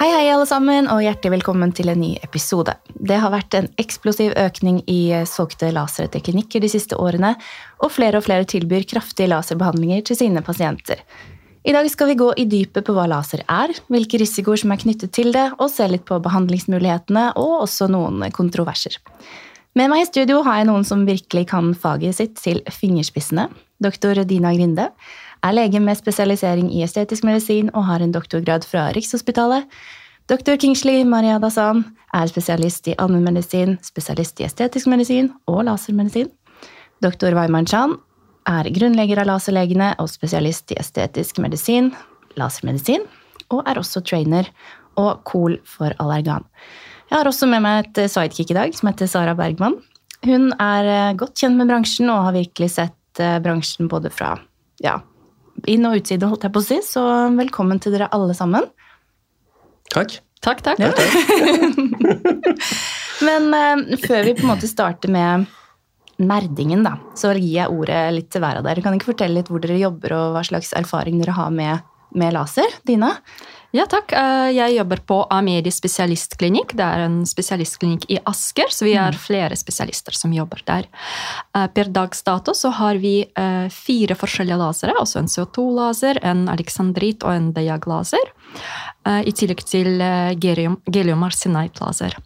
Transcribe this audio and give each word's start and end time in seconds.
Hei, 0.00 0.06
hei, 0.14 0.30
alle 0.32 0.46
sammen, 0.48 0.86
og 0.88 1.02
hjertelig 1.04 1.34
velkommen 1.34 1.74
til 1.76 1.90
en 1.92 1.98
ny 2.00 2.14
episode. 2.24 2.72
Det 2.96 3.18
har 3.20 3.28
vært 3.34 3.52
en 3.58 3.66
eksplosiv 3.82 4.32
økning 4.32 4.78
i 4.88 5.12
solgte 5.28 5.68
lasere 5.76 6.22
klinikker 6.24 6.64
de 6.64 6.70
siste 6.72 6.96
årene, 6.96 7.34
og 7.84 7.92
flere 7.92 8.16
og 8.16 8.24
flere 8.24 8.48
tilbyr 8.48 8.86
kraftige 8.88 9.28
laserbehandlinger 9.28 10.00
til 10.08 10.16
sine 10.22 10.40
pasienter. 10.40 11.04
I 11.68 11.76
dag 11.76 11.90
skal 11.92 12.08
vi 12.08 12.16
gå 12.16 12.30
i 12.40 12.48
dypet 12.48 12.86
på 12.86 12.96
hva 12.96 13.04
laser 13.12 13.44
er, 13.44 13.76
hvilke 13.92 14.22
risikoer 14.24 14.64
som 14.64 14.72
er 14.72 14.80
knyttet 14.80 15.12
til 15.20 15.34
det, 15.36 15.50
og 15.60 15.68
se 15.68 15.92
litt 15.92 16.08
på 16.08 16.16
behandlingsmulighetene 16.24 17.34
og 17.36 17.66
også 17.66 17.92
noen 17.92 18.24
kontroverser. 18.32 18.96
Med 19.76 19.92
meg 19.92 20.06
i 20.06 20.08
studio 20.08 20.40
har 20.48 20.62
jeg 20.62 20.72
noen 20.72 20.88
som 20.88 21.04
virkelig 21.04 21.44
kan 21.52 21.74
faget 21.76 22.16
sitt 22.16 22.40
til 22.40 22.64
fingerspissene. 22.72 23.50
Doktor 23.84 24.24
Dina 24.24 24.56
Grinde 24.56 24.88
er 25.44 25.56
lege 25.56 25.80
med 25.80 25.98
spesialisering 25.98 26.68
i 26.74 26.82
estetisk 26.84 27.24
medisin 27.24 27.70
og 27.74 27.86
har 27.88 28.02
en 28.04 28.12
doktorgrad 28.12 28.66
fra 28.68 28.90
Rikshospitalet. 28.96 29.66
Dr. 30.30 30.56
Kingsley 30.60 31.02
Maria 31.08 31.38
Dassan 31.42 31.82
er 32.14 32.28
spesialist 32.30 32.86
i 32.90 32.94
allmennmedisin, 32.98 33.78
spesialist 33.82 34.40
i 34.40 34.46
estetisk 34.46 34.90
medisin 34.90 35.32
og 35.50 35.64
lasermedisin. 35.66 36.28
Dr. 37.02 37.34
Weimann 37.34 37.66
Chan 37.66 37.96
er 38.50 38.68
grunnlegger 38.70 39.22
av 39.22 39.30
Laserlegene 39.30 39.94
og 40.00 40.10
spesialist 40.12 40.70
i 40.74 40.78
estetisk 40.80 41.40
medisin, 41.42 41.90
lasermedisin, 42.38 43.06
og 43.50 43.64
er 43.66 43.80
også 43.80 44.04
trainer 44.06 44.48
og 45.00 45.24
cool 45.28 45.56
for 45.66 45.94
allergan. 46.02 46.44
Jeg 47.10 47.18
har 47.18 47.26
også 47.26 47.48
med 47.50 47.64
meg 47.64 47.88
et 47.88 48.04
sidekick 48.12 48.52
i 48.52 48.58
dag 48.58 48.76
som 48.76 48.90
heter 48.90 49.10
Sara 49.10 49.34
Bergman. 49.34 49.80
Hun 50.26 50.52
er 50.60 51.16
godt 51.18 51.40
kjent 51.40 51.58
med 51.58 51.72
bransjen 51.72 52.10
og 52.12 52.28
har 52.28 52.36
virkelig 52.36 52.74
sett 52.76 53.22
bransjen 53.42 53.88
både 53.90 54.12
fra 54.14 54.36
ja, 54.84 55.00
inn- 55.70 55.86
og 55.88 55.96
utside, 56.00 56.28
holdt 56.28 56.44
jeg 56.46 56.54
på 56.54 56.62
å 56.62 56.66
si. 56.66 56.78
Så 56.86 57.02
velkommen 57.36 57.78
til 57.82 57.92
dere 57.96 58.10
alle 58.14 58.34
sammen. 58.36 58.64
Takk. 59.90 60.10
Takk, 60.40 60.62
takk. 60.64 60.78
Ja. 60.80 60.90
Men 63.26 63.42
uh, 63.52 63.96
før 64.00 64.24
vi 64.24 64.36
på 64.38 64.46
en 64.46 64.52
måte 64.54 64.70
starter 64.70 65.10
med 65.12 65.44
nerdingen, 66.20 66.84
da, 66.84 66.96
så 67.16 67.32
gir 67.36 67.58
jeg 67.58 67.72
ordet 67.72 68.12
litt 68.16 68.30
til 68.32 68.42
hver 68.44 68.56
av 68.60 68.66
dere. 68.66 68.82
Kan 68.84 68.94
ikke 68.96 69.12
fortelle 69.12 69.40
litt 69.40 69.50
hvor 69.52 69.60
dere 69.62 69.80
jobber, 69.80 70.10
og 70.16 70.34
hva 70.36 70.42
slags 70.46 70.70
erfaring 70.76 71.20
dere 71.20 71.36
har 71.36 71.50
med, 71.52 71.74
med 72.16 72.34
laser? 72.36 72.68
Dina? 72.88 73.10
Ja, 73.70 73.84
takk. 73.86 74.10
Jeg 74.50 74.74
jobber 74.74 74.98
på 75.06 75.16
Amedi 75.30 75.70
spesialistklinikk. 75.70 76.72
Det 76.74 76.82
er 76.82 77.04
en 77.04 77.20
spesialistklinikk 77.28 78.08
i 78.10 78.16
Asker, 78.26 78.72
så 78.74 78.88
vi 78.88 78.96
er 78.98 79.14
flere 79.14 79.54
spesialister 79.58 80.16
som 80.16 80.32
jobber 80.34 80.64
der. 80.66 80.88
Per 81.54 81.92
dags 81.94 82.24
dato 82.26 82.50
så 82.56 82.72
har 82.74 82.98
vi 82.98 83.20
fire 83.70 84.16
forskjellige 84.18 84.58
lasere, 84.58 84.96
altså 84.98 85.22
en 85.22 85.30
CO2-laser, 85.30 86.18
en 86.26 86.48
alexandrit 86.50 87.22
og 87.22 87.36
en 87.36 87.48
diag-laser. 87.54 88.34
I 89.06 89.36
tillegg 89.38 89.62
til 89.70 90.02
gelium 90.42 91.24
arsenite-laser. 91.30 92.18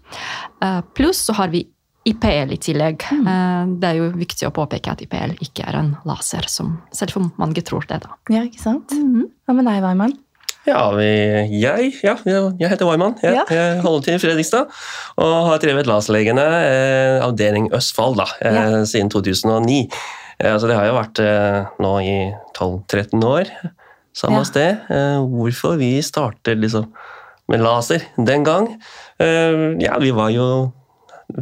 Pluss 0.96 1.26
så 1.28 1.36
har 1.36 1.52
vi 1.52 1.66
IPL 2.08 2.56
i 2.56 2.60
tillegg. 2.60 3.04
Mm. 3.12 3.78
Det 3.80 3.92
er 3.92 4.00
jo 4.00 4.10
viktig 4.16 4.48
å 4.48 4.56
påpeke 4.56 4.96
at 4.96 5.04
IPL 5.04 5.36
ikke 5.44 5.68
er 5.68 5.76
en 5.84 5.94
laser, 6.08 6.48
som 6.48 6.78
selv 6.92 7.20
om 7.20 7.32
mange 7.36 7.60
tror 7.64 7.84
det. 7.88 8.00
da. 8.08 8.16
Ja, 8.32 8.48
ikke 8.48 8.64
sant? 8.64 8.96
Hva 9.44 9.60
med 9.60 9.68
deg, 9.68 9.84
Weimann? 9.84 10.16
Ja, 10.64 10.80
jeg, 10.96 11.92
ja, 12.00 12.14
jeg 12.24 12.70
heter 12.72 12.88
Weimann. 12.88 13.18
Jeg, 13.20 13.36
ja. 13.36 13.44
jeg 13.52 13.80
holder 13.84 14.04
til 14.06 14.16
i 14.16 14.20
Fredrikstad 14.22 14.70
og 15.20 15.32
har 15.50 15.60
drevet 15.60 15.88
Laserlegene, 15.90 16.44
eh, 16.64 17.16
avdeling 17.24 17.68
Østfold, 17.76 18.16
da, 18.22 18.28
eh, 18.40 18.78
siden 18.88 19.12
2009. 19.12 19.82
Eh, 20.40 20.56
så 20.56 20.70
det 20.70 20.78
har 20.78 20.88
jo 20.88 20.96
vært 20.96 21.20
eh, 21.20 21.58
nå 21.84 21.92
i 22.00 22.16
12-13 22.56 23.26
år 23.28 23.52
samme 24.14 24.44
sted. 24.48 24.86
Eh, 24.88 25.20
hvorfor 25.20 25.76
vi 25.80 25.98
startet 26.02 26.62
liksom 26.62 26.88
med 27.52 27.60
laser 27.60 28.06
den 28.16 28.46
gang? 28.46 28.70
Eh, 29.18 29.74
ja, 29.84 29.98
vi 30.00 30.14
var 30.16 30.32
jo 30.32 30.48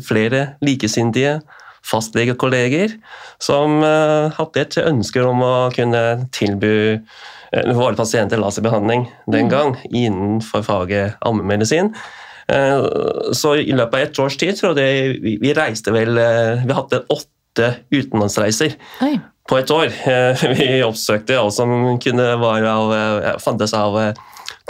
flere 0.03 0.55
likesinnede 0.65 1.41
fastlegekolleger 1.87 2.97
som 3.43 3.83
hadde 3.83 4.63
et 4.63 4.79
ønske 4.83 5.23
om 5.27 5.43
å 5.45 5.55
kunne 5.75 6.03
tilby 6.35 7.01
våre 7.53 7.97
pasienter 7.99 8.41
laserbehandling 8.41 9.07
den 9.33 9.51
gang 9.53 9.75
innenfor 9.91 10.65
faget 10.65 11.19
ammemedisin. 11.29 11.93
Så 13.33 13.55
i 13.61 13.75
løpet 13.75 13.99
av 13.99 14.07
et 14.07 14.23
års 14.25 14.39
tid 14.41 14.57
tror 14.59 14.79
jeg 14.81 15.19
vi 15.43 15.53
reiste 15.57 15.93
vel 15.95 16.17
Vi 16.17 16.75
hadde 16.77 17.05
åtte 17.13 17.69
utenlandsreiser 17.93 18.75
Oi. 19.05 19.15
på 19.49 19.61
et 19.61 19.73
år. 19.75 19.93
Vi 20.57 20.69
oppsøkte 20.87 21.39
alt 21.39 21.57
som 21.57 21.75
kunne 22.03 22.29
være 22.41 22.73
av, 22.73 22.95
fantes 23.45 23.77
av 23.77 24.01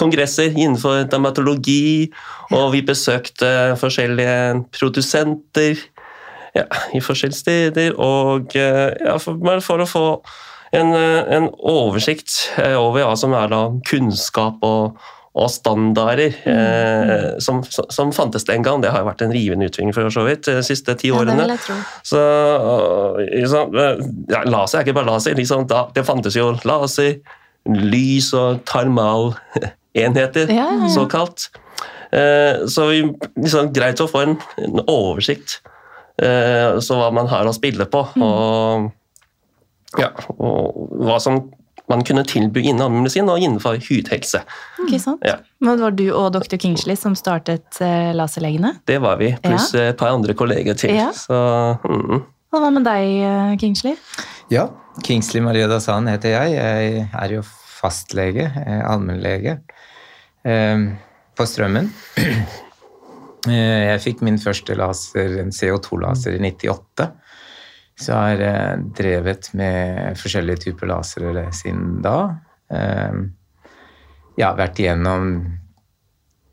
kongresser 0.00 0.53
innenfor 0.56 1.05
dermatologi, 1.11 2.11
og 2.53 2.73
vi 2.75 2.83
besøkte 2.87 3.77
forskjellige 3.81 4.65
produsenter 4.75 5.81
ja, 6.57 6.67
i 6.95 7.01
forskjellige 7.01 7.39
steder. 7.39 7.97
Og 8.01 8.55
ja, 8.57 9.19
for, 9.23 9.41
for 9.65 9.85
å 9.85 9.89
få 9.89 10.07
en, 10.73 10.95
en, 10.95 11.49
oversikt 11.59 12.37
over 12.59 13.05
hva 13.05 13.17
som 13.19 13.35
er 13.37 13.51
da 13.53 13.65
kunnskap 13.89 14.62
og, 14.65 15.01
og 15.33 15.49
standarder 15.49 16.35
mm. 16.45 16.53
eh, 16.53 17.27
som, 17.41 17.62
som, 17.65 18.12
fantes 18.12 18.45
den 18.49 18.65
gang. 18.65 18.83
Det 18.83 18.93
har 18.93 19.01
jo 19.01 19.09
vært 19.09 19.25
en 19.25 19.33
rivende 19.33 19.69
utvikling 19.69 19.95
for 19.97 20.12
så 20.12 20.27
vidt 20.27 20.49
de 20.49 20.61
siste 20.67 20.97
ti 21.01 21.12
årene. 21.15 21.47
Ja, 21.49 21.77
så, 22.05 22.21
liksom, 23.31 23.77
ja, 24.33 24.43
Laser 24.49 24.81
er 24.81 24.87
ikke 24.87 24.99
bare 25.01 25.09
laser. 25.09 25.37
Liksom, 25.39 25.67
da, 25.71 25.87
det 25.95 26.05
fantes 26.09 26.37
jo 26.37 26.53
laser, 26.69 27.21
lys 27.69 28.33
og 28.37 28.62
termalenheter, 28.69 30.53
ja, 30.61 30.69
såkalt. 30.93 31.49
Eh, 32.12 32.67
så 32.69 32.91
vi, 32.91 33.05
liksom, 33.41 33.73
greit 33.73 34.01
å 34.05 34.09
få 34.11 34.27
en, 34.27 34.35
en 34.61 34.83
oversikt 34.85 35.62
eh, 35.65 35.73
så 36.17 36.97
hva 36.99 37.06
man 37.15 37.27
har 37.31 37.49
å 37.49 37.55
spille 37.56 37.87
på. 37.91 38.03
Mm. 38.15 38.23
og 38.27 38.91
ja, 39.99 40.09
og 40.39 40.93
hva 41.05 41.19
som 41.21 41.41
man 41.91 42.05
kunne 42.06 42.25
tilby 42.28 42.62
innen 42.65 42.81
allmennmedisin 42.84 43.28
og 43.28 43.43
innenfor 43.43 43.81
hudhelse. 43.84 44.43
Ikke 44.87 45.00
sant? 45.03 45.25
Ja. 45.27 45.39
Men 45.65 45.81
Var 45.83 45.97
du 45.99 46.06
og 46.11 46.31
dr. 46.37 46.56
Kingsley 46.61 46.97
som 46.97 47.17
startet 47.19 47.81
uh, 47.83 48.12
Laserlegene? 48.17 48.77
Det 48.89 49.00
var 49.03 49.19
vi, 49.21 49.33
pluss 49.43 49.73
ja. 49.77 49.91
et 49.91 49.99
par 50.00 50.15
andre 50.15 50.37
kolleger 50.39 50.78
til. 50.78 50.95
Ja. 50.97 51.11
Så, 51.17 51.37
mm. 51.84 52.23
Hva 52.53 52.71
med 52.71 52.87
deg, 52.89 53.11
uh, 53.27 53.53
Kingsley? 53.61 53.99
Ja, 54.53 54.69
Kingsley 55.05 55.44
Maria 55.44 55.69
Dasan 55.71 56.09
heter 56.11 56.37
jeg. 56.37 56.56
Jeg 56.56 57.06
er 57.11 57.37
jo 57.39 57.44
fastlege, 57.83 58.47
allmennlege, 58.87 59.56
på 60.43 61.47
Strømmen. 61.50 61.89
Jeg 63.51 63.99
fikk 64.05 64.21
min 64.23 64.39
første 64.39 64.75
laser, 64.79 65.41
en 65.43 65.51
CO2-laser, 65.51 66.37
i 66.39 66.43
98. 66.53 67.09
Så 67.99 68.13
jeg 68.13 68.19
har 68.19 68.43
eh, 68.47 68.85
drevet 68.99 69.51
med 69.59 70.19
forskjellige 70.19 70.67
typer 70.67 70.91
lasere 70.91 71.47
siden 71.55 72.01
da. 72.05 72.17
Eh, 72.73 73.19
jeg 74.39 74.47
har 74.47 74.59
vært 74.59 74.81
igjennom 74.81 75.35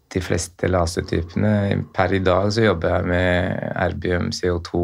de 0.09 0.21
fleste 0.25 0.67
lasertypene. 0.69 1.53
Per 1.95 2.13
i 2.17 2.21
dag 2.25 2.49
så 2.53 2.65
jobber 2.65 2.97
jeg 2.97 3.09
med 3.13 3.59
erbium, 3.85 4.29
CO2, 4.35 4.83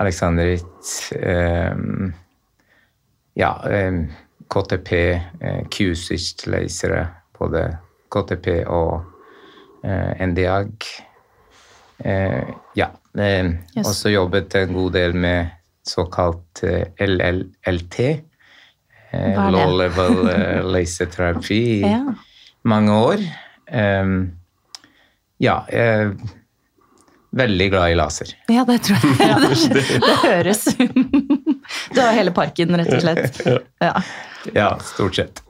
Alexandrit 0.00 0.90
eh, 1.18 1.76
Ja, 3.40 3.52
KTP, 4.50 4.90
Q-switch-lasere. 5.72 7.04
Både 7.38 7.62
KTP 8.12 8.48
og 8.68 9.09
NDAG. 9.82 10.86
Ja. 12.76 12.88
Yes. 13.10 13.84
Også 13.84 14.12
jobbet 14.12 14.54
en 14.60 14.74
god 14.76 14.92
del 14.94 15.14
med 15.18 15.50
såkalt 15.86 16.62
LLLT. 17.00 17.96
Low 19.50 19.72
level 19.80 20.20
laser 20.70 21.08
therapy 21.10 21.58
i 21.58 21.80
ja. 21.96 22.04
mange 22.62 22.94
år. 22.94 23.24
Ja, 25.40 25.56
jeg 25.72 26.12
veldig 27.30 27.70
glad 27.70 27.90
i 27.90 27.94
laser. 27.94 28.32
Ja, 28.48 28.64
det 28.68 28.80
tror 28.86 29.04
jeg. 29.04 29.18
Ja, 29.30 29.36
det, 29.42 29.84
det, 30.02 30.16
høres 30.24 30.64
Du 31.94 32.00
har 32.00 32.12
hele 32.16 32.34
parken, 32.34 32.74
rett 32.76 32.92
og 32.94 33.04
slett. 33.04 33.40
Ja. 33.82 33.94
ja, 34.54 34.70
stort 34.92 35.18
sett. 35.20 35.42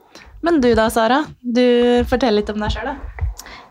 Men 0.44 0.60
du 0.60 0.70
da, 0.76 0.88
Sara? 0.92 1.22
Du 1.40 1.64
Fortell 2.08 2.40
litt 2.40 2.52
om 2.52 2.60
deg 2.60 2.72
sjøl, 2.74 2.92
da. 2.92 3.26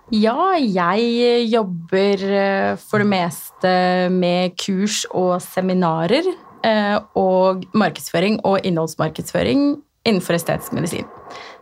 Ja, 0.09 0.55
jeg 0.57 1.49
jobber 1.51 2.23
eh, 2.25 2.71
for 2.81 3.03
det 3.03 3.09
meste 3.11 3.73
med 4.13 4.55
kurs 4.57 5.03
og 5.13 5.37
seminarer. 5.43 6.25
eh, 6.65 6.97
Og 7.15 7.65
markedsføring 7.77 8.39
og 8.43 8.65
innholdsmarkedsføring 8.65 9.77
innenfor 10.07 10.33
estetisk 10.39 10.73
medisin. 10.73 11.05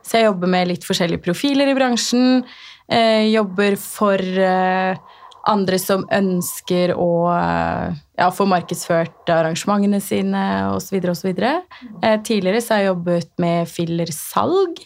Så 0.02 0.18
jeg 0.22 0.30
jobber 0.30 0.48
med 0.48 0.70
litt 0.72 0.86
forskjellige 0.88 1.24
profiler 1.26 1.68
i 1.68 1.76
bransjen. 1.76 2.46
eh, 2.90 3.28
Jobber 3.34 3.76
for 3.76 4.16
eh, 4.24 4.96
andre 5.48 5.78
som 5.80 6.06
ønsker 6.12 6.96
å 6.96 7.28
eh, 7.36 7.94
ja, 8.18 8.30
få 8.32 8.48
markedsført 8.48 9.28
arrangementene 9.28 10.00
sine 10.00 10.72
osv. 10.72 11.02
osv. 11.12 11.36
Eh, 11.36 12.18
Tidligere 12.24 12.62
så 12.64 12.74
har 12.76 12.80
jeg 12.86 12.92
jobbet 12.94 13.30
med 13.44 13.68
fillersalg. 13.68 14.80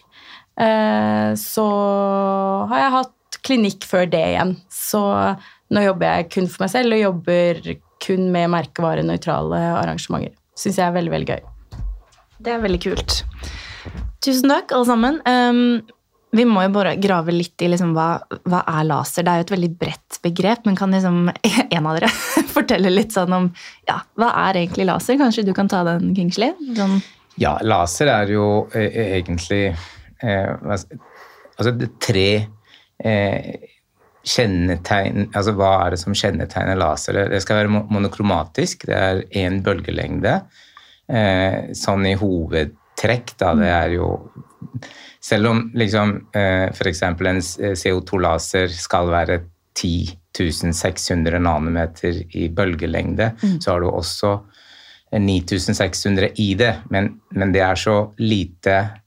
Eh, 0.58 1.34
Så 1.38 1.70
har 2.70 2.80
jeg 2.88 2.92
hatt 2.98 3.14
klinikk 3.46 3.86
før 3.88 4.10
det 4.10 4.24
igjen. 4.34 4.56
Så 4.74 5.02
nå 5.72 5.86
jobber 5.86 6.18
jeg 6.18 6.30
kun 6.34 6.50
for 6.52 6.66
meg 6.66 6.74
selv 6.74 6.98
og 6.98 7.04
jobber 7.06 7.64
kun 8.02 8.28
med 8.34 8.52
merkevarenøytrale 8.54 9.62
arrangementer. 9.78 10.36
Syns 10.58 10.78
jeg 10.80 10.88
er 10.88 10.96
veldig, 10.98 11.14
veldig 11.14 11.32
gøy. 11.32 11.82
Det 12.42 12.54
er 12.54 12.62
veldig 12.62 12.82
kult. 12.84 13.22
Tusen 14.22 14.52
takk, 14.52 14.74
alle 14.76 14.88
sammen. 14.90 15.20
Um, 15.26 15.82
vi 16.32 16.46
må 16.48 16.64
jo 16.64 16.72
bare 16.74 16.94
grave 17.02 17.34
litt 17.36 17.60
i 17.64 17.68
liksom, 17.72 17.92
hva, 17.96 18.22
hva 18.48 18.62
er 18.72 18.86
laser. 18.88 19.26
Det 19.26 19.32
er 19.32 19.42
jo 19.42 19.48
et 19.48 19.54
veldig 19.56 19.72
bredt 19.82 20.20
begrep, 20.24 20.68
men 20.68 20.78
kan 20.80 20.94
liksom 20.96 21.26
en 21.76 21.90
av 21.90 21.98
dere 21.98 22.12
fortelle 22.56 22.94
litt 22.94 23.16
sånn 23.16 23.36
om 23.36 23.50
ja, 23.90 24.00
hva 24.20 24.32
er 24.48 24.62
egentlig 24.64 24.88
laser? 24.90 25.20
Kanskje 25.22 25.46
du 25.48 25.54
kan 25.58 25.72
ta 25.72 25.84
den, 25.88 26.14
Kingsley? 26.18 26.56
Sånn, 26.78 27.02
Ja, 27.42 27.56
laser 27.64 28.12
er 28.12 28.32
jo 28.32 28.48
eh, 28.76 29.18
egentlig 29.22 29.64
eh, 29.72 30.50
Altså 30.62 31.72
det 31.78 31.88
er 31.88 31.94
tre 32.04 32.28
kjennetegn 34.22 35.32
Altså 35.34 35.54
hva 35.58 35.72
er 35.86 35.96
det 35.96 36.00
som 36.02 36.14
kjennetegner 36.14 36.78
lasere? 36.78 37.28
Det- 37.30 37.42
skal 37.42 37.64
være 37.64 37.86
monokromatisk, 37.90 38.86
det 38.86 38.96
er 38.96 39.24
én 39.34 39.62
bølgelengde. 39.64 40.42
Eh, 41.10 41.74
sånn 41.74 42.06
i 42.06 42.16
hovedtrekk, 42.16 43.38
da. 43.38 43.54
Det 43.56 43.68
er 43.68 43.90
jo 43.98 44.30
Selv 45.22 45.48
om 45.48 45.72
liksom 45.76 46.28
eh, 46.34 46.70
f.eks. 46.70 47.02
en 47.02 47.18
CO2-laser 47.18 48.68
skal 48.70 49.08
være 49.08 49.42
10 49.76 50.18
1600 50.32 51.40
nanometer 51.40 52.22
i 52.38 52.48
bølgelengde, 52.50 53.34
så 53.60 53.74
har 53.74 53.82
du 53.82 53.90
også 53.90 54.40
9600 55.12 56.32
i 56.40 56.54
det, 56.56 56.72
men, 56.90 57.20
men 57.36 57.52
det 57.52 57.62
er 57.66 57.76
så 57.76 57.96
lite 58.18 59.01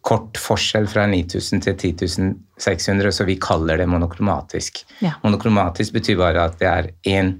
kort 0.00 0.38
forskjell 0.40 0.88
fra 0.88 1.04
9000 1.10 1.62
til 1.64 1.76
10600, 1.76 3.12
så 3.12 3.26
vi 3.28 3.36
kaller 3.40 3.80
det 3.80 3.86
monokromatisk. 3.90 4.82
Ja. 5.04 5.16
Monokromatisk 5.24 5.96
betyr 5.98 6.18
bare 6.20 6.46
at 6.48 6.56
det 6.60 6.68
er 6.70 6.90
én 7.08 7.34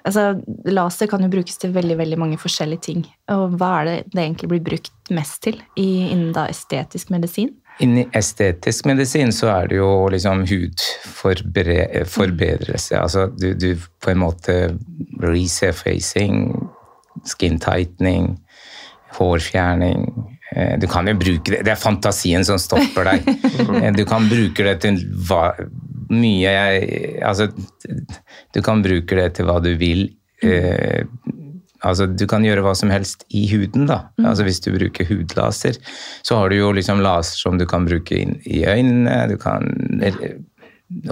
Altså, 0.03 0.42
laser 0.68 1.07
kan 1.07 1.21
jo 1.24 1.30
brukes 1.31 1.57
til 1.62 1.71
veldig 1.74 1.95
veldig 1.97 2.18
mange 2.19 2.38
forskjellige 2.42 2.81
ting. 2.89 3.06
Og 3.31 3.56
hva 3.59 3.69
er 3.81 3.86
det 3.88 3.97
det 4.13 4.21
egentlig 4.25 4.50
blir 4.51 4.63
brukt 4.65 4.92
mest 5.15 5.42
til 5.47 5.56
i, 5.80 5.88
innen 6.12 6.33
da 6.36 6.44
estetisk 6.51 7.09
medisin? 7.15 7.50
Inni 7.83 8.06
estetisk 8.15 8.86
medisin 8.88 9.31
så 9.36 9.47
er 9.51 9.68
det 9.71 9.77
jo 9.81 9.89
liksom 10.12 10.45
hudforbedrelse. 10.47 12.95
Altså 13.00 13.21
du, 13.36 13.50
du 13.53 13.75
på 14.03 14.09
en 14.13 14.21
måte 14.21 14.53
resurfacing, 15.24 16.36
skin 17.27 17.59
tightening, 17.59 18.38
hårfjerning. 19.18 20.06
Eh, 20.56 20.75
Du 20.80 20.88
kan 20.88 21.07
jo 21.07 21.13
bruke 21.18 21.51
det 21.51 21.63
Det 21.65 21.71
er 21.74 21.80
fantasien 21.81 22.44
som 22.45 22.57
stopper 22.62 23.03
deg. 23.12 23.19
Eh, 23.81 23.92
Du 23.95 24.06
kan 24.07 24.30
bruke 24.30 24.63
det 24.63 24.77
til 24.86 24.95
hva, 25.27 25.50
mye 26.13 26.52
jeg 26.52 27.24
Altså, 27.25 27.50
du 28.54 28.62
kan 28.66 28.84
bruke 28.86 29.18
det 29.18 29.31
til 29.38 29.50
hva 29.50 29.60
du 29.63 29.74
vil. 29.80 30.07
Eh, 30.44 31.04
Altså, 31.86 32.07
du 32.10 32.25
kan 32.30 32.46
gjøre 32.46 32.63
hva 32.66 32.74
som 32.78 32.90
helst 32.90 33.25
i 33.36 33.44
huden, 33.52 33.86
da. 33.90 34.07
Altså, 34.24 34.46
hvis 34.48 34.62
du 34.63 34.72
bruker 34.74 35.06
hudlaser, 35.10 35.78
så 36.25 36.40
har 36.40 36.50
du 36.50 36.57
jo 36.57 36.72
liksom 36.74 37.04
laser 37.04 37.38
som 37.44 37.60
du 37.60 37.66
kan 37.69 37.86
bruke 37.86 38.18
inn 38.18 38.40
i 38.48 38.63
øynene, 38.66 39.25
du 39.30 39.38
kan 39.42 39.69
eh, 40.02 40.18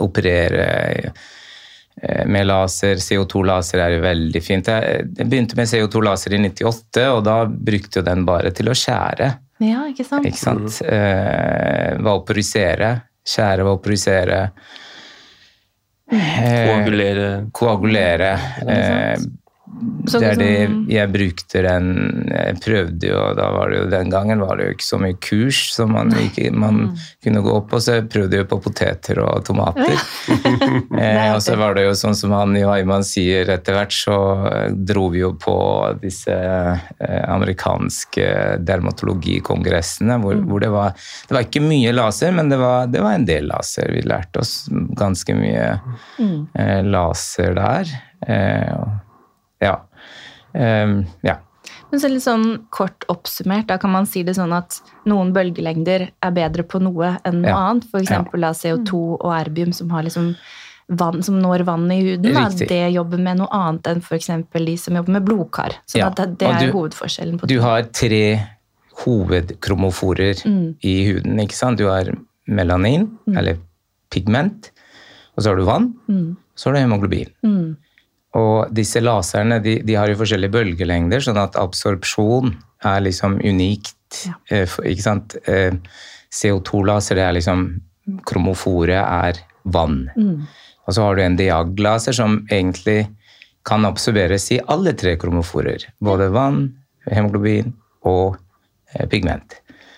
operere 0.01 0.66
eh, 1.12 2.25
med 2.25 2.48
laser. 2.50 3.01
CO2-laser 3.04 3.84
er 3.84 3.98
jo 3.98 4.04
veldig 4.07 4.44
fint. 4.44 4.72
Jeg 4.74 5.30
begynte 5.30 5.60
med 5.60 5.69
CO2-laser 5.69 6.38
i 6.38 6.42
98, 6.48 7.07
og 7.12 7.24
da 7.28 7.38
brukte 7.45 8.01
jeg 8.01 8.10
den 8.10 8.25
bare 8.30 8.54
til 8.56 8.74
å 8.74 8.78
skjære. 8.78 9.30
Ja, 9.63 9.86
ikke 9.92 10.07
sant? 10.07 10.25
Ikke 10.25 10.42
sant? 10.42 10.80
Eh, 10.88 12.00
vaporisere. 12.04 12.95
Skjære, 13.24 13.68
vaporisere. 13.68 14.40
Eh, 16.11 16.67
Koagulere. 16.67 17.45
koagulere. 17.51 18.38
Eh, 18.67 19.15
Så 20.07 20.19
det 20.19 20.27
er 20.33 20.35
det 20.35 20.47
liksom- 20.69 20.89
jeg 20.91 21.09
brukte 21.13 21.61
den 21.63 21.87
Jeg 22.29 22.59
prøvde 22.61 23.07
jo, 23.07 23.33
da 23.35 23.45
var 23.51 23.69
det 23.71 23.77
jo 23.79 23.89
den 23.89 24.09
gangen 24.11 24.39
var 24.39 24.57
det 24.57 24.65
jo 24.67 24.73
ikke 24.75 24.85
så 24.87 24.99
mye 24.99 25.17
kurs 25.19 25.59
som 25.73 25.91
man, 25.91 26.11
ikke, 26.11 26.51
man 26.53 26.97
kunne 27.23 27.42
gå 27.44 27.56
på, 27.69 27.80
så 27.81 27.95
jeg 27.97 28.09
prøvde 28.09 28.37
jo 28.37 28.45
på 28.45 28.59
poteter 28.63 29.19
og 29.23 29.44
tomater. 29.45 29.95
eh, 30.99 31.33
og 31.33 31.42
så 31.42 31.56
var 31.57 31.73
det 31.75 31.85
jo 31.87 31.94
sånn 31.97 32.15
som 32.15 32.31
han 32.35 32.56
i 32.57 32.63
Waiman 32.68 33.03
sier, 33.07 33.49
etter 33.49 33.73
hvert 33.77 33.95
så 33.95 34.18
eh, 34.51 34.69
dro 34.75 35.07
vi 35.13 35.19
jo 35.23 35.33
på 35.39 35.56
disse 36.01 36.35
eh, 36.35 37.23
amerikanske 37.33 38.27
dermatologikongressene, 38.68 40.19
hvor, 40.23 40.35
hvor 40.47 40.59
det 40.63 40.71
var 40.73 40.94
Det 41.27 41.35
var 41.37 41.45
ikke 41.47 41.63
mye 41.63 41.94
laser, 41.95 42.31
men 42.35 42.49
det 42.51 42.59
var, 42.59 42.87
det 42.92 43.01
var 43.03 43.15
en 43.18 43.25
del 43.25 43.47
laser. 43.51 43.89
Vi 43.94 44.01
lærte 44.07 44.39
oss 44.44 44.68
ganske 44.99 45.35
mye 45.37 45.80
eh, 46.59 46.81
laser 46.83 47.56
der. 47.57 47.94
Eh, 48.27 48.73
og- 48.77 48.99
ja. 49.63 49.77
Um, 50.53 51.05
ja. 51.25 51.37
Men 51.91 52.01
så 52.01 52.09
litt 52.09 52.23
sånn 52.25 52.65
kort 52.73 53.05
oppsummert, 53.09 53.67
da 53.69 53.77
kan 53.81 53.91
man 53.93 54.05
si 54.09 54.23
det 54.25 54.33
sånn 54.35 54.51
at 54.57 54.79
noen 55.09 55.31
bølgelengder 55.33 56.07
er 56.25 56.31
bedre 56.35 56.63
på 56.65 56.81
noe 56.81 57.15
enn 57.25 57.41
noe 57.43 57.49
Ja. 57.53 57.57
annet. 57.69 57.85
For 57.91 58.01
eksempel 58.01 58.41
CO2 58.41 58.93
og 59.21 59.31
erbium 59.33 59.73
som, 59.73 59.89
har 59.93 60.03
liksom 60.03 60.33
vann, 60.89 61.21
som 61.23 61.37
når 61.41 61.63
vann 61.65 61.85
i 61.93 62.01
huden. 62.01 62.33
Da. 62.33 62.49
Det 62.49 62.81
jobber 62.93 63.21
med 63.21 63.37
noe 63.39 63.47
annet 63.51 63.87
enn 63.87 64.01
for 64.01 64.17
eksempel 64.17 64.65
de 64.65 64.75
som 64.77 64.95
jobber 64.97 65.13
med 65.19 65.25
blodkar. 65.25 65.77
Så 65.87 65.99
Ja, 66.01 66.09
det, 66.09 66.37
det 66.39 66.47
er 66.49 66.65
du- 66.67 66.73
hovedforskjellen 66.73 67.39
på 67.39 67.47
Du 67.47 67.55
to. 67.57 67.61
har 67.61 67.83
tre 67.83 68.23
hovedkromoforer 69.05 70.41
i 70.83 70.93
huden. 71.07 71.39
ikke 71.39 71.55
sant? 71.57 71.77
Du 71.77 71.87
har 71.89 72.09
melanin, 72.47 73.07
eller 73.35 73.57
pigment, 74.11 74.71
og 75.37 75.43
så 75.43 75.49
har 75.49 75.55
du 75.57 75.63
vann, 75.63 75.93
så 76.55 76.69
har 76.69 76.73
du 76.73 76.79
hemoglobin. 76.83 77.77
Mm. 78.33 78.40
Og 78.42 78.73
disse 78.73 79.02
laserne 79.02 79.59
de, 79.61 79.75
de 79.85 79.94
har 79.94 80.09
jo 80.09 80.16
forskjellige 80.18 80.52
bølgelengder, 80.56 81.21
sånn 81.21 81.37
at 81.37 81.56
absorpsjon 81.59 82.56
er 82.83 83.02
liksom 83.06 83.40
unikt. 83.45 83.95
Ja. 84.25 84.33
eh, 84.49 84.66
for- 84.69 84.85
ikke 84.85 85.02
sant? 85.06 85.35
Eh, 85.47 85.71
CO2-laser, 86.33 87.16
det 87.16 87.23
er 87.28 87.33
liksom 87.40 87.66
Kromoforet 88.28 88.99
er 88.99 89.37
vann. 89.63 90.09
Og 90.85 90.94
så 90.94 91.02
har 91.06 91.16
du 91.16 91.21
en 91.23 91.37
diaglaser 91.40 92.11
som 92.13 92.42
egentlig 92.52 93.06
kan 93.63 93.85
absorberes 93.87 94.49
i 94.52 94.59
alle 94.68 94.92
tre 94.94 95.16
kromoforer. 95.16 95.85
Både 96.04 96.28
vann, 96.33 96.73
hemoglobin 97.07 97.71
og 98.04 98.35
eh, 98.94 99.06
pigment. 99.07 99.56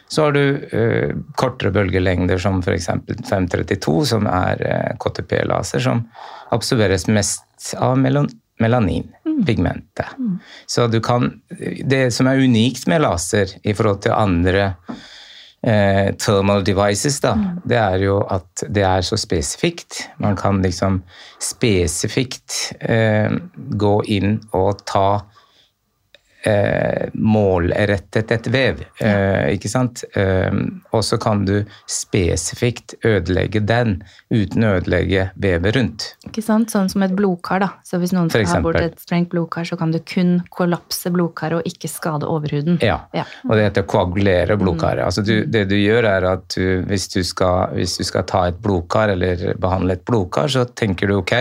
Så 0.07 0.27
har 0.27 0.35
du 0.37 0.43
eh, 0.71 1.15
kortere 1.35 1.71
bølgelengder 1.73 2.37
som 2.37 2.59
f.eks. 2.61 2.91
532, 3.25 4.05
som 4.05 4.27
er 4.29 4.61
KTP-laser, 5.01 5.81
som 5.81 6.05
absorberes 6.53 7.07
mest 7.09 7.41
av 7.77 7.97
melon 7.99 8.29
melanin, 8.59 9.11
pigmentet. 9.45 10.05
Så 10.65 10.87
du 10.87 11.01
kan 11.01 11.41
Det 11.85 12.13
som 12.13 12.27
er 12.27 12.39
unikt 12.39 12.87
med 12.87 13.01
laser 13.01 13.51
i 13.63 13.73
forhold 13.73 14.01
til 14.05 14.15
andre 14.15 14.75
eh, 15.63 16.15
thermal 16.15 16.63
devices, 16.63 17.19
da, 17.19 17.35
det 17.65 17.77
er 17.77 18.05
jo 18.05 18.21
at 18.31 18.63
det 18.69 18.85
er 18.87 19.03
så 19.03 19.17
spesifikt. 19.19 20.05
Man 20.23 20.37
kan 20.39 20.61
liksom 20.63 21.01
spesifikt 21.41 22.77
eh, 22.79 23.31
gå 23.55 23.95
inn 24.07 24.39
og 24.53 24.85
ta 24.87 25.25
eh, 26.45 27.09
målrettet 27.15 28.31
et 28.35 28.47
vev, 28.53 28.81
eh, 29.01 29.53
ikke 29.55 29.69
sant? 29.71 30.03
Eh, 30.15 30.51
og 30.93 31.03
så 31.03 31.17
kan 31.21 31.43
du 31.47 31.55
spesifikt 31.89 32.95
ødelegge 33.05 33.61
den 33.65 33.97
uten 34.33 34.65
å 34.67 34.75
ødelegge 34.79 35.29
vevet 35.41 35.75
rundt. 35.77 36.05
Ikke 36.29 36.43
sant? 36.45 36.71
Sånn 36.73 36.89
som 36.91 37.03
et 37.05 37.15
blodkar, 37.17 37.61
da. 37.65 37.69
Så 37.85 37.99
hvis 38.01 38.13
noen 38.15 38.29
skal 38.31 38.47
ha 38.51 38.61
bort 38.63 38.79
et 38.81 38.99
sprengt 39.01 39.29
blodkar, 39.33 39.67
så 39.67 39.77
kan 39.79 39.91
du 39.93 39.99
kun 39.99 40.37
kollapse 40.55 41.11
blodkaret 41.13 41.59
og 41.59 41.69
ikke 41.69 41.89
skade 41.91 42.29
overhuden. 42.29 42.79
Ja, 42.85 43.01
Ja. 43.13 43.25
og 43.49 43.55
det 43.57 43.69
heter 43.69 43.87
koagulere 43.89 44.57
blodkaret. 44.61 45.03
Altså 45.05 45.23
du, 45.25 45.45
det 45.45 45.67
du 45.69 45.75
gjør 45.75 46.05
er 46.09 46.29
at 46.35 46.47
du, 46.55 46.83
hvis, 46.87 47.07
du 47.13 47.21
skal, 47.23 47.73
hvis 47.75 47.97
du 47.97 48.03
skal 48.07 48.23
ta 48.29 48.45
et 48.49 48.61
blodkar 48.61 49.09
eller 49.15 49.53
behandle 49.61 49.97
et 49.97 50.05
blodkar, 50.05 50.47
så 50.51 50.65
tenker 50.65 51.07
du 51.07 51.17
ok, 51.19 51.35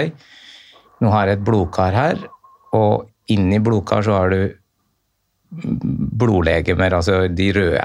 nå 1.03 1.11
har 1.13 1.29
jeg 1.29 1.39
et 1.41 1.45
blodkar 1.45 1.93
her, 1.95 2.21
og 2.75 3.07
inni 3.31 3.59
blodkar 3.63 4.05
så 4.05 4.19
har 4.19 4.31
du 4.33 4.41
blodlegemer, 5.51 6.95
altså 6.95 7.29
de 7.29 7.53
røde. 7.55 7.85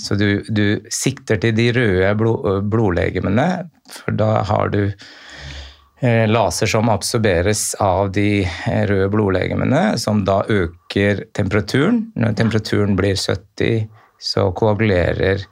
Så 0.00 0.14
du, 0.18 0.42
du 0.48 0.80
sikter 0.90 1.40
til 1.42 1.54
de 1.56 1.70
røde 1.76 2.14
blod, 2.18 2.62
blodlegemene, 2.70 3.48
for 3.92 4.16
da 4.18 4.30
har 4.48 4.72
du 4.74 4.82
eh, 4.86 6.26
laser 6.30 6.70
som 6.70 6.90
absorberes 6.92 7.74
av 7.82 8.12
de 8.16 8.42
eh, 8.44 8.82
røde 8.90 9.10
blodlegemene, 9.14 9.84
som 9.98 10.24
da 10.26 10.40
øker 10.48 11.24
temperaturen. 11.36 12.08
Når 12.18 12.36
temperaturen 12.40 12.98
blir 12.98 13.18
70, 13.18 13.88
så 14.18 14.50
koagulerer 14.58 15.46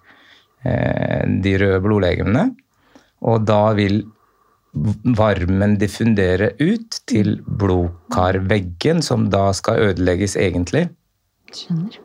eh, 0.64 1.23
de 1.43 1.57
røde 1.62 1.81
blodlegemene. 1.85 2.50
Og 3.26 3.47
da 3.49 3.71
vil 3.78 4.05
varmen 5.16 5.78
diffundere 5.81 6.50
ut 6.61 6.99
til 7.09 7.38
blodkarveggen, 7.47 9.02
som 9.02 9.31
da 9.33 9.49
skal 9.57 9.90
ødelegges 9.90 10.37
egentlig. 10.37 10.88
Skjønner. 11.53 12.00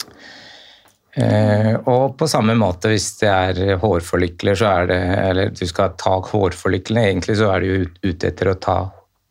Eh, 1.12 1.74
og 1.91 2.13
på 2.15 2.27
samme 2.31 2.53
måte 2.55 2.88
hvis 2.93 3.10
det 3.19 3.27
er 3.27 3.79
hårforlykler, 3.81 4.55
så 4.55 4.69
er 4.69 4.86
det 4.88 5.00
Eller 5.19 5.50
du 5.51 5.65
skal 5.67 5.98
ta 6.00 6.13
hårforlyklene, 6.24 7.03
egentlig 7.10 7.36
så 7.41 7.50
er 7.51 7.60
du 7.60 7.67
jo 7.67 7.79
ute 8.05 8.29
etter 8.29 8.51
å 8.51 8.55
ta 8.55 8.77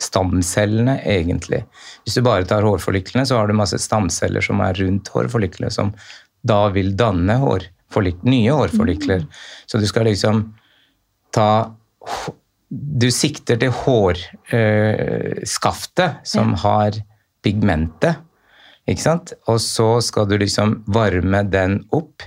stamcellene, 0.00 1.02
egentlig. 1.04 1.64
Hvis 2.04 2.14
du 2.16 2.22
bare 2.24 2.44
tar 2.48 2.62
hårforlyklene, 2.64 3.26
så 3.28 3.36
har 3.36 3.48
du 3.48 3.54
masse 3.56 3.78
stamceller 3.80 4.40
som 4.44 4.60
er 4.64 4.74
rundt 4.80 5.08
hårforlyklene, 5.12 5.70
som 5.72 5.92
da 6.40 6.68
vil 6.72 6.96
danne 6.96 7.36
hårforlyk- 7.40 8.24
nye 8.24 8.52
hårforlykler. 8.56 9.26
Så 9.68 9.78
du 9.80 9.86
skal 9.88 10.04
liksom 10.08 10.54
ta 11.32 11.74
Du 12.70 13.10
sikter 13.10 13.58
til 13.58 13.72
hårskaftet 13.74 14.54
som 16.22 16.54
har 16.62 16.94
pigmentet. 17.42 18.14
Ikke 18.90 19.04
sant? 19.04 19.32
Og 19.48 19.60
så 19.62 19.86
skal 20.02 20.26
du 20.30 20.36
liksom 20.40 20.80
varme 20.90 21.44
den 21.50 21.78
opp. 21.94 22.24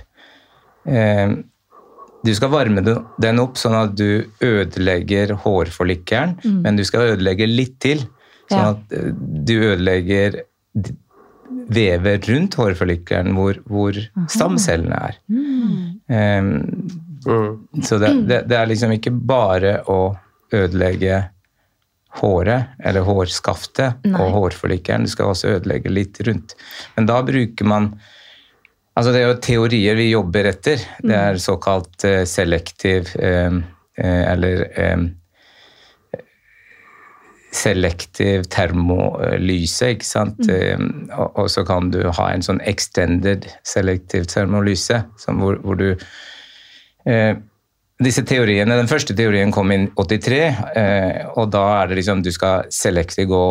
Eh, 0.88 1.34
du 2.24 2.32
skal 2.34 2.48
varme 2.54 2.80
den- 2.84 3.04
den 3.20 3.38
opp 3.42 3.58
sånn 3.60 3.74
at 3.76 3.94
du 3.98 4.24
ødelegger 4.40 5.34
hårforlykkelen, 5.44 6.38
men 6.64 6.76
du 6.76 6.84
skal 6.88 7.10
ødelegge 7.14 7.46
litt 7.50 7.78
til. 7.84 8.06
Sånn 8.50 8.70
at 8.74 8.92
eh, 8.96 9.10
du 9.44 9.54
ødelegger 9.74 10.40
vevet 11.68 12.26
rundt 12.28 12.56
hårforlikkeren 12.58 13.32
hvor, 13.36 13.54
hvor 13.68 13.92
stamcellene 14.28 14.96
er. 15.10 15.18
Mm. 15.30 16.64
så 17.82 17.98
det, 18.00 18.10
det, 18.28 18.38
det 18.50 18.56
er 18.58 18.66
liksom 18.68 18.92
ikke 18.96 19.12
bare 19.24 19.78
å 19.88 20.14
ødelegge 20.52 21.22
håret, 22.20 22.74
eller 22.84 23.06
hårskaftet 23.06 24.04
Nei. 24.06 24.18
og 24.20 24.34
hårforlykkelen. 24.38 25.06
Du 25.06 25.12
skal 25.12 25.32
også 25.32 25.56
ødelegge 25.56 25.92
litt 25.92 26.20
rundt. 26.26 26.54
Men 26.96 27.10
da 27.10 27.22
bruker 27.26 27.70
man 27.70 27.94
Altså 28.94 29.10
det 29.10 29.24
er 29.24 29.24
jo 29.26 29.38
teorier 29.42 29.96
vi 29.98 30.04
jobber 30.12 30.46
etter. 30.46 30.78
Det 31.02 31.16
er 31.18 31.38
såkalt 31.42 32.04
uh, 32.06 32.20
selektiv 32.30 33.08
uh, 33.18 33.56
uh, 33.58 34.22
Eller 34.30 34.60
selektiv 37.54 38.46
termolyse, 38.50 39.92
ikke 39.94 40.06
sant. 40.06 40.46
Eh, 40.50 40.78
og, 41.14 41.36
og 41.38 41.50
så 41.50 41.62
kan 41.66 41.90
du 41.94 42.00
ha 42.06 42.28
en 42.32 42.42
sånn 42.42 42.60
extended 42.66 43.46
selektiv 43.66 44.26
termolyse, 44.30 45.04
som 45.22 45.42
hvor, 45.42 45.60
hvor 45.62 45.78
du 45.78 45.88
disse 48.04 48.24
teoriene, 48.26 48.76
Den 48.78 48.90
første 48.90 49.16
teorien 49.16 49.52
kom 49.54 49.72
i 49.72 49.80
83, 49.96 50.40
eh, 50.76 51.20
og 51.34 51.50
da 51.54 51.64
er 51.80 51.90
det 51.90 52.00
liksom 52.00 52.22
du 52.24 52.32
skal 52.34 52.68
selektivt 52.72 53.30
gå 53.30 53.44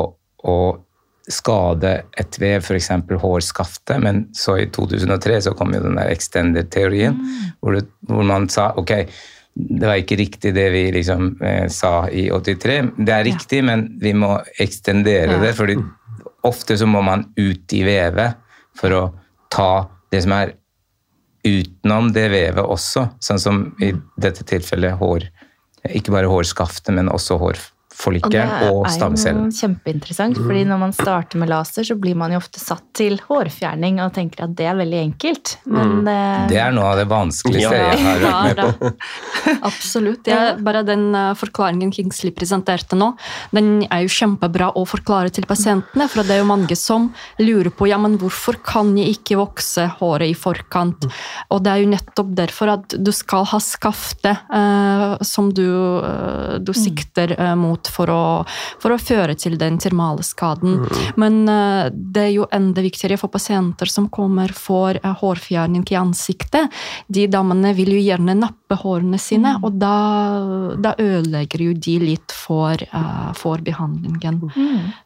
og 0.44 0.82
skade 1.32 1.94
et 2.20 2.40
vev, 2.42 2.64
f.eks. 2.64 2.90
hårskaftet, 3.22 3.96
men 4.04 4.26
så 4.36 4.58
i 4.60 4.68
2003 4.74 5.40
så 5.46 5.54
kom 5.56 5.72
jo 5.76 5.84
den 5.86 5.96
der 6.00 6.12
extended-teorien, 6.12 7.16
hvor, 7.64 7.80
hvor 8.10 8.28
man 8.28 8.50
sa 8.52 8.74
ok, 8.80 8.92
det 9.54 9.86
var 9.86 10.02
ikke 10.02 10.18
riktig 10.18 10.54
det 10.56 10.66
vi 10.74 10.88
liksom 10.96 11.36
eh, 11.46 11.68
sa 11.72 12.10
i 12.10 12.26
83. 12.34 12.80
Det 12.98 13.14
er 13.14 13.28
riktig, 13.28 13.62
men 13.64 13.86
vi 14.02 14.16
må 14.18 14.34
ekstendere 14.62 15.38
det, 15.42 15.54
fordi 15.56 15.78
ofte 16.44 16.78
så 16.80 16.88
må 16.90 17.04
man 17.06 17.28
ut 17.38 17.76
i 17.78 17.84
vevet 17.86 18.42
for 18.76 18.98
å 18.98 19.04
ta 19.54 19.86
det 20.12 20.24
som 20.26 20.34
er 20.36 20.56
utenom 21.44 22.12
det 22.16 22.30
vevet 22.32 22.64
også, 22.64 23.08
sånn 23.24 23.42
som 23.42 23.64
i 23.84 23.92
dette 24.22 24.46
tilfellet 24.48 25.00
hår, 25.00 25.28
ikke 25.92 26.14
bare 26.16 26.32
hårskaftet, 26.32 26.94
men 26.96 27.12
også 27.12 27.40
hårforlykkelen 27.94 28.72
og, 28.72 28.88
stamcellen. 28.92 29.48
er 29.48 29.52
jo 29.52 29.60
kjempeinteressant, 29.62 30.38
fordi 30.38 30.64
når 30.68 30.80
man 30.82 30.94
starter 30.96 31.40
med 31.42 31.50
laser, 31.52 31.86
så 31.88 31.96
blir 32.00 32.16
man 32.16 32.34
jo 32.34 32.40
ofte 32.42 32.60
satt 32.62 32.84
til 32.98 33.20
hårfjerning 33.28 34.00
og 34.04 34.14
tenker 34.16 34.46
at 34.46 34.56
det 34.58 34.68
er 34.70 34.78
veldig 34.78 35.00
enkelt. 35.04 35.58
Men 35.66 36.08
eh, 36.08 36.48
Det 36.50 36.60
er 36.60 36.74
noe 36.76 36.92
av 36.94 37.00
det 37.02 37.08
vanskeligste 37.12 37.74
Ja. 37.74 37.94
jeg 37.94 38.04
har 38.04 38.24
vært 38.24 38.44
med 38.48 38.82
på. 38.82 38.92
Absolutt. 39.70 40.28
Ja, 40.28 40.56
bare 40.60 40.84
den 40.88 41.14
eh, 41.16 41.34
forklaringen 41.40 41.94
Kingsley 41.94 42.34
presenterte 42.36 42.98
nå, 43.00 43.14
den 43.54 43.86
er 43.90 44.04
jo 44.06 44.14
kjempebra 44.14 44.72
å 44.78 44.86
forklare 44.90 45.34
til 45.34 45.48
pasientene. 45.50 46.10
For 46.12 46.24
det 46.24 46.38
er 46.38 46.44
jo 46.44 46.50
mange 46.50 46.78
som 46.80 47.12
lurer 47.42 47.72
på 47.74 47.88
ja, 47.90 48.00
men 48.02 48.18
hvorfor 48.22 48.60
kan 48.64 48.94
jeg 48.98 49.18
ikke 49.20 49.40
vokse 49.40 49.88
håret 50.00 50.34
i 50.34 50.38
forkant. 50.38 51.08
Og 51.54 51.64
det 51.64 51.72
er 51.74 51.84
jo 51.84 51.92
nettopp 51.94 52.34
derfor 52.38 52.74
at 52.78 52.98
du 52.98 53.12
skal 53.16 53.46
ha 53.54 53.60
skaftet 53.64 54.44
eh, 54.54 55.18
som 55.26 55.52
du, 55.54 55.66
eh, 56.04 56.58
du 56.64 56.74
sikter 56.78 57.36
eh, 57.38 57.56
mot 57.60 57.83
for 57.92 58.12
å, 58.12 58.24
for 58.82 58.96
å 58.96 59.00
føre 59.02 59.36
til 59.40 59.58
den 59.62 59.80
termale 59.82 60.24
skaden. 60.26 60.84
Men 61.20 61.44
uh, 61.50 61.90
det 61.92 62.28
er 62.28 62.34
jo 62.36 62.48
enda 62.54 62.84
viktigere 62.86 63.20
for 63.22 63.34
pasienter 63.34 63.90
som 63.90 64.10
kommer 64.14 64.54
for 64.56 65.00
uh, 65.04 65.14
hårfjerning 65.22 65.86
i 65.92 66.00
ansiktet. 66.00 66.72
De 67.08 67.28
damene 67.32 67.74
vil 67.78 67.94
jo 67.96 68.04
gjerne 68.04 68.38
nappe 68.38 68.78
hårene 68.80 69.20
sine, 69.22 69.56
og 69.64 69.78
da, 69.82 69.96
da 70.82 70.96
ødelegger 70.98 71.66
jo 71.68 71.76
de 71.78 71.98
litt 72.02 72.34
for, 72.36 72.80
uh, 72.94 73.32
for 73.38 73.64
behandlingen. 73.64 74.42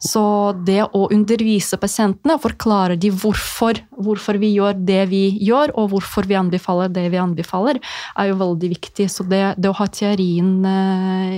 Så 0.01 0.23
det 0.67 0.83
å 0.85 1.07
undervise 1.13 1.79
pasientene, 1.81 2.37
forklare 2.41 2.97
de 2.99 3.11
hvorfor, 3.13 3.79
hvorfor 3.97 4.39
vi 4.41 4.53
gjør 4.55 4.77
det 4.87 5.03
vi 5.11 5.23
gjør, 5.43 5.73
og 5.77 5.91
hvorfor 5.93 6.27
vi 6.29 6.37
anbefaler 6.39 6.91
det 6.93 7.07
vi 7.13 7.21
anbefaler, 7.21 7.79
er 8.17 8.31
jo 8.31 8.39
veldig 8.39 8.71
viktig. 8.73 9.07
Så 9.11 9.25
det, 9.29 9.41
det 9.57 9.71
å 9.71 9.77
ha 9.77 9.87
teorien 9.91 10.51
eh, 10.67 11.37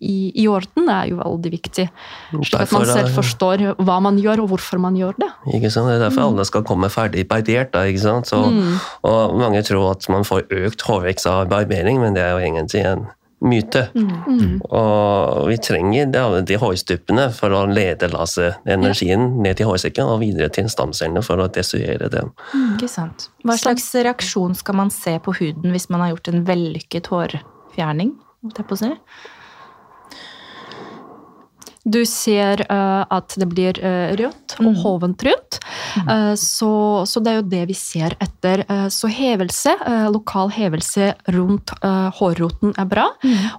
i, 0.00 0.16
i 0.44 0.46
orden 0.64 0.90
er 0.90 1.10
jo 1.12 1.20
veldig 1.20 1.52
viktig. 1.54 1.86
Slik 2.34 2.60
at 2.60 2.72
man 2.74 2.86
selv 2.88 3.14
forstår 3.16 3.66
hva 3.78 3.98
man 4.04 4.18
gjør, 4.20 4.44
og 4.44 4.54
hvorfor 4.54 4.82
man 4.82 4.96
gjør 4.98 5.18
det. 5.20 5.30
Ikke 5.54 5.70
sant? 5.70 5.90
Det 5.90 5.98
er 5.98 6.06
derfor 6.06 6.28
alle 6.28 6.46
skal 6.48 6.64
komme 6.66 6.90
ferdig 6.92 7.26
barbert. 7.28 7.72
Da, 7.74 7.84
ikke 7.88 8.04
sant? 8.04 8.30
Så, 8.30 8.40
og 9.04 9.36
mange 9.38 9.62
tror 9.66 9.92
at 9.94 10.08
man 10.12 10.26
får 10.26 10.48
økt 10.50 10.86
hårvekst 10.86 11.28
av 11.30 11.46
barbering, 11.52 12.00
men 12.02 12.16
det 12.16 12.24
er 12.24 12.34
jo 12.34 12.42
egentlig 12.44 12.86
en 12.88 13.06
myte. 13.44 13.82
Og 14.72 15.48
vi 15.50 15.58
trenger 15.60 16.08
de, 16.12 16.24
de 16.48 16.58
hårstuppene 16.60 17.28
for 17.36 17.54
å 17.54 17.64
lede 17.68 18.08
laserenergien 18.12 19.26
ned 19.44 19.60
til 19.60 19.68
hårsekken 19.68 20.08
og 20.14 20.22
videre 20.24 20.48
til 20.54 20.70
stamcellene 20.72 21.22
for 21.24 21.42
å 21.42 21.50
destruere 21.52 22.08
dem. 22.12 22.32
ikke 22.74 22.88
sant. 22.90 23.28
Hva 23.44 23.58
slags 23.60 23.90
reaksjon 23.94 24.56
skal 24.56 24.80
man 24.80 24.92
se 24.94 25.18
på 25.20 25.36
huden 25.40 25.74
hvis 25.74 25.90
man 25.92 26.04
har 26.04 26.14
gjort 26.14 26.32
en 26.32 26.44
vellykket 26.48 27.12
hårfjerning? 27.12 28.14
si? 28.76 28.90
Du 31.84 32.00
ser 32.08 32.64
uh, 32.70 33.04
at 33.12 33.34
det 33.36 33.48
blir 33.50 33.76
uh, 33.84 34.14
rødt 34.16 34.56
og 34.64 34.78
hovent 34.80 35.24
rundt. 35.26 35.58
Uh, 36.08 36.32
så, 36.40 37.04
så 37.06 37.20
det 37.20 37.32
er 37.32 37.38
jo 37.42 37.48
det 37.52 37.64
vi 37.68 37.76
ser 37.76 38.16
etter. 38.22 38.64
Eh, 38.68 38.86
så 38.92 39.08
hevelse, 39.10 39.74
eh, 39.86 40.06
lokal 40.12 40.50
hevelse 40.54 41.10
rundt 41.34 41.72
eh, 41.84 42.08
hårroten 42.18 42.74
er 42.80 42.88
bra. 42.88 43.06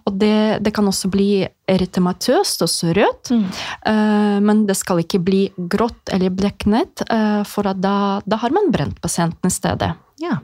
Og 0.05 0.17
det, 0.21 0.59
det 0.65 0.73
kan 0.75 0.87
også 0.87 1.09
bli 1.13 1.45
eritematøst, 1.69 2.63
også 2.65 2.93
rødt. 2.95 3.31
Eh, 3.33 4.37
men 4.45 4.65
det 4.69 4.77
skal 4.79 5.01
ikke 5.03 5.21
bli 5.25 5.43
grått 5.57 6.13
eller 6.13 6.33
bleknet, 6.33 7.05
eh, 7.09 7.41
for 7.49 7.69
at 7.71 7.81
da, 7.83 7.95
da 8.25 8.41
har 8.41 8.53
man 8.55 8.71
brent 8.73 9.01
pasienten 9.03 9.49
i 9.49 9.53
stedet. 9.53 9.93
Ja. 10.21 10.39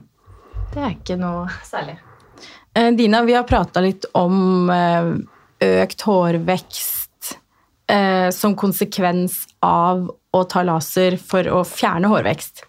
Det 0.72 0.80
er 0.80 0.94
ikke 0.94 1.18
noe 1.20 1.46
særlig. 1.66 1.98
Eh, 2.74 2.90
Dina, 2.96 3.22
vi 3.26 3.36
har 3.36 3.46
prata 3.48 3.82
litt 3.84 4.08
om 4.18 4.70
eh, 4.72 5.14
økt 5.62 6.06
hårvekst 6.08 7.01
eh, 7.92 8.28
som 8.34 8.56
konsekvens 8.58 9.42
av 9.64 10.08
å 10.32 10.42
ta 10.48 10.64
laser 10.64 11.18
for 11.20 11.48
å 11.52 11.62
fjerne 11.68 12.10
hårvekst. 12.12 12.64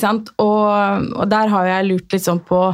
Sant? 0.00 0.32
Og, 0.42 1.12
og 1.14 1.28
der 1.30 1.50
har 1.52 1.68
jeg 1.68 1.88
lurt 1.90 2.14
litt 2.14 2.24
sånn 2.24 2.42
på 2.42 2.64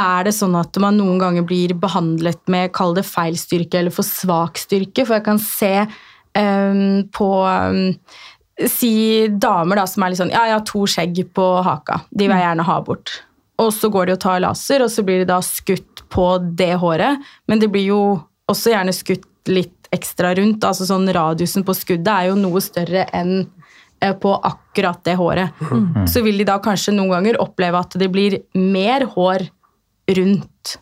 Er 0.00 0.24
det 0.24 0.32
sånn 0.32 0.54
at 0.56 0.76
man 0.80 0.96
noen 0.96 1.18
ganger 1.20 1.44
blir 1.44 1.74
behandlet 1.76 2.40
med 2.48 2.72
kall 2.72 2.94
det 2.96 3.04
feil 3.04 3.36
styrke 3.36 3.80
eller 3.80 3.92
for 3.92 4.06
svak 4.06 4.60
styrke? 4.60 5.04
For 5.04 5.18
jeg 5.18 5.26
kan 5.26 5.40
se 5.42 5.74
eh, 5.84 6.84
på 7.12 7.30
eh, 7.50 7.80
Si 8.70 9.28
damer 9.40 9.80
da, 9.80 9.86
som 9.88 10.04
er 10.04 10.12
litt 10.12 10.20
sånn 10.20 10.32
Ja, 10.32 10.44
jeg 10.48 10.58
har 10.58 10.64
to 10.68 10.84
skjegg 10.88 11.20
på 11.36 11.46
haka. 11.64 12.02
De 12.12 12.26
vil 12.26 12.36
jeg 12.36 12.44
gjerne 12.44 12.68
ha 12.68 12.78
bort. 12.84 13.12
Og 13.60 13.70
så 13.76 13.88
går 13.92 14.08
de 14.08 14.16
og 14.16 14.20
tar 14.20 14.40
laser, 14.44 14.84
og 14.84 14.92
så 14.92 15.04
blir 15.04 15.22
det 15.22 15.30
da 15.30 15.38
skutt 15.44 16.04
på 16.12 16.26
det 16.56 16.74
håret. 16.80 17.20
Men 17.48 17.60
det 17.60 17.70
blir 17.72 17.86
jo 17.88 18.00
også 18.52 18.72
gjerne 18.74 18.92
skutt 18.96 19.24
litt 19.48 19.79
ekstra 19.94 20.34
rundt. 20.38 20.64
altså 20.64 20.86
sånn 20.88 21.08
Radiusen 21.12 21.64
på 21.66 21.74
skuddet 21.76 22.12
er 22.12 22.30
jo 22.30 22.36
noe 22.38 22.62
større 22.62 23.06
enn 23.16 23.34
eh, 24.00 24.14
på 24.14 24.34
akkurat 24.34 25.02
det 25.06 25.16
håret. 25.20 25.64
Så 26.10 26.22
vil 26.26 26.38
de 26.40 26.46
da 26.48 26.60
kanskje 26.62 26.94
noen 26.96 27.12
ganger 27.16 27.40
oppleve 27.42 27.80
at 27.80 27.98
det 27.98 28.10
blir 28.12 28.40
mer 28.54 29.08
hår 29.16 29.48
rundt. 30.16 30.76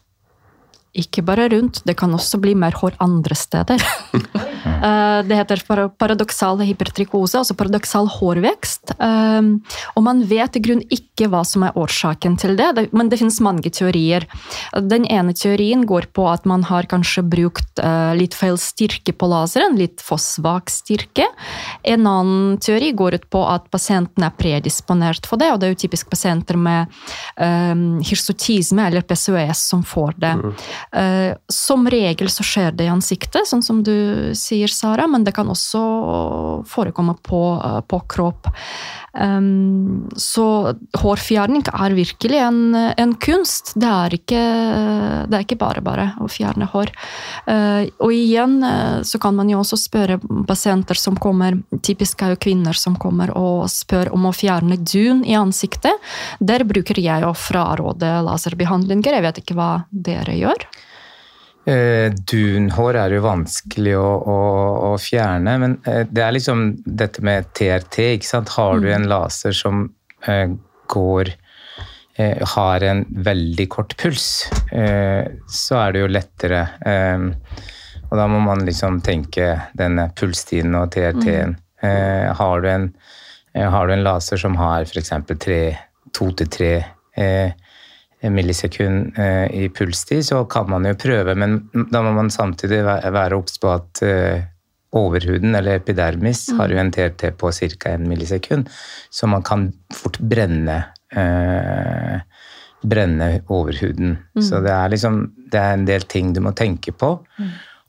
Ikke 0.99 1.23
bare 1.23 1.49
rundt, 1.53 1.83
det 1.87 1.97
kan 2.01 2.15
også 2.17 2.41
bli 2.43 2.55
mer 2.59 2.77
hår 2.77 2.97
andre 3.05 3.37
steder. 3.39 3.83
Eh, 4.67 5.23
det 5.29 5.37
heter 5.39 5.63
para- 5.67 5.89
paradoksal 5.89 6.59
hypertrikose, 6.65 7.39
altså 7.39 7.57
paradoksal 7.59 8.09
hårvekst. 8.09 8.95
Eh, 8.99 9.43
Og 9.97 10.03
man 10.03 10.23
vet 10.25 10.57
i 10.57 10.61
grunn 10.61 10.83
ikke 10.91 11.29
hva 11.29 11.45
som 11.47 11.63
er 11.63 11.73
årsaken 11.75 12.37
til 12.39 12.57
det, 12.57 12.89
men 12.93 13.09
det 13.09 13.19
finnes 13.19 13.41
mange 13.41 13.71
teorier. 13.71 14.27
Den 14.75 15.05
ene 15.07 15.33
teorien 15.35 15.85
går 15.87 16.07
på 16.15 16.27
at 16.33 16.45
man 16.47 16.63
har 16.63 16.85
kanskje 16.85 17.23
brukt 17.29 17.79
eh, 17.79 18.15
litt 18.15 18.35
feil 18.35 18.57
styrke 18.59 19.13
på 19.13 19.29
laseren, 19.29 19.77
litt 19.79 20.01
for 20.01 20.19
svak 20.19 20.71
styrke. 20.71 21.27
En 21.85 22.07
annen 22.07 22.59
teori 22.59 22.93
går 22.93 23.15
ut 23.15 23.31
på 23.31 23.43
at 23.49 23.71
pasienten 23.71 24.25
er 24.25 24.31
predisponert 24.39 25.27
for 25.27 25.37
det, 25.41 25.51
og 25.53 25.61
det 25.61 25.67
er 25.69 25.75
jo 25.75 25.83
typisk 25.89 26.11
pasienter 26.11 26.57
med 26.57 26.87
um, 27.41 28.01
hirsutisme 28.01 28.87
eller 28.87 29.03
PCOS 29.03 29.59
som 29.71 29.83
får 29.87 30.15
det. 30.19 30.35
Eh, 30.93 31.35
som 31.51 31.87
regel 31.89 32.29
så 32.33 32.43
skjer 32.47 32.73
det 32.77 32.87
i 32.87 32.93
ansiktet, 32.93 33.47
sånn 33.49 33.63
som 33.63 33.83
du 33.83 33.95
sier, 34.35 34.48
Sara, 34.73 35.07
men 35.11 35.25
det 35.25 35.35
kan 35.37 35.49
også 35.49 35.83
forekomme 36.69 37.17
på, 37.23 37.43
eh, 37.65 37.81
på 37.81 38.01
kropp. 38.09 38.49
Um, 39.19 40.07
så 40.17 40.75
hårfjerning 41.01 41.65
er 41.73 41.95
virkelig 41.97 42.39
en, 42.39 42.61
en 42.77 43.15
kunst. 43.19 43.73
Det 43.75 43.89
er, 43.89 44.15
ikke, 44.15 44.43
det 45.27 45.35
er 45.39 45.47
ikke 45.47 45.59
bare 45.59 45.83
bare 45.83 46.07
å 46.23 46.29
fjerne 46.31 46.69
hår. 46.71 46.93
Uh, 47.49 47.89
og 48.05 48.13
igjen 48.15 48.59
eh, 48.63 49.01
så 49.09 49.19
kan 49.23 49.35
man 49.39 49.51
jo 49.51 49.63
også 49.63 49.81
spørre 49.81 50.21
pasienter 50.47 50.99
som 51.01 51.19
kommer, 51.19 51.57
typisk 51.83 52.23
er 52.23 52.35
jo 52.35 52.43
kvinner 52.47 52.77
som 52.79 52.99
kommer 53.01 53.33
og 53.35 53.67
spør 53.73 54.13
om 54.15 54.29
å 54.29 54.35
fjerne 54.37 54.79
dun 54.85 55.25
i 55.27 55.35
ansiktet. 55.39 55.99
Der 56.39 56.67
bruker 56.69 57.01
jeg 57.01 57.27
å 57.27 57.35
fraråde 57.37 58.19
laserbehandlinger. 58.29 59.19
Jeg 59.19 59.27
vet 59.27 59.43
ikke 59.43 59.59
hva 59.59 59.73
dere 59.91 60.37
gjør. 60.39 60.69
Eh, 61.69 62.13
Dunhår 62.31 62.97
er 62.97 63.13
jo 63.13 63.25
vanskelig 63.27 63.93
å, 63.99 64.07
å, 64.33 64.39
å 64.89 64.93
fjerne, 65.03 65.57
men 65.61 65.75
eh, 65.85 66.07
det 66.09 66.23
er 66.25 66.33
liksom 66.33 66.71
dette 66.87 67.25
med 67.27 67.51
TRT. 67.59 68.15
ikke 68.15 68.29
sant? 68.29 68.55
Har 68.57 68.81
du 68.81 68.89
en 68.93 69.09
laser 69.11 69.57
som 69.57 69.85
eh, 70.27 70.49
går 70.89 71.35
Har 72.19 72.83
en 72.83 73.05
veldig 73.23 73.65
kort 73.71 73.93
puls, 73.95 74.49
så 75.47 75.77
er 75.79 75.93
det 75.95 76.01
jo 76.01 76.09
lettere. 76.11 76.65
Og 78.09 78.15
da 78.19 78.25
må 78.27 78.41
man 78.43 78.65
liksom 78.67 78.97
tenke 79.07 79.53
denne 79.79 80.09
pulstiden 80.19 80.75
og 80.75 80.91
TRT-en. 80.97 81.55
Eh, 81.87 82.27
har, 82.41 82.65
du 82.65 82.69
en, 82.73 82.89
har 83.55 83.87
du 83.87 83.95
en 83.95 84.03
laser 84.03 84.43
som 84.43 84.59
har 84.59 84.89
f.eks. 84.89 85.13
to 86.11 86.31
til 86.41 86.51
tre 86.51 86.73
millisekund 88.23 89.19
eh, 89.19 89.47
i 89.55 89.69
pulstid, 89.71 90.25
så 90.27 90.43
kan 90.51 90.69
man 90.71 90.87
jo 90.89 90.97
prøve, 90.99 91.35
men 91.39 91.61
da 91.93 92.03
må 92.03 92.13
man 92.17 92.31
samtidig 92.35 92.83
være 92.85 93.39
obs 93.39 93.61
på 93.63 93.71
at 93.71 94.03
eh, 94.07 94.47
overhuden, 94.99 95.55
eller 95.55 95.79
epidermis, 95.79 96.49
har 96.59 96.73
jo 96.73 96.81
en 96.81 96.91
TT 96.93 97.31
på 97.39 97.53
ca. 97.53 97.95
1 97.95 98.07
millisekund, 98.09 98.71
så 99.11 99.29
man 99.31 99.45
kan 99.47 99.69
fort 99.95 100.19
brenne 100.19 100.81
eh, 101.13 102.19
brenne 102.83 103.29
overhuden. 103.51 104.17
Så 104.39 104.61
det 104.63 104.71
er 104.71 104.93
liksom 104.93 105.23
det 105.51 105.61
er 105.61 105.75
en 105.75 105.87
del 105.89 106.05
ting 106.11 106.33
du 106.35 106.41
må 106.45 106.53
tenke 106.57 106.93
på. 106.95 107.17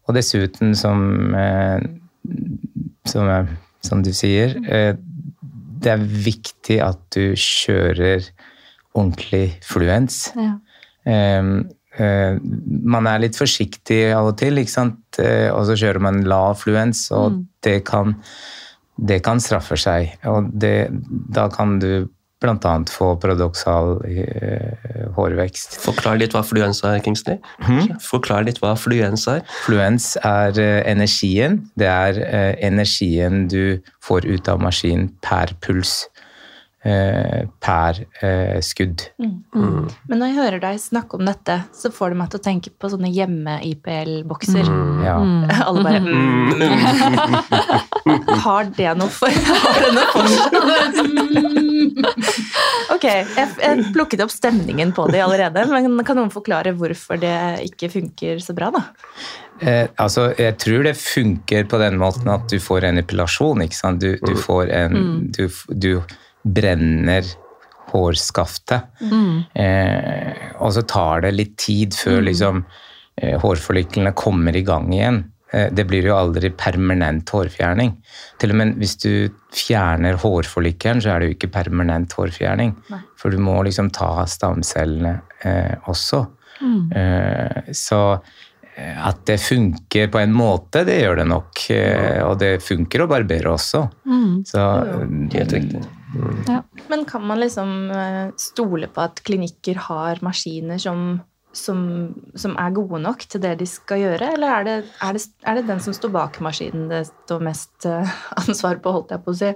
Og 0.09 0.15
dessuten, 0.17 0.73
som, 0.77 1.35
eh, 1.37 1.83
som, 3.09 3.29
som 3.85 4.03
du 4.05 4.11
sier, 4.15 4.55
eh, 4.65 4.95
det 5.79 5.91
er 5.93 6.07
viktig 6.25 6.79
at 6.83 6.99
du 7.15 7.35
kjører 7.37 8.25
ordentlig 8.99 9.45
fluens. 9.65 10.27
Ja. 10.38 10.57
Um, 11.09 11.69
uh, 11.97 12.38
man 12.95 13.09
er 13.09 13.23
litt 13.23 13.39
forsiktig 13.39 14.09
av 14.15 14.33
og 14.33 14.38
til, 14.41 14.62
ikke 14.62 14.75
sant? 14.75 15.01
Uh, 15.19 15.49
og 15.55 15.65
så 15.69 15.77
kjører 15.79 16.03
man 16.03 16.23
lav 16.27 16.59
fluens, 16.62 17.07
og 17.15 17.41
det, 17.65 17.81
kan, 17.89 18.17
det 18.99 19.21
kan 19.25 19.41
straffe 19.43 19.79
seg. 19.79 20.15
Og 20.29 20.51
det, 20.53 20.91
da 21.33 21.49
kan 21.53 21.79
du 21.81 22.09
bl.a. 22.39 22.73
få 22.88 23.09
paradoksal 23.19 23.97
uh, 23.99 24.91
hårvekst. 25.17 25.79
Forklar 25.83 26.21
litt 26.21 26.35
hva 26.35 26.43
fluens 26.47 26.79
er, 26.88 27.01
Kingsley. 27.03 27.41
Forklar 28.05 28.45
litt 28.47 28.62
hva 28.63 28.75
fluens 28.79 29.25
er. 29.31 29.43
Fluens 29.65 30.13
er 30.23 30.59
energien. 30.88 31.62
Det 31.79 31.89
er 31.89 32.21
energien 32.63 33.47
du 33.51 33.81
får 34.05 34.29
ut 34.29 34.51
av 34.51 34.63
maskinen 34.63 35.09
per 35.25 35.51
puls. 35.63 36.05
Eh, 36.83 37.47
per 37.59 37.99
eh, 38.21 38.59
skudd. 38.63 39.03
Men 39.19 40.15
når 40.15 40.25
jeg 40.25 40.37
hører 40.37 40.63
deg 40.63 40.79
snakke 40.81 41.19
om 41.19 41.25
dette, 41.27 41.59
så 41.75 41.91
får 41.93 42.13
det 42.13 42.19
meg 42.21 42.31
til 42.31 42.39
å 42.39 42.45
tenke 42.45 42.71
på 42.71 42.91
sånne 42.91 43.11
hjemme-IPL-bokser. 43.13 44.69
Ja. 45.05 45.17
Alle 45.67 45.83
bare 45.85 46.01
mm. 46.03 46.07
Har 48.45 48.69
det 48.75 48.93
noe 48.97 49.11
for 49.13 49.33
Har 49.49 49.81
det 49.83 49.91
noe 49.95 50.07
for 50.13 50.25
seg? 50.31 50.47
Ok, 52.95 53.05
jeg, 53.05 53.49
jeg 53.61 53.91
plukket 53.93 54.23
opp 54.23 54.31
stemningen 54.33 54.91
på 54.95 55.05
det 55.11 55.21
allerede, 55.23 55.65
men 55.69 56.01
kan 56.07 56.17
noen 56.19 56.33
forklare 56.33 56.73
hvorfor 56.77 57.19
det 57.21 57.35
ikke 57.67 57.91
funker 57.93 58.41
så 58.43 58.55
bra, 58.57 58.71
da? 58.73 58.81
Eh, 59.59 59.85
altså, 59.99 60.29
jeg 60.39 60.55
tror 60.61 60.85
det 60.87 60.95
funker 60.99 61.67
på 61.69 61.79
den 61.81 61.99
måten 61.99 62.31
at 62.31 62.47
du 62.51 62.57
får 62.63 62.87
en 62.89 63.01
epilasjon. 63.01 63.63
ikke 63.65 63.77
sant? 63.77 64.03
Du, 64.03 64.15
du 64.23 64.35
får 64.39 64.71
en 64.71 65.29
du, 65.35 65.45
du 65.69 65.91
brenner 66.43 67.25
hårskaftet. 67.89 69.02
Eh, 69.58 70.45
og 70.60 70.73
så 70.75 70.86
tar 70.88 71.25
det 71.25 71.34
litt 71.36 71.58
tid 71.62 71.97
før 71.97 72.21
liksom, 72.28 72.63
eh, 73.17 73.38
hårforlyklene 73.41 74.13
kommer 74.17 74.56
i 74.56 74.65
gang 74.65 74.91
igjen. 74.93 75.23
Eh, 75.52 75.69
det 75.73 75.88
blir 75.89 76.06
jo 76.06 76.17
aldri 76.17 76.52
permanent 76.54 77.30
hårfjerning. 77.34 77.95
Til 78.39 78.54
og 78.54 78.60
med 78.62 78.75
hvis 78.82 78.97
du 79.02 79.30
fjerner 79.56 80.19
hårforlykkelen, 80.21 81.02
så 81.02 81.13
er 81.13 81.19
det 81.19 81.30
jo 81.30 81.38
ikke 81.38 81.54
permanent 81.54 82.13
hårfjerning. 82.13 82.75
For 83.17 83.34
du 83.34 83.41
må 83.41 83.58
liksom 83.65 83.89
ta 83.95 84.25
stamcellene 84.30 85.19
eh, 85.43 85.75
også. 85.89 86.25
Eh, 86.93 87.73
så 87.73 88.02
eh, 88.75 89.08
at 89.08 89.23
det 89.25 89.39
funker 89.41 90.12
på 90.12 90.21
en 90.21 90.36
måte, 90.36 90.86
det 90.88 91.02
gjør 91.02 91.23
det 91.23 91.30
nok. 91.34 91.63
Og 92.30 92.36
det 92.39 92.54
funker 92.63 93.06
å 93.06 93.10
barbere 93.12 93.56
også. 93.56 93.88
Så 94.47 94.67
Helt 95.34 95.58
riktig. 95.58 95.88
Men 96.89 97.05
kan 97.05 97.25
man 97.27 97.41
liksom 97.41 97.91
eh, 97.91 98.29
stole 98.39 98.89
på 98.89 99.03
at 99.03 99.21
klinikker 99.25 99.77
har 99.89 100.21
maskiner 100.25 100.81
som, 100.81 101.19
som, 101.53 101.83
som 102.33 102.55
er 102.57 102.73
gode 102.73 103.01
nok 103.03 103.27
til 103.29 103.43
det 103.43 103.57
de 103.59 103.67
skal 103.69 104.01
gjøre, 104.01 104.33
eller 104.37 104.55
er 104.55 104.65
det, 104.67 104.77
er 105.05 105.19
det, 105.19 105.23
er 105.45 105.59
det 105.59 105.67
den 105.69 105.83
som 105.85 105.93
står 105.93 106.13
bak 106.15 106.41
maskinen 106.45 106.89
det 106.89 107.05
står 107.11 107.45
mest 107.45 107.85
eh, 107.89 108.17
ansvar 108.41 108.81
på, 108.81 108.95
holdt 108.97 109.13
jeg 109.15 109.25
på 109.25 109.35
å 109.35 109.39
si? 109.43 109.53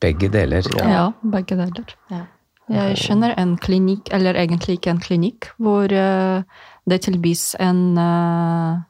begge 0.00 0.28
deler. 0.32 0.66
Ja, 0.76 1.10
begge 1.22 1.58
deler. 1.58 1.94
Ja. 2.12 2.24
Jeg 2.66 2.98
kjenner 2.98 3.34
en 3.38 3.54
klinikk, 3.62 4.08
eller 4.14 4.34
egentlig 4.34 4.80
ikke 4.80 4.90
en 4.96 5.02
klinikk, 5.02 5.50
hvor 5.62 5.92
eh, 5.92 6.42
det 6.90 7.00
tilbys 7.04 7.52
en 7.62 7.98
eh, 8.02 8.80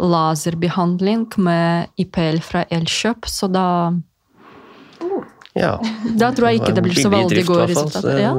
laserbehandling 0.00 1.26
med 1.36 2.00
IPL 2.00 2.40
fra 2.44 2.64
Elkjøp, 2.72 3.28
så 3.28 3.50
da 3.52 3.66
Ja. 5.60 5.74
Da 6.16 6.30
tror 6.32 6.50
jeg 6.50 6.60
ikke 6.62 6.74
det 6.74 6.82
blir 6.86 6.96
så 6.98 7.10
veldig 7.12 7.44
gode 7.46 7.66
resultater. 7.70 8.18
Ja. 8.24 8.34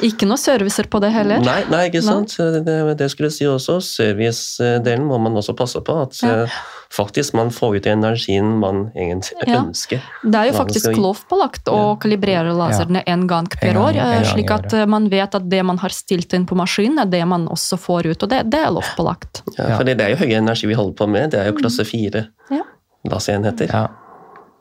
Ikke 0.00 0.24
noe 0.24 0.40
servicer 0.40 0.86
på 0.88 0.96
det 1.04 1.10
heller. 1.12 1.42
Nei, 1.44 1.58
nei, 1.68 1.82
ikke 1.90 2.00
sant. 2.00 2.32
Det, 2.64 2.76
det 2.96 3.08
skulle 3.12 3.28
jeg 3.28 3.34
si 3.36 3.44
også. 3.44 3.74
Servicedelen 3.84 5.04
må 5.04 5.18
man 5.20 5.34
også 5.36 5.52
passe 5.58 5.82
på. 5.84 5.96
At 6.06 6.16
Ja. 6.24 6.44
eh, 6.46 6.54
faktisk 6.90 7.34
man 7.36 7.50
får 7.52 7.76
ut 7.76 7.86
energien 7.86 8.48
man 8.62 8.90
egentlig 8.96 9.36
Ja. 9.46 9.60
ønsker. 9.60 10.00
Det 10.24 10.34
er 10.40 10.46
jo 10.48 10.56
faktisk 10.56 10.96
lovpålagt 10.96 11.68
å 11.68 11.98
kalibrere 12.00 12.48
laserne 12.56 13.02
en 13.06 13.26
gang 13.26 13.46
per 13.46 13.68
En 13.68 13.74
gang- 13.74 13.84
år, 13.84 14.00
eh, 14.00 14.24
slik 14.32 14.50
at 14.50 14.72
eh, 14.72 14.86
man 14.86 15.10
vet 15.10 15.34
at 15.34 15.46
det 15.50 15.62
man 15.66 15.76
har 15.76 15.90
stilt 15.90 16.32
inn 16.32 16.46
på 16.46 16.56
maskinen, 16.56 16.98
er 16.98 17.04
det 17.04 17.26
man 17.28 17.46
også 17.48 17.76
får 17.78 18.06
ut. 18.06 18.22
Og 18.22 18.28
det, 18.30 18.48
det 18.48 18.58
er 18.64 18.70
lovpålagt. 18.72 19.42
Ja, 19.58 19.68
Ja. 19.68 19.76
for 19.76 19.84
det 19.84 20.00
er 20.00 20.16
jo 20.16 20.16
høy 20.24 20.32
energi 20.32 20.66
vi 20.66 20.74
holder 20.74 20.94
på 20.96 21.06
med. 21.10 21.30
Det 21.32 21.40
er 21.40 21.52
jo 21.52 21.58
klasse 21.60 21.84
fire 21.84 22.28
Ja. 22.50 22.62
laserenheter. 23.06 23.68
Ja. 23.68 23.88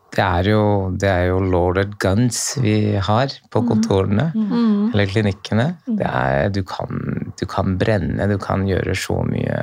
Det 0.09 0.23
er, 0.25 0.47
jo, 0.49 0.61
det 0.97 1.09
er 1.09 1.27
jo 1.29 1.37
loaded 1.45 1.91
guns 2.01 2.55
vi 2.63 2.95
har 2.97 3.29
på 3.53 3.61
kontorene, 3.67 4.31
Mm. 4.33 4.89
eller 4.89 5.05
klinikkene. 5.11 5.67
Det 5.85 6.07
er, 6.09 6.49
du, 6.49 6.63
kan, 6.65 7.31
du 7.39 7.45
kan 7.45 7.77
brenne, 7.77 8.25
du 8.31 8.37
kan 8.41 8.65
gjøre 8.67 8.95
så 8.97 9.19
mye 9.29 9.59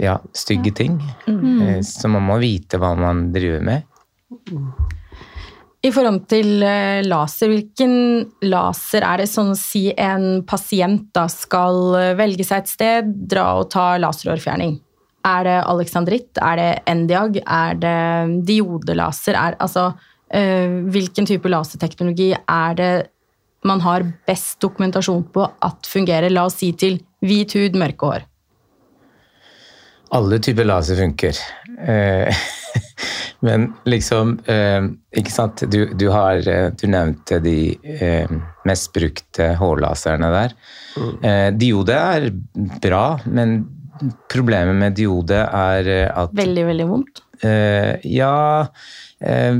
ja, 0.00 0.18
stygge 0.32 0.72
ting. 0.78 1.00
Mm. 1.26 1.82
Så 1.84 2.08
man 2.08 2.22
må 2.28 2.38
vite 2.40 2.78
hva 2.80 2.94
man 2.96 3.26
driver 3.34 3.66
med. 3.66 3.82
I 5.86 5.90
forhold 5.94 6.24
til 6.30 6.62
eh, 6.66 7.02
laser, 7.06 7.50
hvilken 7.52 7.92
laser 8.48 9.04
er 9.06 9.22
det 9.22 9.28
sånn 9.30 9.52
å 9.52 9.58
si 9.58 9.84
en 9.92 10.40
pasient 10.48 11.10
da 11.14 11.26
skal 11.30 11.94
eh, 11.98 12.14
velge 12.18 12.46
seg 12.46 12.64
et 12.64 12.72
sted, 12.72 13.12
dra 13.30 13.52
og 13.60 13.68
ta 13.74 13.92
laserhårfjerning? 14.02 14.78
Er 15.26 15.46
det 15.46 15.56
alexandritt? 15.66 16.38
Er 16.38 16.60
det 16.60 16.70
Endiag? 16.86 17.40
Er 17.42 17.74
det 17.82 18.46
diodelaser? 18.46 19.34
Er, 19.34 19.56
altså, 19.58 19.90
eh, 20.30 20.82
hvilken 20.92 21.26
type 21.26 21.50
laserteknologi 21.50 22.32
er 22.36 22.78
det 22.78 22.92
man 23.66 23.80
har 23.82 24.04
best 24.28 24.60
dokumentasjon 24.62 25.24
på 25.34 25.48
at 25.66 25.90
fungerer? 25.90 26.30
La 26.30 26.46
oss 26.46 26.60
si 26.62 26.70
til 26.78 27.00
hvit 27.26 27.56
hud, 27.58 27.78
mørke 27.78 28.12
hår. 28.12 28.26
Alle 30.14 30.38
typer 30.38 30.68
laser 30.68 31.00
funker. 31.00 31.42
Eh, 31.82 32.30
Men 33.46 33.66
liksom 33.84 34.38
eh, 34.48 34.86
Ikke 35.18 35.32
sant, 35.32 35.60
du, 35.68 35.90
du 35.92 36.06
har 36.08 36.38
Du 36.78 36.86
nevnte 36.88 37.36
de 37.44 37.76
mest 38.66 38.92
brukte 38.94 39.50
hårlaserne 39.60 40.30
der. 40.32 40.54
Mm. 40.96 41.58
diode 41.60 41.94
er 41.94 42.30
bra, 42.80 43.18
men 43.28 43.58
problemet 44.30 44.76
med 44.78 44.96
diode 44.98 45.38
er 45.46 45.88
eh, 45.92 46.10
at 46.10 46.34
Veldig, 46.36 46.66
veldig 46.70 46.86
vondt. 46.90 47.22
Uh, 47.44 48.00
ja 48.08 48.64
uh, 48.64 49.56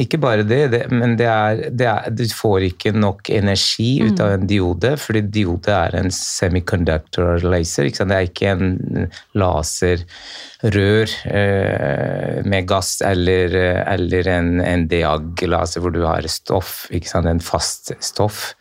Ikke 0.00 0.16
bare 0.16 0.46
det, 0.48 0.60
det 0.72 0.78
men 0.88 1.12
det 1.18 1.26
er, 1.28 1.58
det 1.76 1.84
er, 1.90 2.06
du 2.08 2.22
får 2.32 2.64
ikke 2.70 2.94
nok 2.96 3.28
energi 3.36 3.98
ut 4.00 4.22
av 4.24 4.38
en 4.38 4.46
diode, 4.48 4.94
fordi 4.96 5.26
diode 5.34 5.74
er 5.74 5.96
en 5.98 6.08
semiconductor 6.14 7.44
laser. 7.44 7.88
Ikke 7.88 8.00
sant? 8.00 8.14
Det 8.14 8.18
er 8.18 8.30
ikke 8.30 8.54
en 8.54 9.10
laserrør 9.36 11.14
uh, 11.28 12.38
med 12.48 12.70
gass 12.70 12.94
eller, 13.04 13.58
eller 13.84 14.32
en, 14.32 14.54
en 14.64 14.86
DAG-laser 14.88 15.84
hvor 15.84 15.92
du 15.92 16.00
har 16.06 16.28
stoff, 16.32 16.86
ikke 16.88 17.12
sant? 17.12 17.28
en 17.28 17.44
fast 17.44 17.92
stoff 18.04 18.54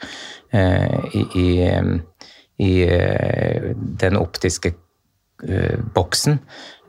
i, 0.52 1.22
i, 1.36 1.48
i 2.64 2.74
den 4.00 4.16
optiske 4.20 4.72
boksen. 5.94 6.40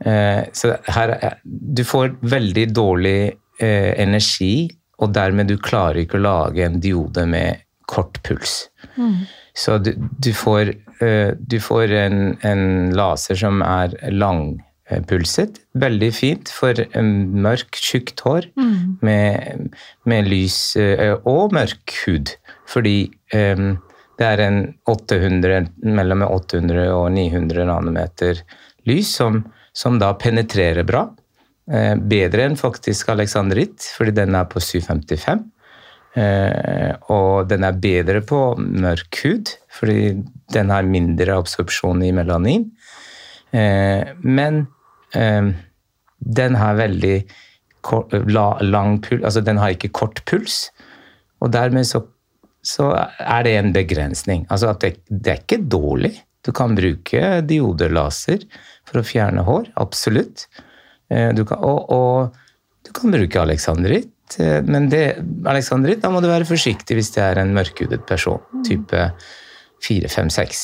Eh, 0.05 0.43
så 0.53 0.75
her, 0.95 1.09
er- 1.21 1.37
du 1.45 1.83
får 1.85 2.15
veldig 2.21 2.67
dårlig 2.73 3.17
eh, 3.61 3.93
energi, 4.01 4.69
og 4.99 5.13
dermed 5.15 5.47
du 5.47 5.57
klarer 5.57 6.01
ikke 6.03 6.17
å 6.19 6.23
lage 6.25 6.65
en 6.65 6.79
diode 6.83 7.25
med 7.29 7.61
kort 7.87 8.19
puls. 8.23 8.69
Så 9.55 9.77
du, 9.81 9.93
du 9.97 10.31
får, 10.35 10.73
eh, 11.01 11.31
du 11.39 11.57
får 11.63 11.91
en, 12.05 12.19
en 12.45 12.91
laser 12.95 13.35
som 13.39 13.61
er 13.65 13.95
langpulset. 14.11 15.59
Veldig 15.79 16.09
fint 16.13 16.49
for 16.53 16.73
mørk, 17.01 17.75
tjukt 17.79 18.19
hår 18.25 18.49
med, 19.05 19.69
med 20.05 20.27
lys 20.29 20.75
eh, 20.79 21.15
og 21.25 21.53
mørk 21.55 21.95
hud. 22.05 22.35
Fordi 22.69 22.97
eh, 23.33 23.75
det 24.19 24.27
er 24.27 24.41
en 24.43 24.59
800, 24.89 25.69
mellom 25.95 26.25
800 26.27 26.89
og 26.91 27.07
900 27.15 27.67
nanometer 27.69 28.41
lys 28.89 29.13
som, 29.15 29.41
som 29.71 29.99
da 30.01 30.11
penetrerer 30.19 30.83
bra. 30.87 31.05
Eh, 31.69 31.93
bedre 31.95 32.47
enn 32.49 32.57
faktisk 32.59 33.13
alexandritt, 33.13 33.85
fordi 33.95 34.15
den 34.17 34.35
er 34.35 34.49
på 34.49 34.61
755. 34.63 35.45
Eh, 36.19 36.91
og 37.13 37.47
den 37.51 37.63
er 37.67 37.79
bedre 37.79 38.23
på 38.25 38.41
mørk 38.59 39.21
hud, 39.23 39.53
fordi 39.71 40.17
den 40.51 40.73
har 40.73 40.89
mindre 40.89 41.37
absorpsjon 41.37 42.01
i 42.03 42.11
melanin. 42.15 42.67
Eh, 43.55 44.11
men 44.21 44.65
den 46.19 46.55
har 46.59 46.75
veldig 46.77 47.15
lang 48.61 48.99
puls, 49.01 49.23
altså 49.23 49.41
den 49.41 49.57
har 49.57 49.73
ikke 49.73 49.89
kort 49.95 50.19
puls. 50.29 50.67
Og 51.41 51.53
dermed 51.53 51.87
så, 51.87 52.03
så 52.65 52.89
er 53.19 53.43
det 53.47 53.53
en 53.59 53.71
begrensning. 53.75 54.45
Altså 54.51 54.71
at 54.73 54.81
det, 54.83 54.93
det 55.09 55.31
er 55.33 55.41
ikke 55.43 55.61
dårlig. 55.71 56.13
Du 56.45 56.51
kan 56.55 56.75
bruke 56.75 57.41
diodelaser 57.47 58.45
for 58.87 59.01
å 59.01 59.05
fjerne 59.05 59.43
hår, 59.47 59.71
absolutt. 59.79 60.47
Eh, 61.11 61.31
Du 61.35 61.43
kan, 61.45 61.59
og, 61.63 61.89
og 61.91 62.87
du 62.87 62.91
kan 62.95 63.11
bruke 63.13 63.41
alexandritt, 63.41 64.11
eh, 64.39 64.59
men 64.65 64.89
det, 64.89 65.03
alexandritt, 65.45 66.01
da 66.03 66.11
må 66.13 66.21
du 66.23 66.29
være 66.31 66.47
forsiktig 66.47 66.97
hvis 66.99 67.11
det 67.15 67.23
er 67.25 67.41
en 67.43 67.53
mørkhudet 67.55 68.05
person, 68.09 68.39
type 68.67 69.03
4, 69.85 70.09
5, 70.11 70.29
6. 70.35 70.63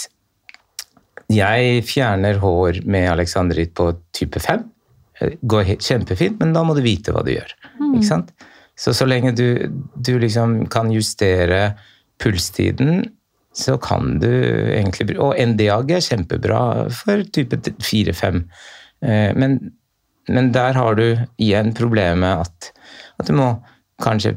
Jeg 1.34 1.84
fjerner 1.90 2.38
hår 2.44 2.84
med 2.86 3.08
alexandritt 3.10 3.74
på 3.78 3.90
type 4.14 4.40
5. 4.44 4.66
Det 5.20 5.30
Går 5.48 5.72
kjempefint, 5.80 6.40
men 6.42 6.52
da 6.54 6.62
må 6.68 6.76
du 6.76 6.82
vite 6.86 7.14
hva 7.16 7.24
du 7.26 7.32
gjør. 7.34 7.54
Ikke 7.96 8.08
sant? 8.08 8.34
Så 8.76 8.94
så 8.94 9.08
lenge 9.08 9.32
du, 9.36 9.72
du 9.96 10.18
liksom 10.20 10.66
kan 10.72 10.92
justere 10.92 11.76
pulstiden, 12.22 13.06
så 13.56 13.78
kan 13.80 14.18
du 14.20 14.28
egentlig 14.76 15.16
Og 15.16 15.36
NDAG 15.40 15.94
er 15.96 16.04
kjempebra 16.04 16.90
for 16.92 17.24
type 17.32 17.56
4-5. 17.80 18.42
Men, 19.40 19.60
men 20.28 20.52
der 20.52 20.76
har 20.76 21.00
du 21.00 21.06
igjen 21.40 21.72
problemet 21.78 22.44
at, 22.44 22.72
at 23.20 23.32
du 23.32 23.38
må 23.38 23.54
kanskje 24.04 24.36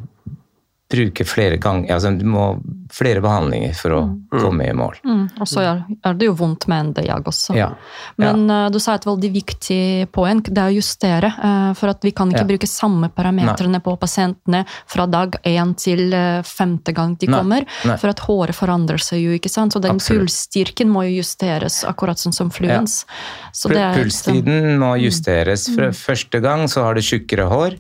bruke 0.89 1.27
flere 1.29 1.59
ganger 1.61 1.95
altså 1.95 2.15
Du 2.17 2.25
må 2.31 2.45
flere 2.93 3.21
behandlinger 3.25 3.75
for 3.77 3.95
å 3.97 4.01
komme 4.31 4.69
i 4.69 4.75
mål. 4.77 4.99
Mm. 5.05 5.25
Og 5.41 5.49
så 5.49 5.63
er, 5.65 6.15
det 6.15 6.29
jo 6.29 6.35
vondt 6.39 6.67
med 6.71 6.81
en 6.81 6.93
diag 6.99 7.27
også. 7.29 7.57
Ja. 7.57 7.71
Men 8.17 8.47
ja. 8.49 8.69
du 8.73 8.79
sa 8.83 8.95
et 8.99 9.07
veldig 9.07 9.31
viktig 9.35 9.81
poeng, 10.15 10.43
det 10.47 10.59
er 10.59 10.73
å 10.73 10.77
justere. 10.77 11.33
eh, 11.39 11.73
for 11.79 11.89
at 11.93 12.03
vi 12.05 12.13
kan 12.13 12.31
ikke 12.33 12.45
Ja. 12.45 12.49
bruke 12.49 12.67
samme 12.71 13.11
parametrene 13.15 13.81
på 13.85 13.97
pasientene 14.01 14.65
fra 14.87 15.07
dag 15.07 15.37
én 15.45 15.75
til 15.77 16.13
eh, 16.15 16.43
femte 16.43 16.93
gang 16.95 17.17
de 17.19 17.27
Nei. 17.27 17.39
kommer. 17.39 17.67
Nei. 17.85 17.97
For 17.97 18.09
at 18.09 18.21
håret 18.21 18.55
forandrer 18.57 18.99
seg 19.03 19.23
jo, 19.23 19.31
ikke 19.37 19.51
sant. 19.51 19.73
Så 19.73 19.81
den 19.83 19.97
Absolutt. 19.97 20.29
pulsstyrken 20.29 20.89
må 20.89 21.05
jo 21.09 21.19
justeres, 21.23 21.85
akkurat 21.85 22.19
sånn 22.19 22.35
som 22.35 22.51
fluens. 22.51 23.05
Pulstiden 23.53 24.79
må 24.81 24.95
justeres. 25.01 25.69
For 25.75 25.93
første 25.97 26.41
gang 26.43 26.67
så 26.71 26.85
har 26.87 26.95
du 26.99 27.03
tjukkere 27.05 27.49
hår. 27.51 27.77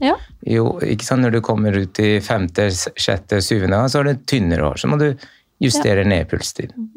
Jo, 0.49 0.79
ikke 0.85 1.05
sant? 1.05 1.23
Når 1.25 1.35
du 1.35 1.41
kommer 1.45 1.75
ut 1.75 1.99
i 2.03 2.19
femte, 2.25 2.69
sjette, 2.71 3.41
syvende 3.45 3.77
gang, 3.77 3.89
så 3.91 4.01
har 4.03 4.09
du 4.11 4.21
tynnere 4.29 4.69
hår. 4.69 4.79
Så 4.79 4.91
må 4.91 4.98
du 5.03 5.09
justere 5.63 6.05
ned 6.07 6.29
pulstiden. 6.31 6.91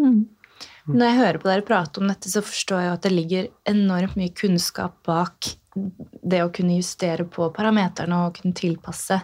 Når 0.89 1.07
jeg 1.07 1.19
hører 1.19 1.39
på 1.41 1.49
dere 1.49 1.65
prate 1.65 2.01
om 2.01 2.09
dette, 2.09 2.29
så 2.31 2.43
forstår 2.45 2.83
jeg 2.83 2.93
at 2.95 3.05
det 3.05 3.13
ligger 3.13 3.49
enormt 3.69 4.17
mye 4.19 4.33
kunnskap 4.37 4.97
bak 5.07 5.53
det 5.73 6.41
å 6.43 6.51
kunne 6.53 6.75
justere 6.79 7.25
på 7.29 7.47
parameterne 7.55 8.25
og 8.25 8.39
kunne 8.39 8.57
tilpasse. 8.57 9.21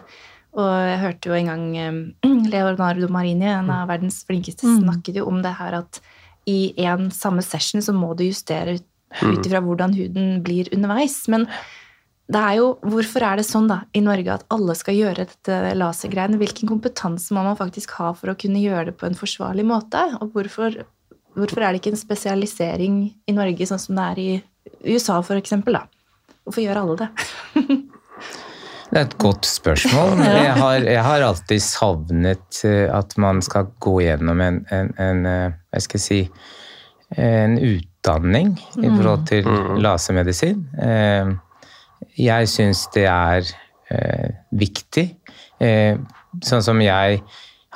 Og 0.58 0.68
jeg 0.88 1.00
hørte 1.02 1.30
jo 1.30 1.36
en 1.36 1.50
gang 1.50 1.64
eh, 1.76 1.98
Leonardo 2.52 3.10
Marini, 3.12 3.50
en 3.50 3.72
av 3.74 3.90
verdens 3.90 4.22
flinkeste, 4.28 4.78
snakket 4.80 5.20
jo 5.20 5.28
om 5.28 5.42
det 5.44 5.54
her 5.58 5.82
at 5.82 6.00
i 6.48 6.72
en 6.88 7.10
samme 7.12 7.44
session 7.44 7.84
så 7.84 7.92
må 7.92 8.14
du 8.16 8.24
justere 8.24 8.78
ut 8.78 9.44
ifra 9.44 9.60
hvordan 9.64 9.92
huden 9.96 10.38
blir 10.44 10.70
underveis. 10.72 11.20
Men 11.28 11.44
det 12.28 12.40
er 12.44 12.58
jo, 12.58 12.72
hvorfor 12.84 13.24
er 13.24 13.40
det 13.40 13.46
sånn 13.48 13.70
da 13.70 13.78
i 13.96 14.02
Norge 14.04 14.34
at 14.34 14.44
alle 14.52 14.74
skal 14.76 14.98
gjøre 14.98 15.24
dette 15.30 15.58
lasergreiene? 15.80 16.36
Hvilken 16.40 16.68
kompetanse 16.68 17.32
må 17.32 17.44
man 17.46 17.56
faktisk 17.56 17.94
ha 17.96 18.10
for 18.16 18.34
å 18.34 18.36
kunne 18.36 18.60
gjøre 18.60 18.90
det 18.90 18.98
på 19.00 19.08
en 19.08 19.16
forsvarlig 19.16 19.64
måte? 19.64 20.02
Og 20.20 20.34
hvorfor, 20.34 20.76
hvorfor 21.38 21.64
er 21.64 21.72
det 21.72 21.80
ikke 21.80 21.94
en 21.94 22.02
spesialisering 22.02 22.98
i 23.24 23.36
Norge 23.36 23.70
sånn 23.70 23.80
som 23.80 23.96
det 23.96 24.10
er 24.10 24.20
i 24.20 24.28
USA, 24.92 25.22
for 25.24 25.40
eksempel? 25.40 25.78
Da? 25.80 26.36
Hvorfor 26.44 26.66
gjør 26.66 26.82
alle 26.82 26.98
det? 27.04 27.08
Det 28.88 28.96
er 28.96 29.04
et 29.04 29.18
godt 29.20 29.44
spørsmål. 29.44 30.22
Jeg 30.24 30.52
har, 30.56 30.76
jeg 30.80 31.02
har 31.04 31.20
alltid 31.26 31.60
savnet 31.60 32.60
eh, 32.64 32.86
at 32.88 33.12
man 33.20 33.42
skal 33.44 33.66
gå 33.84 33.98
gjennom 34.00 34.40
en, 34.40 34.62
en, 34.72 34.88
en 34.96 35.28
eh, 35.28 35.58
hva 35.68 35.82
skal 35.84 36.00
jeg 36.00 36.04
si, 36.06 36.20
en 37.20 37.58
utdanning 37.60 38.54
i 38.80 38.88
forhold 38.88 39.26
til 39.28 39.50
lasermedisin. 39.84 40.64
Eh, 42.02 42.24
Jeg 42.26 42.48
syns 42.48 42.86
det 42.94 43.06
er 43.06 43.42
eh, 43.90 44.30
viktig. 44.52 45.08
Eh, 45.60 45.96
Sånn 46.44 46.62
som 46.62 46.78
jeg 46.84 47.22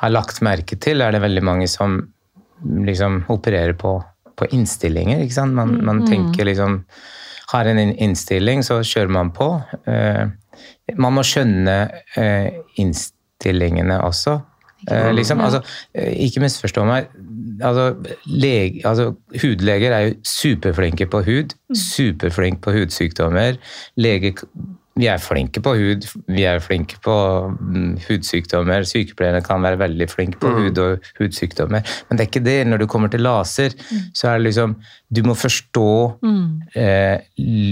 har 0.03 0.11
lagt 0.13 0.43
merke 0.45 0.77
til, 0.79 1.01
er 1.01 1.11
det 1.15 1.23
veldig 1.23 1.43
mange 1.43 1.67
som 1.71 1.95
liksom 2.63 3.23
opererer 3.33 3.73
på, 3.75 3.95
på 4.37 4.47
innstillinger. 4.53 5.23
ikke 5.25 5.35
sant? 5.35 5.57
Man, 5.57 5.79
man 5.85 6.03
tenker 6.07 6.45
liksom 6.47 6.83
har 7.53 7.69
en 7.69 7.79
innstilling, 7.81 8.63
så 8.65 8.79
kjører 8.85 9.11
man 9.13 9.33
på. 9.35 9.49
Eh, 9.89 10.29
man 11.01 11.17
må 11.17 11.25
skjønne 11.27 11.77
eh, 12.21 12.61
innstillingene 12.81 13.99
også. 14.05 14.39
Eh, 14.91 15.11
liksom, 15.17 15.41
altså, 15.41 15.63
ikke 15.95 16.43
misforstå 16.45 16.85
meg. 16.89 17.11
Altså, 17.63 18.17
lege, 18.27 18.83
altså, 18.89 19.13
hudleger 19.43 19.93
er 19.93 20.07
jo 20.07 20.15
superflinke 20.27 21.07
på 21.07 21.23
hud. 21.27 21.57
Mm. 21.69 21.79
Superflinke 21.79 22.61
på 22.61 22.77
hudsykdommer. 22.77 23.59
Lege, 23.97 24.35
vi 24.99 25.09
er 25.09 25.21
flinke 25.23 25.61
på 25.65 25.73
hud, 25.77 26.05
vi 26.29 26.45
er 26.45 26.61
flinke 26.61 26.99
på 27.05 27.15
mm, 27.49 27.95
hudsykdommer. 28.09 28.85
Sykepleierne 28.89 29.41
kan 29.45 29.65
være 29.65 29.81
veldig 29.81 30.09
flinke 30.11 30.41
på 30.41 30.51
mm. 30.51 30.59
hud 30.59 30.81
og 30.83 31.09
hudsykdommer. 31.21 31.87
Men 32.09 32.19
det 32.19 32.25
er 32.25 32.31
ikke 32.31 32.45
det. 32.45 32.59
Når 32.69 32.83
du 32.83 32.87
kommer 32.87 33.09
til 33.09 33.25
laser, 33.25 33.73
mm. 33.73 34.03
så 34.15 34.29
er 34.29 34.39
det 34.39 34.51
liksom 34.51 34.77
Du 35.17 35.23
må 35.25 35.35
forstå 35.35 36.19
mm. 36.23 36.61
eh, 36.77 37.19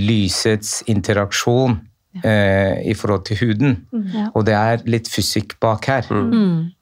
lysets 0.09 0.83
interaksjon 0.87 1.79
eh, 2.25 2.89
i 2.89 2.95
forhold 2.95 3.25
til 3.25 3.37
huden. 3.45 3.79
Ja. 4.15 4.27
Og 4.35 4.47
det 4.47 4.57
er 4.57 4.85
litt 4.89 5.09
fysikk 5.13 5.59
bak 5.61 5.89
her. 5.93 6.09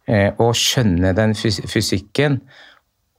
Eh, 0.09 0.31
å 0.39 0.53
skjønne 0.55 1.13
den 1.19 1.35
fysikken 1.35 2.41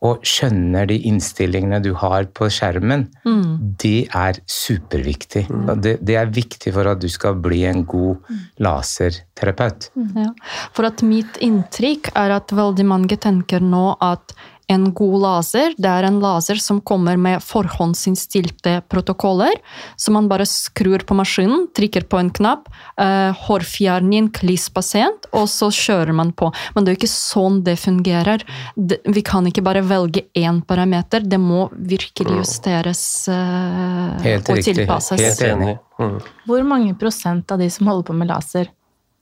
og 0.06 0.24
skjønner 0.24 0.88
de 0.88 0.96
innstillingene 1.10 1.82
du 1.84 1.92
har 2.00 2.30
på 2.36 2.48
skjermen, 2.54 3.08
mm. 3.28 3.74
det 3.82 4.08
er 4.16 4.40
superviktig. 4.48 5.44
Mm. 5.52 5.74
Det, 5.84 5.98
det, 6.08 6.16
er 6.22 6.32
viktig 6.32 6.72
for 6.76 6.88
at 6.88 7.02
du 7.04 7.10
skal 7.12 7.36
bli 7.44 7.66
en 7.68 7.84
god 7.90 8.22
mm. 8.24 8.46
laserterapeut. 8.64 9.90
Ja. 10.16 10.30
For 10.76 10.88
at 10.88 11.04
mitt 11.04 11.42
inntrykk 11.44 12.14
er 12.16 12.38
at 12.38 12.56
veldig 12.56 12.88
mange 12.88 13.20
tenker 13.20 13.64
nå 13.64 13.92
at 14.00 14.36
en 14.70 14.86
god 14.94 15.16
laser, 15.24 15.74
det 15.82 15.90
er 15.90 16.06
en 16.06 16.20
laser 16.22 16.60
som 16.62 16.78
kommer 16.86 17.18
med 17.18 17.42
forhåndsinnstilte 17.42 18.76
protokoller, 18.92 19.56
så 19.98 20.14
man 20.14 20.30
bare 20.30 20.46
skrur 20.46 21.02
på 21.10 21.18
maskinen, 21.18 21.66
trykker 21.76 22.06
på 22.10 22.20
en 22.22 22.30
knapp, 22.38 22.70
uh, 23.02 23.34
hårfjerning, 23.48 24.30
klispasient, 24.38 25.26
og 25.34 25.48
så 25.50 25.72
kjører 25.74 26.14
man 26.14 26.36
på. 26.38 26.52
Men 26.76 26.86
det 26.86 26.92
er 26.92 26.98
jo 26.98 27.02
ikke 27.02 27.12
sånn 27.16 27.64
det 27.66 27.80
fungerer. 27.82 28.46
Det, 28.76 29.02
vi 29.10 29.26
kan 29.26 29.50
ikke 29.50 29.66
bare 29.66 29.82
velge 29.90 30.28
én 30.38 30.62
parameter, 30.62 31.26
det 31.26 31.42
må 31.42 31.66
virkelig 31.74 32.38
justeres 32.44 33.04
uh, 33.32 34.20
og 34.22 34.30
riktig. 34.30 34.76
tilpasses. 34.76 35.26
Helt 35.26 35.46
enig. 35.50 35.80
Mm. 35.98 36.20
Hvor 36.46 36.70
mange 36.76 36.94
prosent 37.00 37.50
av 37.52 37.58
de 37.60 37.74
som 37.74 37.90
holder 37.90 38.12
på 38.12 38.22
med 38.22 38.30
laser, 38.30 38.70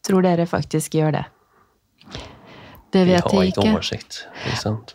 tror 0.03 0.27
dere 0.27 0.43
faktisk 0.49 0.99
gjør 0.99 1.21
det? 1.21 1.25
Det 2.95 3.04
vet 3.04 3.34
jeg 3.34 3.52
ikke. 3.52 3.67
Oversikt, 3.73 4.21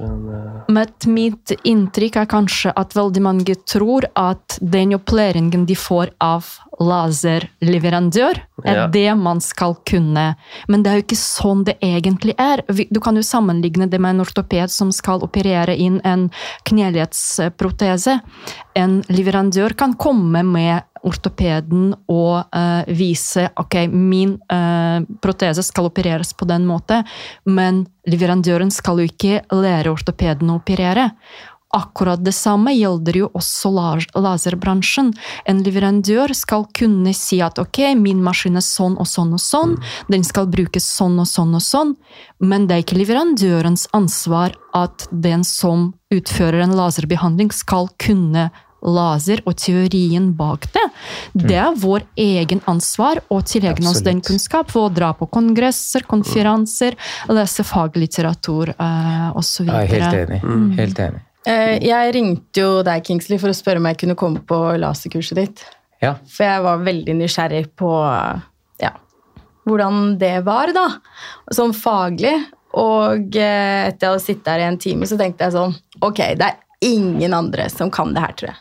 Men, 0.01 0.21
uh... 0.33 0.71
Men 0.73 1.13
mitt 1.13 1.53
inntrykk 1.69 2.23
er 2.23 2.29
kanskje 2.31 2.73
at 2.79 2.97
veldig 2.97 3.23
mange 3.25 3.57
tror 3.69 4.07
at 4.19 4.57
den 4.61 4.95
opplæringen 4.97 5.67
de 5.69 5.77
får 5.77 6.15
av 6.25 6.49
laserleverandør, 6.83 8.41
er 8.65 8.79
ja. 8.81 8.87
det 8.91 9.13
man 9.21 9.43
skal 9.45 9.77
kunne. 9.89 10.25
Men 10.73 10.83
det 10.83 10.91
er 10.91 10.99
jo 10.99 11.05
ikke 11.05 11.21
sånn 11.21 11.65
det 11.69 11.77
egentlig 11.85 12.35
er. 12.41 12.65
Du 12.91 13.01
kan 13.05 13.19
jo 13.19 13.25
sammenligne 13.27 13.89
det 13.93 14.01
med 14.03 14.17
en 14.17 14.25
ortoped 14.25 14.73
som 14.73 14.93
skal 14.95 15.23
operere 15.27 15.77
inn 15.77 16.01
en 16.09 16.29
kneledsprotese. 16.69 18.19
En 18.79 19.01
leverandør 19.13 19.77
kan 19.79 19.95
komme 20.01 20.45
med 20.49 20.89
ortopeden 21.07 21.93
og 22.11 22.55
uh, 22.55 22.83
vise 22.95 23.49
ok, 23.59 23.79
min 23.91 24.37
uh, 24.53 25.05
protese 25.23 25.65
skal 25.67 25.91
opereres 25.91 26.33
på 26.35 26.49
den 26.49 26.67
måten, 26.69 27.07
men 27.45 27.85
leverandøren 28.09 28.71
skal 28.75 29.03
jo 29.03 29.09
ikke 29.11 29.43
lære 29.55 29.93
ortopeden 29.93 30.53
å 30.53 30.61
operere. 30.61 31.11
Akkurat 31.73 32.21
det 32.21 32.35
samme 32.37 32.75
gjelder 32.77 33.17
jo 33.17 33.29
også 33.33 33.71
laserbransjen. 34.13 35.09
En 35.49 35.63
leverandør 35.65 36.35
skal 36.37 36.67
kunne 36.77 37.15
si 37.17 37.39
at 37.41 37.57
ok, 37.63 37.95
min 37.97 38.21
maskin 38.25 38.61
er 38.61 38.67
sånn 38.67 38.99
og 39.01 39.09
sånn 39.09 39.33
og 39.33 39.41
sånn, 39.41 39.73
den 40.13 40.27
skal 40.29 40.51
brukes 40.53 40.85
sånn 40.99 41.17
og 41.23 41.31
sånn 41.31 41.57
og 41.57 41.65
sånn, 41.65 41.95
men 42.45 42.69
det 42.69 42.77
er 42.77 42.85
ikke 42.85 43.01
leverandørens 43.01 43.87
ansvar 43.97 44.53
at 44.77 45.09
den 45.11 45.47
som 45.49 45.95
utfører 46.13 46.61
en 46.67 46.77
laserbehandling, 46.77 47.49
skal 47.57 47.89
kunne 47.97 48.51
laser 48.83 49.43
og 49.47 49.57
teorien 49.61 50.31
bak 50.37 50.67
det. 50.75 50.85
Det 51.33 51.59
er 51.59 51.77
vår 51.79 52.05
egen 52.19 52.63
ansvar 52.71 53.21
å 53.33 53.41
tilegne 53.47 53.91
oss 53.91 54.03
den 54.05 54.23
kunnskap 54.25 54.73
for 54.73 54.89
å 54.89 54.95
dra 54.95 55.13
på 55.17 55.29
kongresser, 55.33 56.07
konferanser, 56.09 56.97
lese 57.31 57.65
faglitteratur 57.67 58.75
uh, 58.77 59.31
osv. 59.39 59.69
Ja, 59.71 59.85
helt 59.89 60.19
enig. 60.23 60.41
Mm. 60.43 60.73
Helt 60.79 61.03
enig. 61.03 61.23
Uh, 61.47 61.77
jeg 61.83 62.15
ringte 62.17 62.65
jo 62.65 62.73
deg, 62.87 63.05
Kingsley, 63.07 63.41
for 63.43 63.53
å 63.53 63.57
spørre 63.57 63.83
om 63.83 63.89
jeg 63.91 64.03
kunne 64.03 64.19
komme 64.19 64.43
på 64.47 64.59
laserkurset 64.83 65.39
ditt. 65.39 65.65
Ja. 66.03 66.17
For 66.31 66.47
jeg 66.47 66.65
var 66.65 66.83
veldig 66.83 67.15
nysgjerrig 67.21 67.65
på 67.79 67.93
ja, 68.83 68.93
hvordan 69.69 70.17
det 70.19 70.41
var, 70.47 70.75
da. 70.75 70.89
Sånn 71.55 71.75
faglig. 71.77 72.35
Og 72.73 73.37
uh, 73.37 73.81
etter 73.91 74.09
å 74.09 74.17
ha 74.17 74.21
sittet 74.23 74.49
her 74.49 74.63
i 74.65 74.69
en 74.71 74.81
time, 74.81 75.07
så 75.07 75.19
tenkte 75.21 75.45
jeg 75.45 75.53
sånn 75.53 75.75
Ok, 76.03 76.23
det 76.41 76.47
er 76.47 76.61
ingen 76.83 77.35
andre 77.37 77.69
som 77.71 77.91
kan 77.93 78.15
det 78.15 78.23
her, 78.25 78.37
tror 78.39 78.53
jeg. 78.53 78.61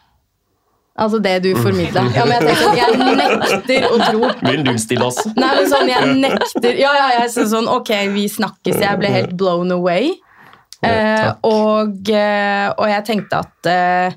Altså 0.99 1.21
det 1.23 1.37
du 1.45 1.53
formidla. 1.55 2.03
Ja, 2.15 2.25
men 2.27 2.43
jeg, 2.43 2.57
tenkte, 2.57 2.71
jeg 2.75 2.97
nekter 2.99 3.85
å 3.87 3.99
tro 4.01 4.31
Vil 4.49 4.65
du 4.67 4.73
stille 4.81 5.07
oss? 5.07 5.21
Nei, 5.37 5.53
men 5.55 5.69
sånn, 5.71 5.87
jeg 5.91 6.17
nekter 6.19 6.75
Ja, 6.75 6.91
ja, 6.97 7.07
jeg 7.21 7.31
så 7.31 7.47
sånn 7.47 7.69
Ok, 7.71 7.93
vi 8.11 8.27
snakkes. 8.31 8.81
Jeg 8.83 8.99
ble 8.99 9.13
helt 9.13 9.33
blown 9.39 9.71
away. 9.71 10.11
Eh, 10.81 11.27
og, 11.45 12.09
eh, 12.09 12.67
og, 12.73 12.85
jeg 12.89 13.05
tenkte 13.05 13.39
at 13.43 13.67
eh, 13.69 14.15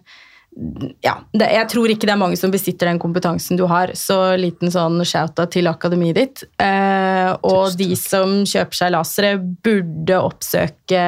ja, 1.04 1.18
det, 1.37 1.50
Jeg 1.52 1.68
tror 1.68 1.92
ikke 1.92 2.08
det 2.08 2.14
er 2.14 2.20
mange 2.22 2.38
som 2.40 2.52
besitter 2.54 2.88
den 2.88 3.00
kompetansen 3.02 3.58
du 3.60 3.66
har. 3.70 3.92
Så 3.98 4.18
liten 4.40 4.72
sånn 4.74 4.98
shout-out 5.06 5.54
til 5.54 5.70
akademiet 5.70 6.18
ditt. 6.18 6.44
Eh, 6.62 7.30
og 7.46 7.76
de 7.78 7.92
som 7.98 8.42
kjøper 8.48 8.80
seg 8.80 8.94
lasere, 8.96 9.37
burde 9.38 10.20
oppsøke 10.20 11.04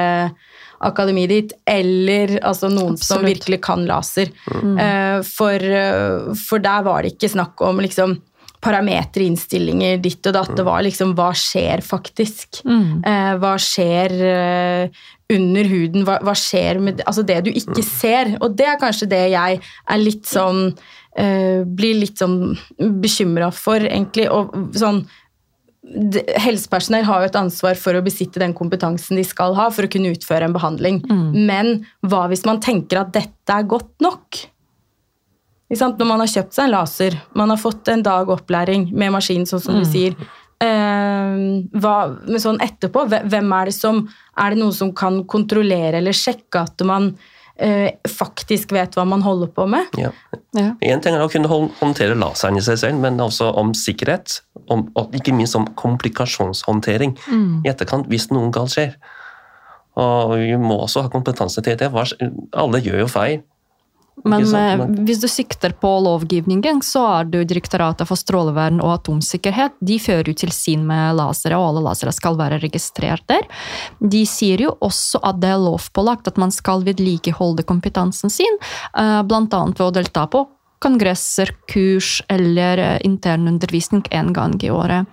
akademiet 0.85 1.33
ditt, 1.33 1.53
eller 1.69 2.39
altså, 2.43 2.71
noen 2.73 2.97
Absolutt. 2.97 3.09
som 3.09 3.27
virkelig 3.27 3.61
kan 3.65 3.85
laser. 3.89 4.33
Mm. 4.53 4.79
Uh, 4.79 5.19
for, 5.27 5.67
uh, 5.73 6.33
for, 6.47 6.63
der 6.63 6.87
var 6.87 7.05
det 7.05 7.15
ikke 7.15 7.33
snakk 7.37 7.63
om 7.65 7.83
liksom 7.85 8.19
parametere, 8.67 9.27
innstillinger, 9.29 10.01
ditt 10.03 10.27
og 10.27 10.35
datt. 10.35 10.55
Det 10.57 10.65
var 10.67 10.83
liksom 10.83 11.13
hva 11.19 11.31
skjer 11.37 11.85
faktisk? 11.87 12.63
Mm. 12.67 13.05
Uh, 13.07 13.33
hva 13.43 13.55
skjer 13.63 14.17
under 15.33 15.71
huden? 15.71 16.07
Hva, 16.07 16.21
hva, 16.25 16.35
skjer 16.39 16.81
med 16.83 17.03
Altså 17.07 17.25
det 17.27 17.41
du 17.47 17.51
ikke 17.53 17.83
mm. 17.83 17.89
ser. 17.89 18.33
Og 18.41 18.57
det 18.59 18.69
er 18.73 18.81
kanskje 18.81 19.11
det 19.13 19.25
jeg 19.35 19.61
er 19.61 20.03
litt 20.03 20.29
sånn 20.29 20.71
Blir 21.17 21.95
litt 21.97 22.21
sånn 22.21 22.59
bekymra 23.01 23.47
for, 23.49 23.81
egentlig. 23.81 24.27
Og 24.29 24.51
sånn 24.77 24.99
Helsepersonell 26.43 27.07
har 27.07 27.23
jo 27.23 27.29
et 27.31 27.39
ansvar 27.39 27.79
for 27.79 27.95
å 27.95 28.03
besitte 28.05 28.43
den 28.43 28.55
kompetansen 28.57 29.19
de 29.19 29.25
skal 29.27 29.55
ha 29.59 29.69
for 29.71 29.87
å 29.87 29.91
kunne 29.91 30.11
utføre 30.17 30.49
en 30.49 30.57
behandling. 30.57 30.99
Mm. 31.07 31.29
Men 31.47 31.73
hva 32.07 32.27
hvis 32.33 32.45
man 32.49 32.61
tenker 32.65 33.01
at 33.03 33.15
dette 33.15 33.55
er 33.55 33.69
godt 33.71 33.93
nok? 34.05 34.41
Når 35.71 36.07
man 36.07 36.23
har 36.23 36.31
kjøpt 36.31 36.55
seg 36.55 36.69
en 36.69 36.75
laser, 36.77 37.17
man 37.39 37.51
har 37.51 37.59
fått 37.59 37.89
en 37.91 38.03
dag 38.07 38.29
opplæring 38.31 38.91
med 38.95 39.15
maskin, 39.17 39.47
sånn 39.49 39.63
som 39.63 39.79
mm. 39.79 39.81
du 39.83 39.89
sier. 39.91 40.19
Eh, 40.63 41.39
hva, 41.83 41.97
men 42.27 42.43
sånn 42.43 42.61
etterpå, 42.65 43.07
hvem 43.13 43.51
er 43.53 43.69
det 43.69 43.75
som 43.77 43.99
Er 44.41 44.55
det 44.55 44.61
noen 44.63 44.73
som 44.73 44.89
kan 44.97 45.19
kontrollere 45.29 45.99
eller 45.99 46.17
sjekke 46.17 46.63
at 46.65 46.81
man 46.89 47.11
faktisk 48.11 48.73
vet 48.77 48.97
hva 48.99 49.07
man 49.09 49.23
holder 49.25 49.49
på 49.57 49.65
med. 49.71 49.95
Ja. 49.97 50.11
Ja. 50.57 50.71
En 50.85 51.03
ting 51.05 51.17
er 51.17 51.25
å 51.25 51.31
kunne 51.33 51.49
håndtere 51.49 52.17
laseren 52.19 52.59
i 52.61 52.65
seg 52.65 52.79
selv, 52.83 53.01
men 53.01 53.21
også 53.23 53.49
om 53.57 53.73
sikkerhet. 53.77 54.41
Om, 54.73 54.89
og 54.99 55.15
ikke 55.17 55.35
minst 55.37 55.57
om 55.57 55.67
komplikasjonshåndtering 55.79 57.15
mm. 57.17 57.63
i 57.65 57.71
etterkant 57.71 58.09
hvis 58.11 58.29
noe 58.33 58.51
galt 58.55 58.75
skjer. 58.75 58.97
Og 59.97 60.37
Vi 60.37 60.57
må 60.61 60.77
også 60.85 61.07
ha 61.07 61.13
kompetanse 61.13 61.63
til 61.65 61.79
det. 61.81 61.89
Alle 61.93 62.83
gjør 62.85 63.05
jo 63.05 63.11
feil. 63.11 63.45
Men 64.25 64.47
sant, 64.49 64.83
eh, 64.83 65.05
hvis 65.05 65.21
du 65.21 65.29
sikter 65.29 65.75
på 65.77 65.91
lovgivningen, 66.07 66.81
så 66.83 67.05
er 67.19 67.29
det 67.29 67.43
jo 67.43 67.49
Direktoratet 67.53 68.09
for 68.09 68.19
strålevern 68.19 68.81
og 68.81 68.95
atomsikkerhet. 68.97 69.77
De 69.85 69.99
fører 70.03 70.31
jo 70.33 70.39
tilsyn 70.41 70.87
med 70.89 71.19
lasere, 71.19 71.59
og 71.61 71.71
alle 71.71 71.85
lasere 71.91 72.15
skal 72.17 72.39
være 72.39 72.61
registrert 72.65 73.27
der. 73.29 73.45
De 74.01 74.25
sier 74.27 74.65
jo 74.67 74.75
også 74.81 75.21
at 75.23 75.41
det 75.43 75.53
er 75.53 75.63
lovpålagt 75.63 76.33
at 76.33 76.41
man 76.41 76.55
skal 76.55 76.85
vedlikeholde 76.87 77.67
kompetansen 77.69 78.33
sin, 78.33 78.61
eh, 78.97 79.23
bl.a. 79.23 79.45
ved 79.47 79.85
å 79.85 79.93
delta 79.95 80.27
på 80.33 80.47
kongresser, 80.79 81.51
kurs 81.73 82.23
eller 82.29 82.79
eh, 82.79 82.99
internundervisning 83.07 84.03
én 84.11 84.33
gang 84.37 84.57
i 84.65 84.71
året. 84.71 85.07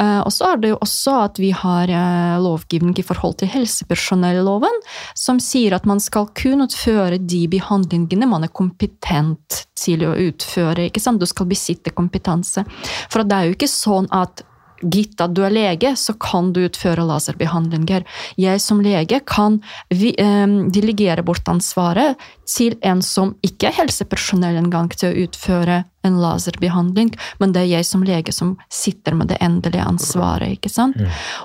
Eh, 0.00 0.20
og 0.20 0.32
så 0.34 0.52
er 0.52 0.62
det 0.62 0.72
jo 0.72 0.80
også 0.84 1.16
at 1.24 1.40
vi 1.42 1.50
har 1.54 1.90
eh, 1.90 2.38
lovgivning 2.42 2.96
i 2.98 3.06
forhold 3.06 3.38
til 3.42 3.52
helsepersonelloven, 3.54 4.80
som 5.18 5.40
sier 5.42 5.76
at 5.76 5.86
man 5.88 6.02
skal 6.02 6.30
kun 6.36 6.64
utføre 6.66 7.20
de 7.20 7.44
behandlingene 7.52 8.28
man 8.30 8.46
er 8.46 8.54
kompetent 8.54 9.64
til 9.78 10.06
å 10.06 10.16
utføre. 10.28 10.88
ikke 10.88 11.02
sant? 11.02 11.22
Du 11.22 11.30
skal 11.30 11.50
besitte 11.50 11.94
kompetanse. 11.94 12.66
For 13.12 13.22
det 13.22 13.36
er 13.36 13.48
jo 13.48 13.56
ikke 13.58 13.70
sånn 13.70 14.10
at 14.14 14.44
gitt 14.82 15.20
at 15.20 15.34
du 15.34 15.42
er 15.46 15.54
lege, 15.54 15.94
så 15.96 16.14
kan 16.20 16.52
du 16.52 16.64
utføre 16.66 17.06
laserbehandlinger. 17.06 18.04
Jeg 18.40 18.60
som 18.60 18.82
lege 18.84 19.20
kan 19.26 19.60
vi, 19.90 20.14
eh, 20.18 20.46
delegere 20.70 21.22
bort 21.22 21.48
ansvaret 21.48 22.16
til 22.46 22.76
en 22.82 23.02
som 23.02 23.34
ikke 23.42 23.68
er 23.68 23.78
helsepersonell 23.82 24.56
engang, 24.56 24.90
til 24.90 25.12
å 25.12 25.28
utføre 25.28 25.84
en 26.04 26.20
laserbehandling, 26.22 27.12
men 27.40 27.54
det 27.54 27.64
er 27.64 27.70
jeg 27.78 27.88
som 27.88 28.04
lege 28.06 28.32
som 28.34 28.54
sitter 28.72 29.16
med 29.18 29.32
det 29.32 29.38
endelige 29.44 29.84
ansvaret. 29.84 30.56
ikke 30.58 30.72
sant? 30.72 30.98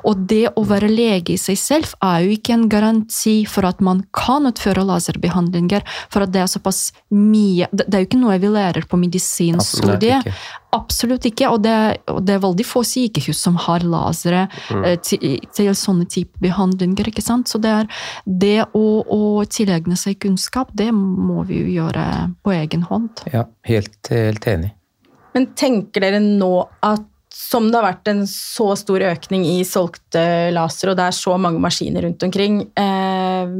Og 0.04 0.26
det 0.30 0.46
å 0.56 0.66
være 0.68 0.92
lege 0.92 1.36
i 1.36 1.42
seg 1.42 1.60
selv 1.60 1.96
er 2.06 2.26
jo 2.26 2.36
ikke 2.38 2.56
en 2.56 2.68
garanti 2.72 3.38
for 3.50 3.68
at 3.70 3.82
man 3.86 4.04
kan 4.16 4.50
utføre 4.50 4.86
laserbehandlinger, 4.88 5.86
for 6.12 6.26
at 6.26 6.34
det 6.34 6.44
er 6.44 6.52
såpass 6.52 6.90
mye 7.10 7.68
Det 7.72 7.88
er 7.94 8.04
jo 8.04 8.08
ikke 8.08 8.20
noe 8.22 8.38
vi 8.42 8.50
lærer 8.52 8.86
på 8.90 8.98
medisinstudiet. 9.00 10.28
Absolutt 10.76 11.26
ikke, 11.26 11.48
og 11.50 11.64
det, 11.66 11.74
og 12.12 12.22
det 12.28 12.36
er 12.36 12.44
veldig 12.44 12.66
få 12.68 12.84
sykehus 12.86 13.40
som 13.42 13.56
har 13.58 13.82
lasere 13.82 14.44
mm. 14.70 14.84
til, 15.02 15.40
til 15.56 15.70
sånne 15.74 16.06
type 16.10 16.38
behandlinger. 16.44 17.10
ikke 17.10 17.26
sant? 17.26 17.50
Så 17.50 17.58
det 17.62 17.72
er 17.74 17.90
det 18.26 18.68
å, 18.78 18.86
å 19.02 19.22
tilegne 19.50 19.98
seg 19.98 20.20
kunnskap, 20.22 20.70
det 20.78 20.92
må 20.94 21.42
vi 21.50 21.64
jo 21.64 21.80
gjøre 21.80 22.06
på 22.46 22.54
egen 22.54 22.86
hånd. 22.86 23.24
Ja, 23.34 23.48
helt, 23.70 24.12
helt 24.12 24.50
enig. 24.50 24.74
Men 25.36 25.52
tenker 25.58 26.04
dere 26.04 26.20
nå 26.24 26.54
at 26.86 27.06
som 27.34 27.70
det 27.70 27.78
har 27.78 27.86
vært 27.86 28.10
en 28.12 28.24
så 28.28 28.72
stor 28.78 29.04
økning 29.06 29.46
i 29.48 29.60
solgte 29.68 30.22
laser, 30.54 30.92
og 30.92 30.98
det 31.00 31.06
er 31.08 31.16
så 31.16 31.36
mange 31.40 31.62
maskiner 31.62 32.04
rundt 32.06 32.26
omkring, 32.26 32.62
eh, 32.78 33.54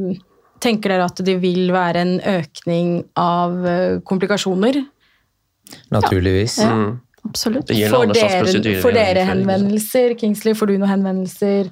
tenker 0.60 0.94
dere 0.94 1.06
at 1.08 1.22
det 1.26 1.38
vil 1.42 1.70
være 1.74 2.02
en 2.04 2.16
økning 2.20 2.96
av 3.18 3.68
eh, 3.70 4.00
komplikasjoner? 4.06 4.82
Naturligvis. 5.94 6.58
Ja. 6.64 6.74
Mm. 6.74 6.98
Absolutt. 7.30 7.68
Det 7.68 7.90
Får 7.92 8.14
dere, 8.16 8.82
får 8.82 8.96
dere 8.96 9.24
henvendelser? 9.28 10.16
Kingsley, 10.18 10.56
får 10.58 10.72
du 10.72 10.78
noen 10.78 10.90
henvendelser? 10.90 11.70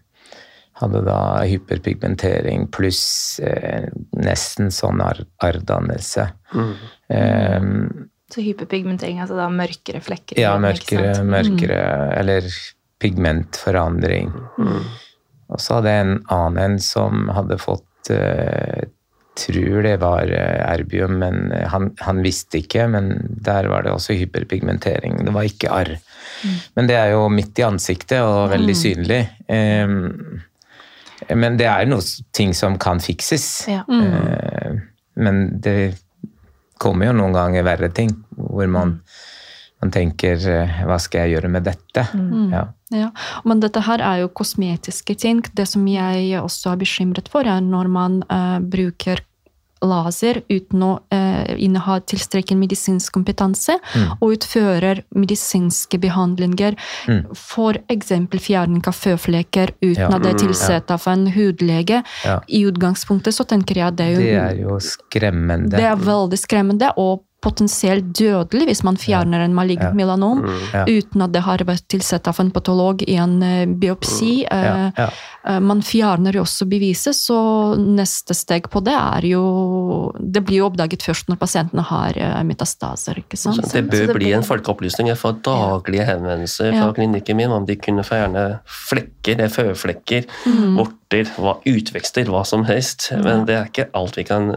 hadde 0.83 1.01
da 1.07 1.19
hyperpigmentering 1.47 2.67
pluss 2.75 3.05
eh, 3.45 3.87
nesten 4.19 4.71
sånn 4.75 5.01
ar 5.05 5.19
arrdannelse. 5.47 6.25
Mm. 6.53 6.75
Eh, 7.15 7.61
Så 8.35 8.43
hyperpigmentering, 8.43 9.21
altså 9.23 9.37
da 9.39 9.47
mørkere 9.53 10.01
flekker? 10.03 10.41
ja, 10.41 10.57
mørkere, 10.59 11.13
ikke 11.13 11.29
mørkere, 11.31 11.47
sant? 11.47 11.61
mørkere 11.63 11.85
Eller 12.19 12.49
pigmentforandring. 13.05 14.35
Og 15.53 15.61
så 15.63 15.79
hadde 15.79 15.93
jeg 15.93 16.07
en 16.07 16.19
annen 16.35 16.61
en 16.65 16.77
som 16.83 17.29
hadde 17.35 17.61
fått 17.63 18.13
uh, 18.15 18.85
Tror 19.35 19.81
det 19.83 19.97
var 19.99 20.31
eh, 20.31 20.61
erbium, 20.63 21.17
men 21.19 21.49
han, 21.67 21.89
han 22.07 22.21
visste 22.23 22.61
ikke. 22.61 22.85
Men 22.87 23.09
der 23.43 23.67
var 23.67 23.83
det 23.83 23.91
også 23.91 24.15
hyperpigmentering. 24.15 25.17
Det 25.27 25.33
var 25.35 25.49
ikke 25.49 25.73
arr. 25.75 25.91
Men 26.77 26.87
det 26.87 26.95
er 26.95 27.09
jo 27.17 27.25
midt 27.35 27.59
i 27.59 27.65
ansiktet 27.67 28.23
og 28.23 28.53
veldig 28.53 28.77
synlig. 28.79 29.19
Um, 29.51 30.39
men 31.33 31.57
det 31.59 31.69
er 31.71 31.87
noe 31.89 32.05
ting 32.37 32.53
som 32.57 32.77
kan 32.81 33.01
fikses. 33.03 33.47
Ja. 33.71 33.83
Eh, 33.89 34.81
men 35.15 35.45
det 35.63 35.77
kommer 36.81 37.11
jo 37.11 37.17
noen 37.17 37.37
ganger 37.37 37.67
verre 37.67 37.91
ting, 37.95 38.11
hvor 38.37 38.69
man, 38.71 38.97
man 39.83 39.93
tenker 39.95 40.41
eh, 40.51 40.81
Hva 40.87 40.99
skal 41.03 41.25
jeg 41.25 41.37
gjøre 41.37 41.53
med 41.53 41.67
dette? 41.69 42.07
Ja. 42.53 42.67
Ja, 42.95 43.11
Men 43.45 43.63
dette 43.63 43.83
her 43.87 44.03
er 44.05 44.23
jo 44.23 44.33
kosmetiske 44.33 45.17
ting. 45.19 45.43
Det 45.57 45.67
som 45.67 45.87
jeg 45.89 46.35
også 46.39 46.75
er 46.75 46.83
bekymret 46.83 47.31
for, 47.33 47.47
er 47.49 47.65
når 47.65 47.91
man 47.91 48.21
uh, 48.29 48.61
bruker 48.61 49.25
laser 49.89 50.43
uten 50.51 50.83
å 50.87 50.93
eh, 51.15 51.55
inneha 51.59 51.99
tilstrekkelig 52.11 52.59
medisinsk 52.59 53.13
kompetanse, 53.15 53.77
og 54.21 54.37
utfører 54.37 55.03
medisinske 55.15 55.99
behandlinger. 56.03 56.77
For 57.35 57.79
eksempel 57.93 58.41
fjerning 58.43 58.83
av 58.87 58.95
føflekker 58.99 59.75
uten 59.83 60.01
Ja. 60.05 60.09
at 60.15 60.23
det 60.23 60.35
er 60.35 60.39
tilsett 60.47 60.91
av 60.91 61.03
en 61.09 61.27
hudlege. 61.35 62.03
Ja. 62.25 62.41
I 62.49 62.65
utgangspunktet 62.69 63.35
så 63.35 63.45
tenker 63.47 63.75
jeg 63.77 63.87
at 63.93 63.97
det 63.97 64.07
er 64.07 64.13
jo 64.15 64.21
Det 64.25 64.35
er 64.41 64.57
jo 64.63 64.79
skremmende. 64.81 65.71
det 65.77 65.85
er 65.85 65.97
veldig 65.97 66.39
skremmende 66.39 66.93
og 66.97 67.23
potensielt 67.45 68.09
dødelig 68.17 68.67
hvis 68.71 68.83
man 68.87 68.97
fjerner 69.01 69.45
en 69.45 69.55
malign 69.55 69.83
Ja. 69.85 69.93
melanom 69.93 70.41
Ja. 70.73 70.85
uten 70.89 71.23
at 71.27 71.33
det 71.33 71.43
har 71.45 71.59
vært 71.59 71.87
tilsett 71.93 72.27
av 72.29 72.41
en 72.41 72.51
patolog 72.51 73.03
i 73.07 73.17
en 73.21 73.43
eh, 73.43 73.67
biopsi. 73.67 74.43
Ja, 74.45 74.63
Eh, 74.65 74.91
ja. 74.99 75.09
eh, 75.45 75.61
Man 75.61 75.83
fjerner 75.83 76.33
jo 76.35 76.43
også 76.43 76.67
beviset, 76.69 77.15
så 77.15 77.77
neste 77.79 78.35
steg 78.35 78.69
på 78.71 78.83
det 78.85 78.95
er 78.95 79.23
jo 79.29 79.45
Det 80.19 80.43
blir 80.45 80.59
jo 80.63 80.71
oppdaget 80.71 81.03
først 81.05 81.29
når 81.29 81.37
pasientene 81.39 81.83
har 81.83 82.13
metastaser. 82.45 83.17
ikke 83.21 83.37
sant? 83.39 83.57
Så 83.65 83.73
det 83.73 83.91
bør 83.91 83.97
Så 84.01 84.07
det 84.07 84.15
bli 84.17 84.25
blir- 84.27 84.37
en 84.37 84.43
folkeopplysning. 84.43 85.07
Jeg 85.09 85.19
får 85.19 85.43
daglige 85.43 86.07
henvendelser 86.07 86.71
fra 86.73 86.87
Ja. 86.87 86.93
klinikken 86.93 87.37
min 87.37 87.51
om 87.51 87.65
de 87.67 87.77
kunne 87.77 88.03
fjerne 88.05 88.61
flekker, 88.67 89.37
det 89.37 89.41
er 89.41 89.49
føflekker, 89.49 90.25
Mm. 90.47 90.77
vorter, 90.79 91.25
utvekster, 91.67 92.25
hva 92.27 92.45
som 92.47 92.65
helst. 92.65 93.11
Men 93.13 93.45
det 93.47 93.55
er 93.57 93.65
ikke 93.67 93.89
alt 93.95 94.17
vi 94.17 94.25
kan 94.25 94.57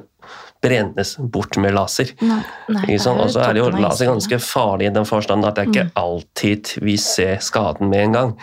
brennes 0.61 1.15
bort 1.19 1.57
med 1.57 1.73
laser. 1.75 2.09
Nei. 2.21 2.41
Nei, 2.69 2.97
sånn? 2.97 3.19
Og 3.21 3.29
så 3.29 3.43
er 3.45 3.53
det 3.53 3.61
jo 3.61 3.69
laser 3.77 4.09
ganske 4.09 4.39
farlig 4.41 4.87
i 4.87 4.93
den 4.95 5.05
forstand 5.05 5.45
at 5.45 5.55
det 5.55 5.63
er 5.63 5.67
Mm. 5.67 5.73
ikke 5.73 5.91
alltid 5.95 6.71
vi 6.81 6.95
ser 6.97 7.37
skaden 7.39 7.89
med 7.89 7.99
en 8.07 8.11
gang. 8.13 8.33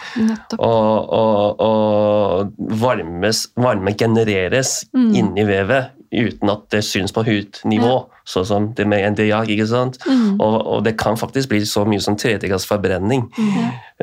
Og, 0.58 1.12
og, 1.12 1.60
og 1.60 2.52
varmes, 2.80 3.48
varme 3.56 3.92
genereres 3.98 4.84
Mm. 4.94 5.14
inni 5.14 5.44
vevet 5.44 5.90
uten 6.14 6.48
at 6.50 6.68
det 6.70 6.84
syns 6.86 7.10
på 7.12 7.24
hudnivå, 7.26 8.06
sånn 8.24 8.44
som 8.46 8.72
det 8.74 8.86
med 8.86 9.02
NDA. 9.18 9.42
ikke 9.50 9.66
sant? 9.66 9.98
Mm. 10.06 10.36
Og, 10.40 10.66
og 10.66 10.84
det 10.84 10.96
kan 10.96 11.16
faktisk 11.16 11.48
bli 11.48 11.60
så 11.66 11.82
mye 11.84 12.00
som 12.00 12.14
tredjegrads 12.16 12.64
forbrenning 12.70 13.26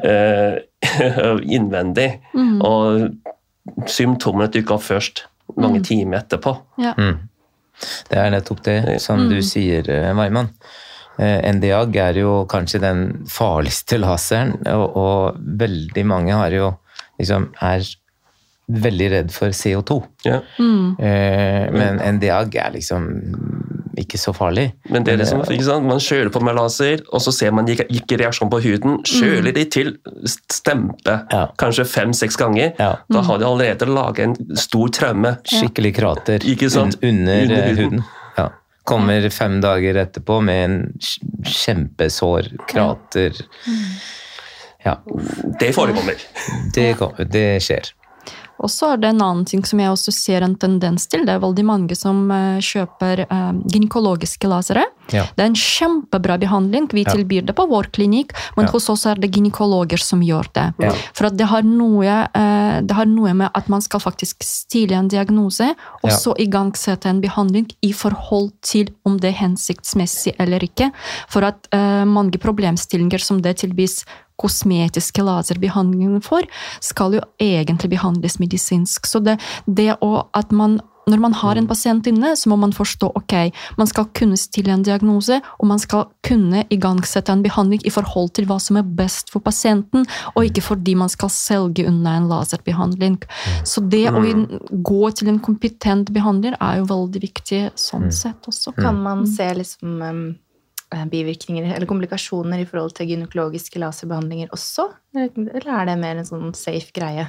eh, 0.04 0.60
innvendig. 1.56 2.20
Mm. 2.36 2.62
Og 2.62 3.88
symptomene 3.88 4.50
dukker 4.52 4.76
opp 4.76 4.84
først 4.84 5.24
mange 5.56 5.80
Mm. 5.80 5.84
timer 5.84 6.18
etterpå. 6.22 6.58
Ja. 6.80 6.94
Mm. 7.82 8.08
Det 8.12 8.22
er 8.22 8.32
nettopp 8.36 8.64
det 8.68 8.80
som 9.04 9.28
du 9.30 9.40
sier, 9.46 9.88
Maiman. 10.18 10.52
Eh, 11.20 11.54
NDAG 11.54 11.98
er 12.00 12.22
jo 12.22 12.36
kanskje 12.50 12.82
den 12.82 13.02
farligste 13.30 14.00
laseren, 14.02 14.56
og, 14.72 14.96
og 14.98 15.42
veldig 15.60 16.06
mange 16.08 16.38
har 16.38 16.56
jo 16.56 16.72
liksom 17.20 17.52
er 17.62 17.84
veldig 18.72 19.10
redd 19.12 19.34
for 19.36 19.54
CO2. 19.56 20.00
Ja. 20.26 20.40
Mm. 20.58 20.96
Eh, 21.00 21.66
men 21.76 22.02
NDAG 22.18 22.56
er 22.56 22.76
liksom 22.78 23.10
ikke 23.98 24.18
så 24.18 24.32
farlig. 24.34 24.72
Men 24.90 25.04
det 25.04 25.14
er 25.14 25.18
liksom, 25.22 25.42
ikke 25.52 25.64
sant? 25.66 25.86
Man 25.88 26.00
kjøler 26.00 26.30
på 26.32 26.42
med 26.44 26.56
laser, 26.56 27.02
og 27.12 27.22
så 27.22 27.32
ser 27.36 27.52
man 27.52 27.68
ikke, 27.68 27.86
ikke 27.90 28.18
reaksjon 28.22 28.50
på 28.52 28.60
huden. 28.64 29.00
Kjøler 29.08 29.52
de 29.56 29.66
til 29.66 29.94
stempe 30.52 31.18
Ja. 31.32 31.48
kanskje 31.58 31.86
fem-seks 31.86 32.38
ganger. 32.40 32.74
Ja. 32.80 32.96
Da 33.12 33.22
har 33.28 33.38
de 33.42 33.46
allerede 33.46 33.86
laget 33.90 34.20
en 34.20 34.58
stor 34.58 34.88
traume. 34.90 35.38
Skikkelig 35.46 35.96
krater 35.96 36.40
Ikke 36.48 36.70
sant? 36.70 36.98
under, 37.04 37.42
Under 37.44 37.58
eh, 37.58 37.70
huden. 37.70 37.84
huden. 37.84 38.04
Ja. 38.38 38.48
Kommer 38.86 39.30
fem 39.30 39.60
dager 39.62 39.96
etterpå 40.06 40.40
med 40.44 40.64
en 40.66 40.78
kjempesår 41.46 42.48
krater. 42.68 43.32
Ja, 44.86 44.96
Det 45.60 45.74
forekommer. 45.76 46.16
det, 46.74 46.96
det 47.32 47.62
skjer. 47.62 47.92
Og 48.62 48.70
så 48.70 48.94
er 48.94 49.02
det 49.02 49.10
en 49.12 49.22
annen 49.26 49.46
ting 49.50 49.64
som 49.66 49.80
jeg 49.82 49.90
også 49.92 50.14
ser 50.14 50.46
en 50.46 50.56
tendens 50.60 51.08
til. 51.10 51.26
Det 51.26 51.34
er 51.34 51.42
veldig 51.42 51.66
mange 51.66 51.96
som 51.98 52.24
eh, 52.32 52.60
kjøper 52.62 53.24
eh, 53.26 53.52
gynekologiske 53.74 54.50
lasere. 54.52 54.84
Ja. 55.12 55.26
Det 55.36 55.44
er 55.44 55.50
en 55.50 55.58
kjempebra 55.58 56.38
behandling. 56.42 56.88
Vi 56.94 57.02
Ja. 57.04 57.16
tilbyr 57.16 57.46
det 57.46 57.56
på 57.58 57.66
vår 57.68 57.90
klinikk, 57.92 58.32
men 58.56 58.66
Ja. 58.68 58.72
hos 58.72 58.90
oss 58.90 59.06
er 59.06 59.16
det 59.16 59.32
gynekologer 59.32 60.00
som 60.00 60.22
gjør 60.22 60.46
det. 60.54 60.94
For 61.14 61.30
det 61.30 61.48
har, 61.48 61.64
noe, 61.64 62.06
eh, 62.06 62.82
det 62.82 62.92
har 62.96 63.06
noe 63.06 63.34
med 63.34 63.50
at 63.56 63.68
man 63.70 63.82
skal 63.82 64.00
faktisk 64.00 64.44
stille 64.44 64.94
en 64.94 65.08
diagnose, 65.08 65.76
og 66.04 66.12
så 66.12 66.36
igangsette 66.38 67.06
en 67.10 67.22
behandling 67.22 67.70
i 67.82 67.92
forhold 67.92 68.52
til 68.62 68.90
om 69.06 69.18
det 69.18 69.34
er 69.34 69.48
hensiktsmessig 69.48 70.36
eller 70.40 70.60
ikke. 70.60 70.92
For 71.28 71.44
at 71.44 71.68
mange 72.06 72.38
problemstillinger 72.38 73.20
som 73.20 73.42
det 73.42 73.58
tilbys 73.58 74.06
kosmetiske 74.42 75.26
laserbehandlingen 75.26 76.22
for, 76.26 76.46
skal 76.84 77.20
jo 77.20 77.26
egentlig 77.42 77.94
behandles 77.96 78.40
medisinsk. 78.42 79.10
Så 79.10 79.22
det, 79.24 79.40
det 79.68 79.94
å, 80.02 80.16
at 80.38 80.52
man 80.56 80.80
når 81.10 81.22
man 81.22 81.34
har 81.34 81.58
en 81.58 81.68
pasient 81.70 82.08
inne, 82.08 82.34
så 82.38 82.50
må 82.52 82.58
man 82.62 82.74
forstå 82.76 83.12
ok, 83.18 83.36
man 83.80 83.90
skal 83.90 84.08
kunne 84.18 84.40
stille 84.40 84.74
en 84.74 84.86
diagnose, 84.86 85.40
og 85.60 85.70
man 85.70 85.82
skal 85.82 86.08
kunne 86.26 86.64
igangsette 86.74 87.34
en 87.34 87.44
behandling 87.46 87.82
i 87.88 87.94
forhold 87.94 88.34
til 88.38 88.48
hva 88.50 88.60
som 88.62 88.80
er 88.80 88.92
best 89.00 89.32
for 89.34 89.44
pasienten, 89.44 90.06
og 90.36 90.48
ikke 90.48 90.64
fordi 90.66 90.96
man 91.00 91.12
skal 91.12 91.34
selge 91.34 91.88
unna 91.90 92.18
en 92.20 92.30
laserbehandling. 92.32 93.20
Så 93.68 93.84
det 93.92 94.08
å 94.12 94.22
gå 94.22 95.02
til 95.18 95.34
en 95.34 95.42
kompetent 95.44 96.14
behandler 96.14 96.58
er 96.60 96.82
jo 96.82 96.88
veldig 96.92 97.26
viktig 97.26 97.64
sånn 97.80 98.12
sett 98.16 98.48
også. 98.48 98.76
Kan 98.78 99.02
man 99.04 99.26
se 99.30 99.50
liksom 99.58 100.00
bivirkninger 100.92 101.70
eller 101.72 101.88
komplikasjoner 101.88 102.62
i 102.62 102.68
forhold 102.68 102.96
til 102.98 103.08
gynekologiske 103.14 103.80
laserbehandlinger 103.80 104.52
også? 104.52 104.90
Eller 105.16 105.68
er 105.68 105.88
det 105.88 106.00
mer 106.00 106.20
en 106.20 106.28
sånn 106.28 106.52
safe 106.56 106.92
greie? 106.96 107.28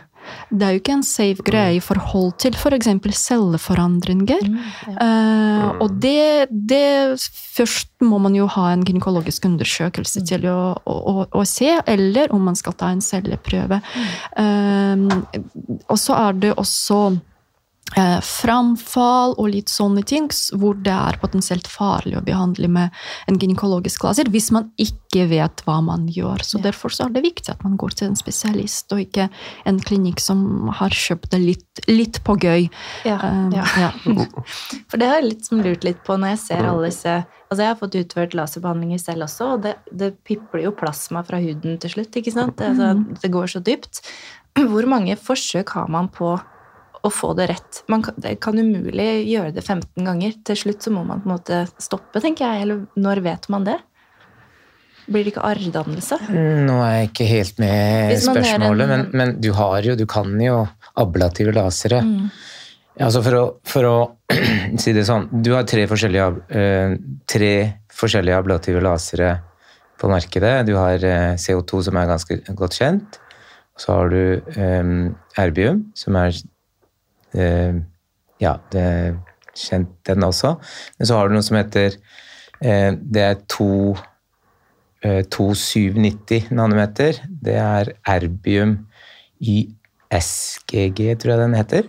Det 0.50 0.66
er 0.66 0.74
jo 0.74 0.80
ikke 0.80 0.94
en 0.94 1.04
safe 1.06 1.42
greie 1.46 1.78
i 1.78 1.82
forhold 1.82 2.36
til 2.42 2.54
f.eks. 2.54 2.90
For 3.02 3.16
celleforandringer. 3.22 4.44
Mm, 4.46 4.58
ja. 4.92 5.06
uh, 5.06 5.82
og 5.82 5.96
det, 6.02 6.48
det, 6.50 7.18
Først 7.52 7.90
må 8.00 8.20
man 8.22 8.36
jo 8.36 8.46
ha 8.50 8.68
en 8.72 8.84
gynekologisk 8.86 9.44
undersøkelse 9.48 10.22
mm. 10.22 10.28
til 10.30 10.46
å, 10.50 10.60
å, 10.86 11.26
å, 11.26 11.42
se, 11.48 11.74
eller 11.90 12.32
om 12.32 12.46
man 12.48 12.56
skal 12.58 12.76
ta 12.78 12.92
en 12.94 13.02
celleprøve. 13.04 13.82
Mm. 14.38 15.10
Uh, 15.18 15.82
og 15.90 15.98
så 16.00 16.16
er 16.18 16.40
det 16.46 16.54
også 16.54 17.02
eh, 17.12 17.20
framfall 18.24 19.34
og 19.36 19.50
litt 19.52 19.68
sånne 19.72 20.02
ting, 20.08 20.28
hvor 20.56 20.78
det 20.80 20.92
er 20.94 21.18
potensielt 21.20 21.68
farlig 21.68 22.16
å 22.18 22.24
behandle 22.24 22.70
med 22.72 23.02
en 23.28 23.38
gynekologisk 23.40 24.06
laser 24.06 24.30
hvis 24.32 24.50
man 24.54 24.70
ikke 24.80 25.26
vet 25.30 25.62
hva 25.66 25.80
man 25.84 26.06
gjør. 26.08 26.44
Så 26.46 26.58
ja. 26.58 26.68
Derfor 26.70 26.94
så 26.94 27.06
er 27.06 27.16
det 27.16 27.24
viktig 27.26 27.52
at 27.52 27.64
man 27.66 27.76
går 27.80 27.96
til 27.98 28.10
en 28.10 28.18
spesialist, 28.18 28.92
og 28.94 29.02
ikke 29.04 29.28
en 29.68 29.80
klinikk 29.82 30.22
som 30.22 30.70
har 30.80 30.94
kjøpt 30.94 31.32
det 31.34 31.42
litt, 31.42 31.84
litt 31.90 32.22
på 32.24 32.36
gøy. 32.40 32.68
Ja, 33.08 33.18
um, 33.20 33.52
ja. 33.52 33.92
For 34.90 35.00
det 35.00 35.10
har 35.10 35.20
jeg 35.20 35.30
litt 35.30 35.52
lurt 35.52 35.86
litt 35.86 36.02
på 36.06 36.16
når 36.16 36.36
jeg 36.36 36.44
ser 36.46 36.68
alle 36.68 36.90
disse 36.90 37.22
Altså 37.52 37.66
Jeg 37.66 37.68
har 37.68 37.80
fått 37.82 37.96
utført 37.98 38.32
laserbehandlinger 38.32 39.00
selv 39.02 39.26
også, 39.26 39.46
og 39.54 39.64
det, 39.66 39.74
det 39.92 40.14
pipler 40.24 40.62
jo 40.64 40.70
plasma 40.72 41.20
fra 41.26 41.36
huden 41.36 41.74
til 41.82 41.92
slutt. 41.92 42.16
ikke 42.16 42.32
sant? 42.32 42.54
Det, 42.56 42.70
altså, 42.70 42.94
mm. 42.96 43.18
det 43.20 43.30
går 43.34 43.50
så 43.52 43.60
dypt. 43.60 44.00
Hvor 44.72 44.88
mange 44.88 45.18
forsøk 45.20 45.74
har 45.76 45.90
man 45.92 46.08
på 46.08 46.30
å 47.02 47.10
få 47.10 47.32
det 47.38 47.48
rett. 47.50 47.82
Man 47.90 48.04
kan, 48.04 48.16
det 48.22 48.36
kan 48.42 48.58
umulig 48.58 49.08
gjøre 49.26 49.54
det 49.56 49.64
15 49.64 50.06
ganger. 50.06 50.36
Til 50.46 50.58
slutt 50.58 50.84
så 50.84 50.92
må 50.94 51.02
man 51.06 51.22
på 51.22 51.28
en 51.28 51.34
måte 51.34 51.62
stoppe, 51.82 52.22
tenker 52.22 52.46
jeg. 52.46 52.66
Eller 52.66 52.84
når 53.00 53.22
vet 53.24 53.48
man 53.52 53.66
det? 53.66 53.78
Blir 55.08 55.26
det 55.26 55.32
ikke 55.32 55.44
arrdannelse? 55.48 56.18
Nå 56.30 56.78
er 56.86 56.92
jeg 56.94 57.10
ikke 57.10 57.26
helt 57.26 57.60
med 57.62 58.14
i 58.14 58.18
spørsmålet, 58.22 58.84
en... 58.86 58.92
men, 58.92 59.06
men, 59.18 59.32
du 59.42 59.50
har 59.56 59.82
jo 59.82 59.96
Du 59.98 60.04
kan 60.06 60.30
jo 60.40 60.62
ablative 60.98 61.54
lasere. 61.56 62.02
Mm. 62.06 62.28
Altså 63.02 63.22
for 63.24 63.38
å, 63.38 63.44
for 63.66 63.88
å 63.88 63.96
si 64.82 64.92
det 64.94 65.06
sånn 65.08 65.24
Du 65.32 65.54
har 65.56 65.64
tre 65.66 65.86
forskjellige, 65.90 66.28
uh, 66.54 66.94
tre 67.26 67.52
forskjellige 67.92 68.38
ablative 68.44 68.84
lasere 68.84 69.34
på 69.98 70.10
markedet. 70.12 70.54
Du 70.70 70.76
har 70.78 71.02
uh, 71.02 71.34
CO2, 71.34 71.82
som 71.88 71.98
er 71.98 72.10
ganske 72.10 72.38
godt 72.54 72.78
kjent. 72.78 73.18
Så 73.80 73.96
har 73.96 74.12
du 74.12 74.54
um, 74.54 75.12
erbium, 75.40 75.86
som 75.98 76.14
er 76.20 76.36
Eh, 76.36 76.51
ja, 77.32 78.52
det 78.72 78.82
er 78.82 79.14
kjent 79.56 79.92
den 80.08 80.24
også. 80.26 80.56
Men 80.98 81.06
så 81.08 81.14
har 81.18 81.28
du 81.28 81.34
noe 81.36 81.46
som 81.46 81.58
heter 81.58 81.90
eh, 82.60 82.92
Det 82.96 83.22
er 83.22 83.36
2790 83.52 86.36
eh, 86.36 86.44
nanometer. 86.54 87.12
Det 87.28 87.56
er 87.58 87.92
erbium 88.08 88.86
i 89.40 89.68
SGG, 90.12 91.18
tror 91.18 91.30
jeg 91.32 91.40
den 91.40 91.54
heter. 91.56 91.82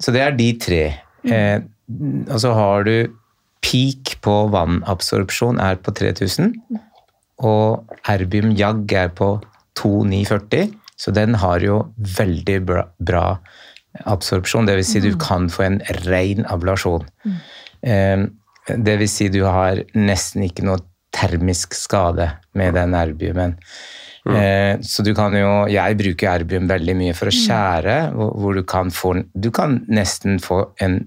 Så 0.00 0.12
det 0.14 0.20
er 0.22 0.30
de 0.36 0.58
tre. 0.60 0.94
Og 2.30 2.40
så 2.40 2.52
har 2.56 2.84
du 2.86 3.08
peak 3.64 4.20
på 4.24 4.34
vannabsorpsjon 4.52 5.60
er 5.62 5.76
på 5.82 5.90
3000. 5.96 6.54
Og 7.46 7.96
erbium 8.10 8.50
JAG 8.56 8.92
er 8.92 9.08
på 9.16 9.40
2940, 9.78 10.70
så 11.00 11.10
den 11.16 11.34
har 11.40 11.58
jo 11.64 11.76
veldig 11.96 12.58
bra, 12.68 12.84
bra 13.00 13.24
absorpsjon. 14.04 14.68
Dvs. 14.68 14.92
Si 14.92 15.02
du 15.04 15.12
mm. 15.14 15.20
kan 15.22 15.48
få 15.52 15.66
en 15.66 15.80
ren 16.06 16.46
ablasjon. 16.48 17.06
Mm. 17.24 18.28
Dvs. 18.70 19.16
Si 19.16 19.30
du 19.32 19.42
har 19.46 19.82
nesten 19.98 20.46
ikke 20.46 20.66
noe 20.68 20.82
termisk 21.14 21.74
skade 21.74 22.28
med 22.54 22.76
den 22.78 22.94
erbiumen. 22.94 23.56
Mm. 24.28 24.36
Eh, 24.36 24.74
så 24.84 25.02
du 25.02 25.14
kan 25.16 25.32
jo 25.32 25.64
Jeg 25.72 25.96
bruker 25.96 26.28
erbium 26.28 26.66
veldig 26.68 26.92
mye 26.98 27.14
for 27.16 27.30
å 27.30 27.32
mm. 27.32 27.38
skjære, 27.40 27.96
hvor 28.12 28.58
du 28.58 28.62
kan 28.68 28.92
få 28.92 29.14
Du 29.32 29.48
kan 29.50 29.80
nesten 29.88 30.36
få 30.42 30.66
en 30.84 31.00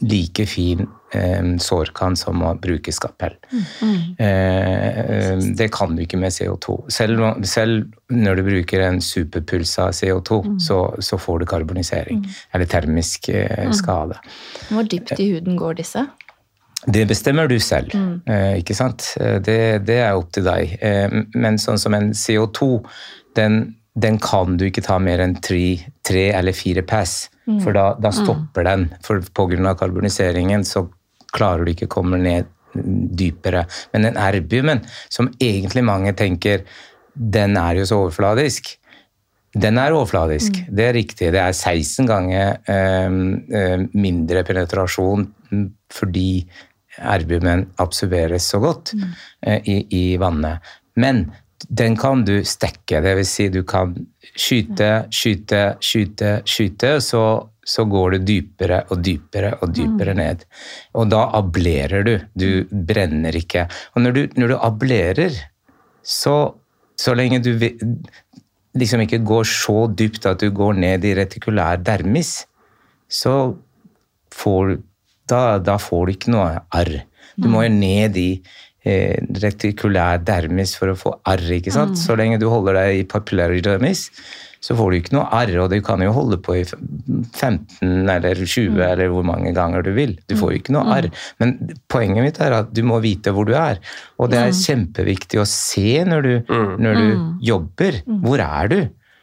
like 0.00 0.46
fin 0.46 0.86
eh, 1.12 1.42
sårkant 1.60 2.18
som 2.18 2.42
å 2.46 2.52
bruke 2.60 2.92
skapell. 2.94 3.34
Mm. 3.82 3.96
Eh, 4.26 5.42
det 5.58 5.68
kan 5.74 5.96
du 5.96 6.04
ikke 6.04 6.20
med 6.20 6.34
CO2. 6.34 6.78
Selv, 6.92 7.22
selv 7.48 7.90
når 8.12 8.40
du 8.40 8.44
bruker 8.46 8.86
en 8.86 9.00
superpuls 9.02 9.74
av 9.82 9.92
CO2, 9.98 10.40
mm. 10.46 10.58
så, 10.62 10.80
så, 11.02 11.18
får 11.20 11.42
du 11.42 11.48
karbonisering. 11.50 12.22
Mm. 12.22 12.40
Eller 12.54 12.70
termisk 12.70 13.28
eh, 13.34 13.66
mm. 13.68 13.76
skade. 13.76 14.18
Hvor 14.70 14.88
dypt 14.88 15.18
i 15.18 15.32
huden 15.34 15.58
går 15.60 15.80
disse? 15.82 16.06
Det 16.82 17.04
bestemmer 17.06 17.46
du 17.46 17.60
selv, 17.62 17.92
mm. 17.94 18.14
eh, 18.26 18.56
ikke 18.58 18.74
sant? 18.74 19.12
Eh, 19.20 19.38
det, 19.38 19.86
det, 19.86 20.00
er 20.02 20.18
opp 20.18 20.32
til 20.34 20.46
deg. 20.48 20.78
Eh, 20.82 21.14
men 21.38 21.60
sånn 21.62 21.78
som 21.78 21.94
en 21.94 22.10
CO2, 22.10 22.72
den, 23.38 23.60
den 23.94 24.18
kan 24.22 24.56
du 24.58 24.66
ikke 24.66 24.82
ta 24.82 24.98
mer 24.98 25.22
enn 25.22 25.36
tre, 25.38 25.76
tre 26.02 26.30
eller 26.34 26.56
fire 26.56 26.82
pass. 26.82 27.28
Mm. 27.46 27.60
For 27.62 27.74
da, 27.76 27.92
da 27.98 28.12
stopper 28.14 28.64
mm. 28.64 28.68
den. 28.68 28.88
For 29.04 29.22
pga. 29.34 29.74
karboniseringen 29.78 30.64
så 30.68 30.86
klarer 31.32 31.64
du 31.64 31.72
ikke 31.72 31.88
å 31.90 31.94
komme 32.00 32.20
ned 32.22 32.50
dypere. 32.72 33.66
Men 33.92 34.08
den 34.08 34.20
erbiumen, 34.20 34.82
som 35.12 35.30
egentlig 35.40 35.84
mange 35.84 36.14
tenker 36.16 36.64
den 37.12 37.58
er 37.60 37.82
jo 37.82 37.88
så 37.88 37.98
overfladisk. 38.06 38.72
Den 39.52 39.76
er 39.76 39.92
overfladisk, 39.92 40.62
mm. 40.62 40.68
det 40.76 40.84
er 40.86 40.94
riktig. 40.96 41.32
Det 41.34 41.40
er 41.42 41.52
16 41.52 42.08
ganger 42.08 42.54
eh, 42.72 43.88
mindre 43.92 44.44
penetrasjon 44.48 45.26
fordi 45.92 46.28
erbiumen 46.96 47.66
absorberes 47.80 48.46
så 48.48 48.60
godt 48.62 48.94
mm. 48.96 49.10
eh, 49.48 49.68
i, 49.68 49.76
i 49.98 50.04
vannet. 50.20 50.72
Men 50.96 51.26
den 51.68 51.96
kan 51.96 52.24
du 52.26 52.40
stekke. 52.46 53.00
Dvs. 53.04 53.32
Si 53.36 53.48
du 53.52 53.62
kan 53.68 53.94
skyte, 54.34 54.90
skyte, 55.12 55.62
skyte, 55.82 56.34
skyte, 56.48 56.94
og 56.98 57.04
så, 57.04 57.24
så 57.74 57.84
går 57.90 58.16
du 58.16 58.26
dypere 58.32 58.82
og 58.90 59.02
dypere 59.04 59.54
og 59.60 59.74
dypere 59.74 60.14
mm. 60.16 60.20
ned. 60.20 60.44
Og 60.98 61.10
da 61.12 61.26
ablerer 61.38 62.06
du. 62.06 62.14
Du 62.34 62.48
brenner 62.70 63.36
ikke. 63.38 63.68
Og 63.94 64.06
når 64.06 64.16
du, 64.16 64.22
når 64.40 64.54
du 64.54 64.56
ablerer, 64.58 65.38
så, 66.02 66.36
så 66.98 67.14
lenge 67.18 67.42
du 67.44 67.54
liksom 68.78 69.04
ikke 69.04 69.20
går 69.26 69.46
så 69.48 69.84
dypt 69.92 70.26
at 70.26 70.40
du 70.40 70.50
går 70.54 70.80
ned 70.80 71.04
i 71.04 71.14
retikulær 71.18 71.82
dermis, 71.84 72.42
så 73.12 73.54
får, 74.32 74.78
da, 75.28 75.58
da 75.60 75.76
får 75.80 76.06
du 76.06 76.14
ikke 76.16 76.32
noe 76.32 76.62
arr. 76.72 77.02
Du 77.36 77.48
må 77.52 77.64
jo 77.64 77.72
ned 77.72 78.16
i 78.20 78.30
retikulær 78.82 80.22
dermis 80.26 80.74
for 80.78 80.92
å 80.92 80.98
få 80.98 81.12
arr. 81.28 81.44
ikke 81.58 81.74
sant? 81.74 81.94
Mm. 81.94 82.00
Så 82.00 82.16
lenge 82.18 82.40
du 82.42 82.48
holder 82.50 82.80
deg 82.80 83.02
i 83.02 83.04
papillary 83.08 83.60
dermis, 83.62 84.08
så 84.62 84.76
får 84.78 84.90
du 84.90 84.96
ikke 84.98 85.14
noe 85.16 85.26
arr. 85.34 85.52
Og 85.62 85.70
du 85.72 85.78
kan 85.84 86.02
jo 86.02 86.14
holde 86.14 86.38
på 86.42 86.56
i 86.60 86.64
15 86.66 88.10
eller 88.10 88.42
20 88.42 88.74
mm. 88.74 88.80
eller 88.88 89.12
hvor 89.14 89.26
mange 89.26 89.54
ganger 89.54 89.86
du 89.86 89.92
vil. 89.96 90.16
Du 90.30 90.36
får 90.38 90.54
jo 90.54 90.62
ikke 90.62 90.74
noe 90.74 90.86
mm. 90.86 90.94
arr. 90.96 91.10
Men 91.42 91.54
poenget 91.92 92.26
mitt 92.26 92.42
er 92.42 92.58
at 92.58 92.72
du 92.74 92.82
må 92.86 92.98
vite 93.04 93.34
hvor 93.34 93.46
du 93.48 93.54
er. 93.58 93.82
Og 94.18 94.32
det 94.32 94.40
er 94.42 94.56
kjempeviktig 94.56 95.42
å 95.42 95.46
se 95.48 96.02
når 96.08 96.26
du, 96.26 96.34
mm. 96.50 96.74
når 96.82 96.98
du 96.98 97.06
mm. 97.12 97.30
jobber. 97.52 98.02
Hvor 98.26 98.44
er 98.46 98.74
du? 98.74 98.80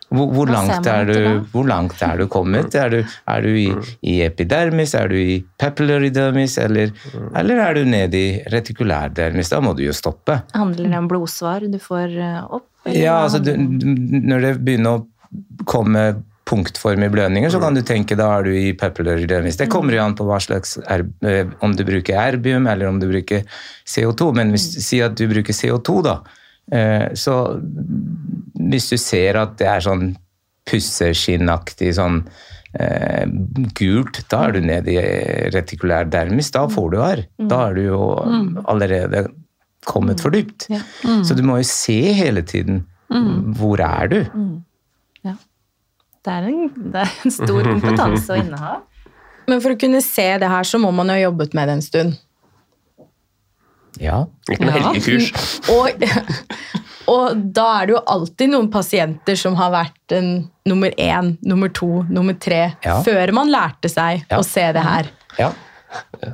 Hvor, 0.10 0.32
hvor, 0.34 0.50
langt 0.50 0.88
du, 1.06 1.18
hvor, 1.52 1.68
langt 1.70 2.02
er 2.02 2.18
du, 2.18 2.26
kommet? 2.32 2.74
Er 2.74 2.90
du, 2.90 2.98
er 3.30 3.44
du 3.46 3.50
i, 3.54 3.68
i, 4.02 4.16
epidermis, 4.26 4.96
er 4.98 5.12
du 5.12 5.18
i 5.20 5.36
papillary-dermis, 5.62 6.58
eller, 6.64 6.96
eller, 7.38 7.62
er 7.68 7.78
du 7.78 7.84
nede 7.86 8.18
i 8.18 8.32
retikulærdermis? 8.50 9.52
Da 9.54 9.62
må 9.62 9.76
du 9.78 9.84
jo 9.86 9.94
stoppe. 9.94 10.40
Handler 10.56 10.90
det 10.90 10.98
om 11.04 11.12
blodsvar 11.12 11.68
du 11.70 11.78
får 11.84 12.18
eh, 12.18 12.42
opp? 12.58 12.66
Ja, 12.90 13.20
altså 13.28 13.44
du, 13.44 13.54
når 13.54 14.48
det 14.48 14.56
begynner 14.66 14.98
å 14.98 15.64
komme 15.70 16.08
punktformige 16.50 17.14
blødninger, 17.14 17.52
så 17.54 17.62
kan 17.62 17.78
du 17.78 17.84
tenke 17.86 18.18
da 18.18 18.32
er 18.40 18.48
du 18.48 18.56
i 18.58 18.74
papillary-dermis. 18.78 19.60
Det 19.60 19.70
kommer 19.70 19.94
jo 19.94 20.02
an 20.08 20.18
på 20.18 20.26
hva 20.26 20.40
slags 20.42 20.80
eh, 20.90 21.44
om 21.62 21.76
du 21.78 21.86
bruker 21.86 22.18
erbium 22.18 22.66
eller 22.72 22.90
om 22.90 22.98
du 22.98 23.06
bruker 23.12 23.46
CO2. 23.86 24.32
Men 24.40 24.56
hvis, 24.56 24.72
si 24.82 25.04
at 25.06 25.18
du 25.20 25.28
bruker 25.30 25.54
CO2, 25.54 26.02
da 26.10 26.18
så 27.18 27.36
hvis 28.70 28.90
du 28.92 28.98
ser 29.02 29.40
at 29.42 29.56
det 29.58 29.68
er 29.72 29.82
sånn 29.82 30.12
pusseskinnaktig 30.70 31.92
sånn 31.98 32.22
eh, 32.78 33.26
gult, 33.78 34.22
da 34.32 34.46
er 34.48 34.56
du 34.56 34.62
nede 34.68 34.94
i 34.94 35.02
retikulær 35.56 36.10
dermis. 36.12 36.52
Da 36.54 36.68
får 36.70 36.90
du 36.94 37.00
arr. 37.04 37.24
Da 37.40 37.64
er 37.70 37.78
du 37.78 37.84
jo 37.88 38.02
allerede 38.70 39.28
kommet 39.90 40.22
for 40.22 40.36
dypt. 40.36 40.68
Ja. 40.70 40.84
Så 41.26 41.38
du 41.38 41.44
må 41.48 41.60
jo 41.62 41.68
se 41.68 42.00
hele 42.14 42.44
tiden 42.46 42.84
hvor 43.58 43.82
er 43.82 44.12
du. 44.12 44.20
Ja. 45.26 45.34
Det 46.26 46.36
er, 46.36 46.50
en, 46.52 46.70
det 46.94 47.06
er 47.08 47.14
en 47.26 47.34
stor 47.34 47.66
kompetanse 47.72 48.36
å 48.36 48.42
inneha. 48.44 48.80
Men 49.50 49.64
for 49.64 49.74
å 49.74 49.80
kunne 49.82 50.02
se 50.06 50.28
det 50.38 50.50
her, 50.52 50.68
så 50.68 50.78
må 50.82 50.92
man 50.94 51.10
jo 51.10 51.16
ha 51.18 51.24
jobbet 51.24 51.56
med 51.58 51.72
det 51.72 51.78
en 51.80 51.86
stund. 51.86 52.20
Ja. 54.00 54.26
Ja. 54.50 54.72
helgekurs. 54.76 55.32
Og, 55.76 56.04
og 57.10 57.40
da 57.56 57.66
er 57.82 57.88
det 57.90 57.96
jo 57.96 58.02
alltid 58.14 58.52
noen 58.54 58.68
pasienter 58.72 59.36
som 59.40 59.56
har 59.58 59.72
vært 59.74 60.14
en 60.14 60.28
nummer 60.70 60.94
én, 61.02 61.38
nummer 61.42 61.72
to, 61.74 62.04
nummer 62.10 62.34
tre, 62.38 62.74
Ja. 62.86 63.00
før 63.06 63.32
man 63.34 63.50
lærte 63.50 63.90
seg 63.90 64.26
Ja. 64.30 64.38
å 64.38 64.46
se 64.46 64.68
det 64.74 64.84
her. 64.86 65.10
ja. 65.40 65.52
Det 66.22 66.30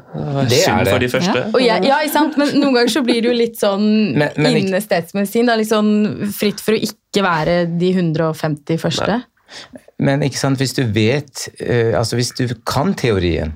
Det 0.49 0.57
er 0.57 0.63
synd 0.65 0.83
det. 0.83 0.91
for 0.91 0.99
de 0.99 1.07
første. 1.07 1.61
Ja, 1.63 1.77
ja, 1.79 1.99
sant? 2.11 2.35
Men 2.37 2.49
noen 2.59 2.73
ganger 2.75 2.91
så 2.91 3.01
blir 3.07 3.21
det 3.23 3.29
jo 3.29 3.35
litt 3.39 3.55
sånn 3.55 3.85
Men- 4.17 4.33
men 4.35 4.55
ikke- 4.59 4.81
stedsmedisin. 4.83 5.45
da, 5.47 5.55
Litt 5.55 5.69
sånn 5.69 6.27
fritt 6.33 6.59
for 6.59 6.73
å 6.73 6.81
ikke 6.83 7.23
være 7.23 7.77
de 7.79 7.93
150 7.93 8.75
første. 8.77 9.23
Men 9.97 10.19
ikke 10.23 10.35
sant, 10.37 10.57
hvis 10.59 10.73
du 10.75 10.83
vet 10.83 11.47
eh, 11.61 11.93
Altså 11.97 12.17
hvis 12.17 12.33
du 12.35 12.53
kan 12.65 12.93
teorien 12.93 13.53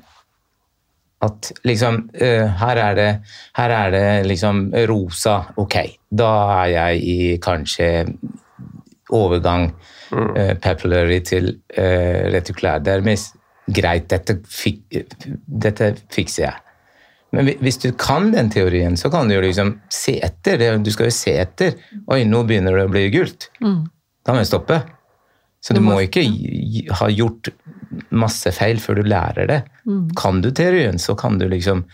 At 1.21 1.49
liksom 1.67 1.97
uh, 2.15 2.45
her, 2.61 2.77
er 2.79 2.95
det, 2.95 3.09
her 3.57 3.69
er 3.75 3.91
det 3.91 4.05
liksom 4.29 4.69
rosa. 4.87 5.37
Ok, 5.59 5.75
da 6.11 6.29
er 6.61 6.69
jeg 6.77 7.01
i 7.03 7.17
kanskje 7.43 7.89
overgang 9.11 9.71
eh, 10.37 10.53
papillary 10.61 11.19
til 11.25 11.47
uh, 11.77 12.29
retikulær 12.33 12.81
dermis. 12.85 13.31
Greit, 13.69 14.07
dette, 14.09 14.35
fik, 14.49 14.83
dette 15.45 15.91
fikser 16.13 16.43
jeg. 16.47 16.61
Men 17.33 17.49
hvis 17.61 17.77
du 17.83 17.91
kan 17.97 18.31
den 18.33 18.47
teorien, 18.49 18.95
så 18.97 19.11
kan 19.13 19.29
du 19.29 19.35
jo 19.35 19.41
liksom 19.43 19.75
se 19.93 20.15
etter. 20.25 20.57
Det- 20.57 20.83
Du 20.83 20.89
skal 20.91 21.05
jo 21.11 21.13
se 21.13 21.35
etter. 21.37 21.75
Oi, 22.09 22.23
nå 22.25 22.43
begynner 22.49 22.73
det 22.79 22.85
å 22.87 22.89
bli 22.93 23.03
gult. 23.13 23.49
Da 23.61 24.33
må 24.33 24.39
jeg 24.41 24.49
stoppe. 24.49 24.79
Så 25.61 25.73
du 25.75 25.81
må 25.83 25.99
ikke 26.01 26.23
ha 27.01 27.07
gjort 27.11 27.49
masse 28.11 28.49
feil 28.55 28.77
før 28.79 28.95
du 28.95 29.03
lærer 29.09 29.47
det. 29.47 29.59
Kan 30.17 30.41
du 30.43 30.51
teorien, 30.55 30.99
så 30.99 31.15
kan 31.19 31.37
du 31.39 31.47
liksom 31.49 31.85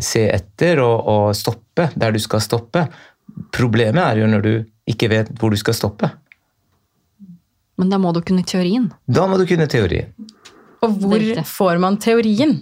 se 0.00 0.24
etter 0.32 0.80
og, 0.80 1.08
og 1.08 1.36
stoppe 1.36 1.90
der 1.94 2.14
du 2.14 2.20
skal 2.22 2.42
stoppe. 2.44 2.86
Problemet 3.52 4.02
er 4.04 4.22
jo 4.22 4.30
når 4.30 4.44
du 4.44 4.52
ikke 4.88 5.10
vet 5.12 5.32
hvor 5.38 5.52
du 5.52 5.58
skal 5.60 5.76
stoppe. 5.76 6.10
Men 7.80 7.92
da 7.92 7.98
må 8.00 8.12
du 8.14 8.20
kunne 8.24 8.44
teorien. 8.46 8.90
Da 9.08 9.26
må 9.28 9.38
du 9.40 9.46
kunne 9.48 9.68
teorien. 9.70 10.12
Og 10.82 10.96
hvor 11.02 11.22
får 11.46 11.78
man 11.82 11.96
teorien? 12.02 12.58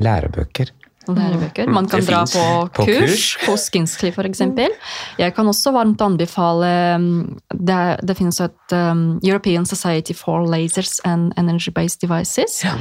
Lærebøker. 0.00 0.72
Og 1.10 1.18
lærebøker. 1.18 1.70
Man 1.72 1.88
kan 1.90 2.04
dra 2.06 2.22
på, 2.28 2.44
På 2.76 2.86
kurs, 2.88 3.26
kurs. 3.40 3.48
hos 3.48 3.68
Ginskli 3.74 4.12
f.eks. 4.14 4.42
Jeg 5.20 5.34
kan 5.36 5.50
også 5.50 5.72
varmt 5.74 6.00
anbefale 6.04 6.70
um, 6.96 7.38
Det, 7.50 7.80
det 8.06 8.16
finnes 8.18 8.40
et 8.44 8.74
um, 8.76 9.18
European 9.26 9.66
Society 9.66 10.14
for 10.16 10.46
Lasers 10.48 11.00
and 11.04 11.34
Energy-Based 11.40 12.00
Devices. 12.02 12.62
ja. 12.64 12.74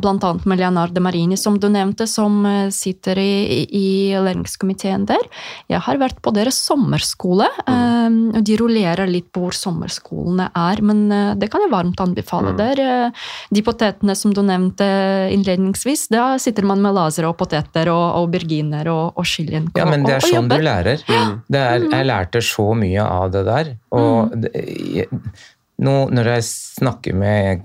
blant 0.00 0.24
annet 0.24 0.46
med 0.48 0.58
Leonardo 0.60 1.00
Marini, 1.02 1.36
som 1.36 1.58
du 1.60 1.68
nevnte, 1.72 2.06
som 2.08 2.40
eh, 2.46 2.68
sitter 2.74 3.18
i, 3.18 3.64
i 3.76 3.86
læringskomiteen 4.20 5.06
der. 5.08 5.22
Jeg 5.70 5.80
har 5.86 6.00
vært 6.00 6.20
på 6.24 6.32
deres 6.34 6.58
sommerskole. 6.66 7.46
um, 7.66 8.30
og 8.34 8.42
De 8.46 8.56
rullerer 8.60 9.08
litt 9.10 9.30
på 9.34 9.44
hvor 9.44 9.56
sommerskolene 9.56 10.50
er, 10.56 10.82
men 10.86 11.04
eh, 11.14 11.32
det 11.40 11.50
kan 11.52 11.64
jeg 11.64 11.72
varmt 11.72 12.00
anbefale. 12.02 12.54
Der, 12.58 12.80
eh, 12.84 13.28
de 13.50 13.64
potetene 13.66 14.16
som 14.18 14.34
du 14.36 14.42
nevnte 14.46 14.86
innledningsvis, 15.34 16.08
da 16.12 16.34
sitter 16.42 16.66
man 16.68 16.82
med 16.84 16.96
laser 16.96 17.28
og 17.28 17.36
poteter 17.50 17.90
og 17.90 18.04
auberginer 18.20 18.88
og, 18.92 19.18
og 19.18 19.26
chilien. 19.26 19.66
Ja, 19.76 19.86
men 19.88 20.04
det 20.06 20.14
er 20.14 20.22
og, 20.22 20.28
og 20.28 20.34
sånn 20.36 20.48
du 20.50 20.56
lærer. 20.62 21.02
Det 21.50 21.60
er, 21.60 21.84
jeg 21.90 22.06
lærte 22.06 22.42
så 22.44 22.70
mye 22.78 23.02
av 23.04 23.30
det 23.34 23.44
der. 23.48 23.72
Og 23.96 24.34
det, 24.44 25.06
nå 25.80 25.94
når 26.14 26.30
jeg 26.36 26.46
snakker 26.46 27.16
med 27.16 27.62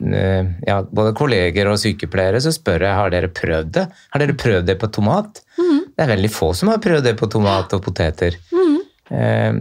eh, 0.00 0.52
ja, 0.66 0.80
både 0.88 1.14
kolleger 1.18 1.68
og 1.72 1.80
sykepleiere, 1.82 2.40
så 2.40 2.54
spør 2.54 2.86
jeg 2.88 3.00
har 3.02 3.12
dere 3.14 3.32
prøvd 3.34 3.72
det. 3.76 3.86
Har 4.14 4.24
dere 4.24 4.38
prøvd 4.38 4.70
det 4.70 4.78
på 4.80 4.90
tomat? 4.96 5.42
Det 5.56 6.04
er 6.04 6.12
veldig 6.12 6.32
få 6.32 6.52
som 6.56 6.72
har 6.72 6.80
prøvd 6.84 7.06
det 7.10 7.16
på 7.20 7.28
tomat 7.32 7.72
og 7.76 7.84
poteter. 7.84 8.38
Eh, 9.10 9.52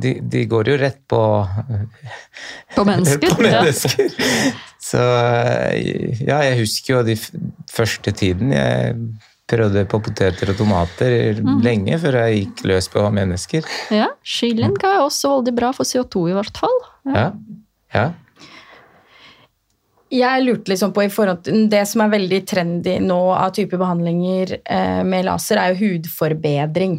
De, 0.00 0.16
de 0.32 0.40
går 0.50 0.68
jo 0.72 0.76
rett 0.80 0.98
på 1.06 1.20
På 2.74 2.84
mennesker. 2.88 3.28
på 3.36 3.42
mennesker. 3.44 4.08
Så 4.80 5.00
ja, 6.24 6.38
jeg 6.46 6.62
husker 6.62 6.94
jo 6.94 7.02
de 7.04 7.16
første 7.70 8.14
tiden 8.16 8.54
jeg 8.54 8.94
prøvde 9.50 9.84
på 9.90 10.00
poteter 10.04 10.52
og 10.52 10.58
tomater 10.60 11.40
lenge 11.64 11.98
før 12.00 12.20
jeg 12.22 12.38
gikk 12.38 12.64
løs 12.70 12.88
på 12.92 13.04
mennesker. 13.12 13.66
Ja, 13.90 14.06
ja 14.06 14.08
chilien 14.24 14.76
er 14.78 15.02
også 15.02 15.36
veldig 15.38 15.54
bra 15.58 15.72
for 15.76 15.88
CO2 15.88 16.30
i 16.30 16.36
hvert 16.38 16.60
fall. 16.62 16.76
Ja. 17.10 17.26
ja. 17.96 18.06
Jeg 20.10 20.42
lurte 20.42 20.72
liksom 20.72 20.94
på 20.94 21.04
i 21.06 21.10
forhold 21.12 21.44
til 21.46 21.68
Det 21.70 21.84
som 21.86 22.02
er 22.02 22.14
veldig 22.16 22.40
trendy 22.50 22.96
nå 23.04 23.18
av 23.36 23.52
type 23.54 23.78
behandlinger 23.78 24.56
eh, 24.58 25.02
med 25.06 25.28
laser, 25.28 25.60
er 25.60 25.74
jo 25.74 25.84
hudforbedring. 25.84 26.98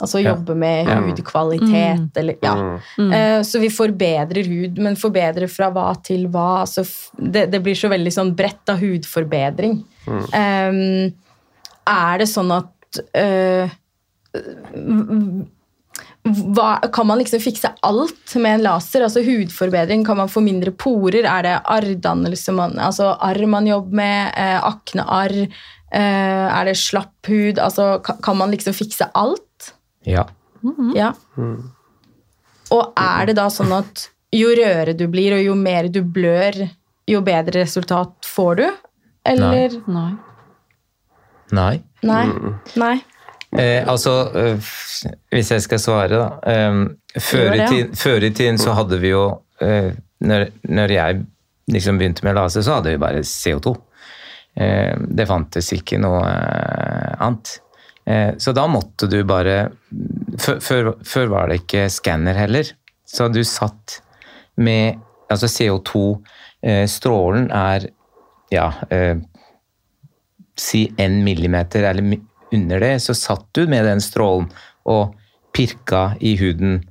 Altså 0.00 0.22
Ja. 0.22 0.34
jobbe 0.34 0.54
med 0.56 0.88
Ja. 0.88 1.00
hudkvalitet 1.00 2.16
eller 2.16 2.36
Ja. 2.42 2.78
Eh, 2.98 3.42
så 3.42 3.60
vi 3.60 3.68
forbedrer 3.68 4.46
hud, 4.46 4.78
men 4.78 4.96
forbedrer 4.96 5.48
fra 5.48 5.70
hva 5.70 5.94
til 6.02 6.26
hva? 6.28 6.60
Altså, 6.62 6.84
det, 7.18 7.50
det 7.50 7.62
blir 7.62 7.74
så 7.74 7.88
veldig 7.88 8.12
sånn 8.12 8.34
bredt 8.34 8.68
av 8.68 8.78
hudforbedring. 8.78 9.84
Eh, 10.32 11.12
er 11.86 12.18
det 12.18 12.28
sånn 12.28 12.50
at 12.54 12.68
uh, 13.16 13.68
hva, 16.22 16.68
kan 16.92 17.06
man 17.06 17.18
liksom 17.18 17.40
fikse 17.42 17.72
alt 17.82 18.34
med 18.36 18.54
en 18.54 18.62
laser? 18.62 19.02
Altså 19.02 19.24
hudforbedring, 19.26 20.04
kan 20.06 20.16
man 20.16 20.30
få 20.30 20.42
mindre 20.44 20.70
porer? 20.70 21.26
Er 21.26 21.42
det 21.42 21.54
arrdannelse 21.64 22.54
man 22.54 22.78
Altså 22.78 23.16
arr 23.18 23.46
man 23.46 23.66
jobber 23.66 23.98
med? 24.02 24.34
Uh, 24.36 24.60
aknearr? 24.72 25.48
Eh, 25.92 26.48
er 26.48 26.64
det 26.64 26.78
slapp 26.80 27.28
hud? 27.28 27.58
Altså, 27.60 27.98
kan, 28.04 28.16
kan 28.24 28.38
man 28.40 28.52
liksom 28.54 28.72
fikse 28.72 29.10
alt? 29.18 29.44
Ja. 30.08 30.26
Ja. 30.94 31.12
Og 32.72 32.92
er 32.96 33.28
det 33.28 33.36
da 33.36 33.48
sånn 33.52 33.72
at 33.76 34.08
jo 34.32 34.52
rødere 34.56 34.94
du 34.96 35.06
blir, 35.12 35.36
og 35.36 35.42
jo 35.44 35.54
mer 35.58 35.88
du 35.92 36.00
blør, 36.02 36.56
jo 37.10 37.22
bedre 37.26 37.64
resultat 37.64 38.28
får 38.28 38.60
du? 38.60 38.66
Eller 39.28 39.74
Nei. 39.92 40.12
Nei. 41.52 41.74
Nei. 42.02 42.26
Nei. 42.80 42.94
Eh, 43.52 43.84
altså, 43.88 44.14
eh, 44.38 44.70
hvis 45.34 45.50
jeg 45.52 45.64
skal 45.66 45.82
svare, 45.82 46.16
da. 46.16 46.28
Eh, 46.48 47.20
før, 47.20 47.52
i 47.52 47.66
tiden, 47.68 47.92
før 47.98 48.24
i 48.24 48.32
tiden 48.32 48.58
så 48.58 48.72
hadde 48.78 48.98
vi 49.02 49.12
jo 49.12 49.26
eh, 49.60 49.92
når, 50.24 50.46
når 50.72 50.94
jeg 50.96 51.24
liksom 51.72 51.98
begynte 52.00 52.24
med 52.24 52.38
laser, 52.38 52.64
så 52.64 52.78
hadde 52.78 52.94
vi 52.94 53.02
bare 53.02 53.20
CO2. 53.26 53.74
Eh, 54.56 54.96
det 55.08 55.28
fantes 55.28 55.68
ikke 55.76 56.00
noe 56.00 56.24
eh, 56.24 57.12
annet. 57.20 57.58
Eh, 58.04 58.34
så 58.38 58.52
da 58.52 58.66
måtte 58.70 59.06
du 59.06 59.22
bare 59.24 59.70
før, 60.38 61.26
var 61.30 61.48
det 61.50 61.62
ikke 61.62 61.86
skanner 61.92 62.34
heller. 62.38 62.66
Så 63.06 63.28
du 63.32 63.42
satt 63.46 64.02
med 64.56 65.00
Altså 65.32 65.48
CO2-strålen 65.48 67.46
er 67.56 67.86
ja 68.52 68.66
eh, 68.92 69.16
Si 70.60 70.82
en 71.00 71.14
millimeter 71.24 71.86
eller 71.88 72.18
under 72.52 72.82
det, 72.84 72.98
så 73.00 73.14
satt 73.16 73.46
du 73.56 73.62
med 73.64 73.86
den 73.88 74.02
strålen 74.04 74.50
og 74.84 75.14
pirka 75.56 76.02
i 76.20 76.34
huden. 76.36 76.82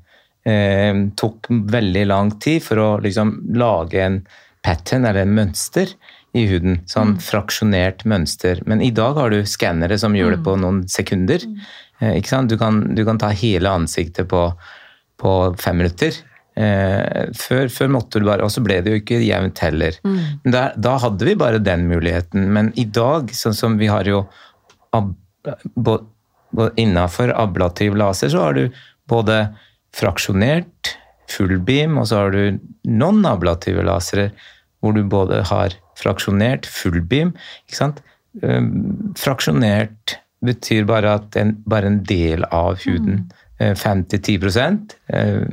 Eh, 0.41 1.03
tok 1.13 1.51
veldig 1.51 2.05
lang 2.09 2.31
tid 2.41 2.65
for 2.65 2.81
å 2.81 2.87
liksom 3.05 3.35
lage 3.61 4.01
en 4.01 4.17
pattern 4.65 5.05
eller 5.05 5.21
en 5.27 5.37
mønster 5.37 5.93
i 6.37 6.45
huden. 6.47 6.79
Sånn 6.89 7.17
fraksjonert 7.19 8.05
mønster. 8.07 8.61
Men 8.69 8.81
i 8.83 8.91
dag 8.95 9.17
har 9.19 9.33
du 9.33 9.41
skannere 9.49 9.97
som 9.99 10.15
gjør 10.15 10.37
det 10.37 10.43
på 10.45 10.55
noen 10.59 10.83
sekunder. 10.91 11.43
Eh, 11.99 12.17
ikke 12.19 12.31
sant? 12.31 12.51
Du, 12.51 12.57
kan, 12.61 12.83
du 12.95 13.03
kan 13.07 13.19
ta 13.19 13.31
hele 13.35 13.71
ansiktet 13.71 14.29
på, 14.31 14.45
på 15.19 15.33
fem 15.59 15.81
minutter. 15.81 16.15
Eh, 16.55 17.31
før, 17.37 17.67
før 17.71 17.91
måtte 17.93 18.19
du 18.19 18.25
bare 18.27 18.43
Og 18.43 18.51
så 18.51 18.59
ble 18.59 18.81
det 18.83 18.91
jo 18.91 18.97
ikke 18.99 19.21
jevnt 19.23 19.61
heller. 19.63 19.95
Men 20.03 20.55
Da, 20.55 20.63
da 20.75 20.97
hadde 21.03 21.27
vi 21.27 21.35
bare 21.39 21.63
den 21.63 21.87
muligheten. 21.91 22.47
Men 22.53 22.71
i 22.79 22.87
dag, 22.87 23.31
sånn 23.35 23.57
som 23.57 23.77
vi 23.81 23.91
har 23.91 24.07
jo 24.07 24.25
ab, 24.95 25.13
Innafor 26.75 27.31
ablativ 27.39 27.95
laser 27.95 28.31
så 28.33 28.41
har 28.43 28.57
du 28.57 28.65
både 29.07 29.37
fraksjonert, 29.95 30.95
full 31.31 31.55
beam, 31.63 31.95
og 31.99 32.09
så 32.09 32.25
har 32.25 32.35
du 32.35 32.59
non-ablative 32.87 33.85
lasere 33.87 34.31
hvor 34.81 34.95
du 34.97 35.03
både 35.07 35.43
har 35.49 35.75
fraksjonert, 35.99 36.65
full 36.65 37.01
beam. 37.01 37.35
ikke 37.67 37.77
sant? 37.77 38.01
Um, 38.41 39.13
fraksjonert 39.19 40.17
betyr 40.45 40.87
bare 40.89 41.15
at 41.19 41.37
en, 41.37 41.55
bare 41.69 41.91
en 41.91 42.01
del 42.07 42.45
av 42.49 42.79
huden, 42.85 43.27
eh, 43.59 43.75
5-10 43.77 44.39
eh, 45.13 45.43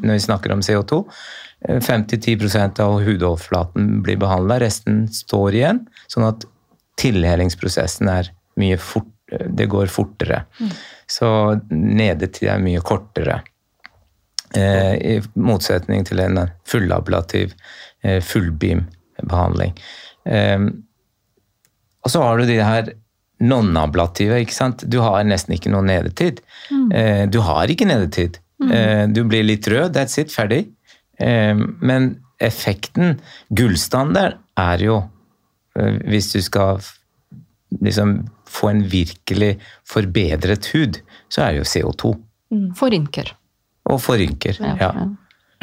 når 0.00 0.12
vi 0.12 0.24
snakker 0.24 0.52
om 0.52 0.64
CO2, 0.64 1.04
eh, 1.68 1.78
5-10% 1.78 2.80
av 2.82 2.98
hudoverflaten 3.06 4.02
blir 4.02 4.18
behandla, 4.18 4.58
resten 4.60 5.06
står 5.12 5.60
igjen. 5.60 5.84
Sånn 6.10 6.26
at 6.26 6.46
tilhelingsprosessen 6.98 8.10
er 8.10 8.32
mye 8.58 8.78
fort, 8.78 9.10
det 9.30 9.66
går 9.70 9.88
fortere. 9.90 10.44
Så 11.10 11.28
nedetid 11.70 12.50
er 12.52 12.60
mye 12.62 12.82
kortere. 12.84 13.40
Eh, 14.54 14.94
I 14.94 15.14
motsetning 15.34 16.04
til 16.06 16.20
en 16.22 16.38
fullablativ 16.68 17.50
eh, 17.50 17.56
fullbeam-behandling. 18.04 19.72
Eh, 20.26 20.66
og 22.04 22.12
så 22.12 22.22
har 22.22 22.38
du 22.38 22.46
de 22.48 22.58
her 22.60 22.92
non-ablative. 23.44 24.38
ikke 24.44 24.54
sant? 24.56 24.84
Du 24.90 25.00
har 25.02 25.24
nesten 25.26 25.56
ikke 25.56 25.72
noe 25.72 25.84
nedetid. 25.84 26.40
Mm. 26.70 27.30
du 27.32 27.40
har 27.44 27.70
ikke 27.72 27.88
nedetid. 27.88 28.38
Mm. 28.62 29.12
du 29.12 29.24
blir 29.28 29.42
litt 29.44 29.66
rød, 29.68 29.96
that's 29.96 30.18
it, 30.20 30.30
ferdig. 30.32 30.66
Eh, 31.18 31.56
men 31.80 32.14
effekten, 32.42 33.18
gullstandard, 33.50 34.38
er 34.58 34.78
jo 34.84 35.00
eh, 35.78 35.98
Hvis 36.06 36.30
du 36.32 36.40
skal 36.42 36.78
liksom 37.82 38.28
få 38.46 38.70
en 38.70 38.84
virkelig 38.90 39.56
forbedret 39.88 40.68
hud, 40.74 41.00
så 41.28 41.42
er 41.48 41.52
det 41.56 41.64
jo 41.64 41.70
CO2. 41.72 42.12
Forrynker. 42.78 43.32
Og 43.90 44.00
for 44.00 44.20
rynker, 44.20 44.60
Ja. 44.60 44.76
ja. 44.80 44.92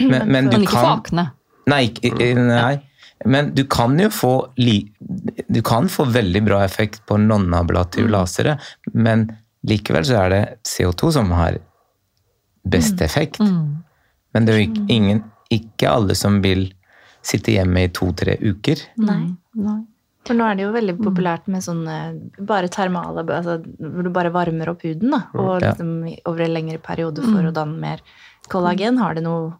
Men, 0.01 0.31
men 0.31 0.49
du 0.49 0.57
Men 0.57 0.65
ikke 0.65 0.75
for 0.79 0.97
akne. 0.97 1.29
Nei, 1.67 1.89
ikke- 1.89 2.35
nei. 2.35 2.81
Men 3.25 3.53
du 3.53 3.63
kan 3.65 3.99
jo 3.99 4.09
få 4.09 4.49
li, 4.57 4.91
Du 5.51 5.61
kan 5.61 5.85
få 5.87 6.05
veldig 6.09 6.43
bra 6.45 6.63
effekt 6.63 7.01
på 7.05 7.17
non-ablative 7.19 8.09
lasere, 8.09 8.57
men 8.93 9.27
likevel 9.67 10.03
så 10.03 10.25
er 10.25 10.29
det 10.29 10.59
CO2 10.63 11.11
som 11.13 11.29
har 11.31 11.59
best 12.67 13.01
effekt. 13.01 13.39
Men 13.39 14.45
det 14.45 14.53
er 14.53 14.59
jo 14.61 14.67
ikke, 14.71 14.85
ingen, 14.89 15.23
ikke 15.51 15.89
alle 15.91 16.15
som 16.15 16.41
vil 16.41 16.73
sitte 17.21 17.51
hjemme 17.53 17.83
i 17.83 17.87
to-tre 17.89 18.37
uker. 18.41 18.79
Nei. 18.97 19.35
Nei. 19.55 19.81
For 20.25 20.33
nå 20.37 20.45
er 20.51 20.55
det 20.55 20.65
jo 20.67 20.71
veldig 20.71 20.97
populært 21.01 21.47
med 21.47 21.61
sånne 21.65 21.95
bare 22.45 22.67
termale 22.69 23.23
altså, 23.25 23.55
Hvor 23.79 24.03
du 24.05 24.09
bare 24.13 24.29
varmer 24.31 24.69
opp 24.69 24.83
huden 24.85 25.09
da, 25.09 25.23
og 25.33 25.61
liksom, 25.61 25.95
over 26.29 26.41
en 26.45 26.53
lengre 26.53 26.77
periode 26.81 27.23
for 27.25 27.41
å 27.41 27.51
danne 27.53 27.77
mer 27.81 28.01
kollagen. 28.47 28.97
Har 29.01 29.15
det 29.15 29.23
noe 29.23 29.53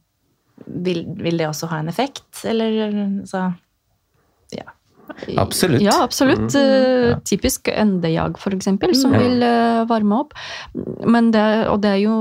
vil, 0.66 1.06
vil 1.18 1.42
det 1.42 1.50
også 1.50 1.70
ha 1.72 1.82
en 1.82 1.92
effekt, 1.92 2.46
eller 2.46 3.26
så 3.30 3.52
Ja. 4.52 4.68
Absolutt. 5.38 5.82
Ja, 5.82 6.04
absolutt. 6.04 6.56
Eh, 6.56 7.18
Typisk 7.28 7.68
ND-jag, 7.68 8.38
for 8.40 8.54
eksempel, 8.56 8.96
som 8.96 9.12
vil 9.12 9.44
eh, 9.44 9.84
varme 9.90 10.22
opp. 10.24 10.34
Men 11.06 11.32
det, 11.36 11.44
og 11.68 11.82
det 11.84 11.90
er 11.96 12.00
jo 12.06 12.16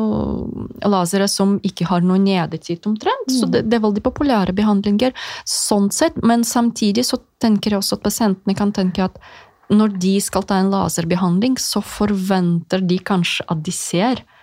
lasere 0.86 1.28
som 1.30 1.58
ikke 1.66 1.86
har 1.90 2.02
noe 2.06 2.18
nedetid 2.22 2.86
omtrent, 2.90 3.30
så 3.30 3.46
det, 3.46 3.66
det 3.70 3.78
er 3.78 3.84
veldig 3.84 4.02
populære 4.06 4.56
behandlinger 4.56 5.14
sånn 5.48 5.90
sett. 5.94 6.18
Men 6.26 6.44
samtidig 6.46 7.06
så 7.08 7.20
tenker 7.42 7.76
jeg 7.76 7.82
også 7.82 8.00
at 8.00 8.06
pasientene 8.08 8.58
kan 8.58 8.74
tenke 8.76 9.06
at 9.06 9.22
når 9.70 9.94
de 10.02 10.16
skal 10.18 10.42
ta 10.42 10.58
en 10.58 10.72
laserbehandling, 10.72 11.56
så 11.62 11.82
forventer 11.84 12.82
de 12.82 12.98
kanskje 12.98 13.46
at 13.52 13.62
de 13.66 13.74
ser 13.74 14.24
eh, 14.24 14.39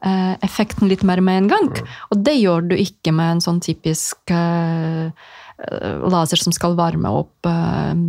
effekten 0.00 0.88
litt 0.88 1.02
mer 1.04 1.20
med 1.20 1.42
en 1.42 1.50
gang. 1.50 1.70
Og 2.10 2.22
det 2.24 2.38
gjør 2.38 2.70
du 2.70 2.76
ikke 2.78 3.12
med 3.12 3.36
en 3.36 3.42
sånn 3.44 3.60
typisk 3.64 4.32
eh, 4.32 5.10
eh, 5.10 6.06
laser 6.12 6.40
som 6.40 6.54
skal 6.56 6.78
varme 6.78 7.12
opp 7.20 7.48
eh, 7.50 7.92
eh, 7.92 8.04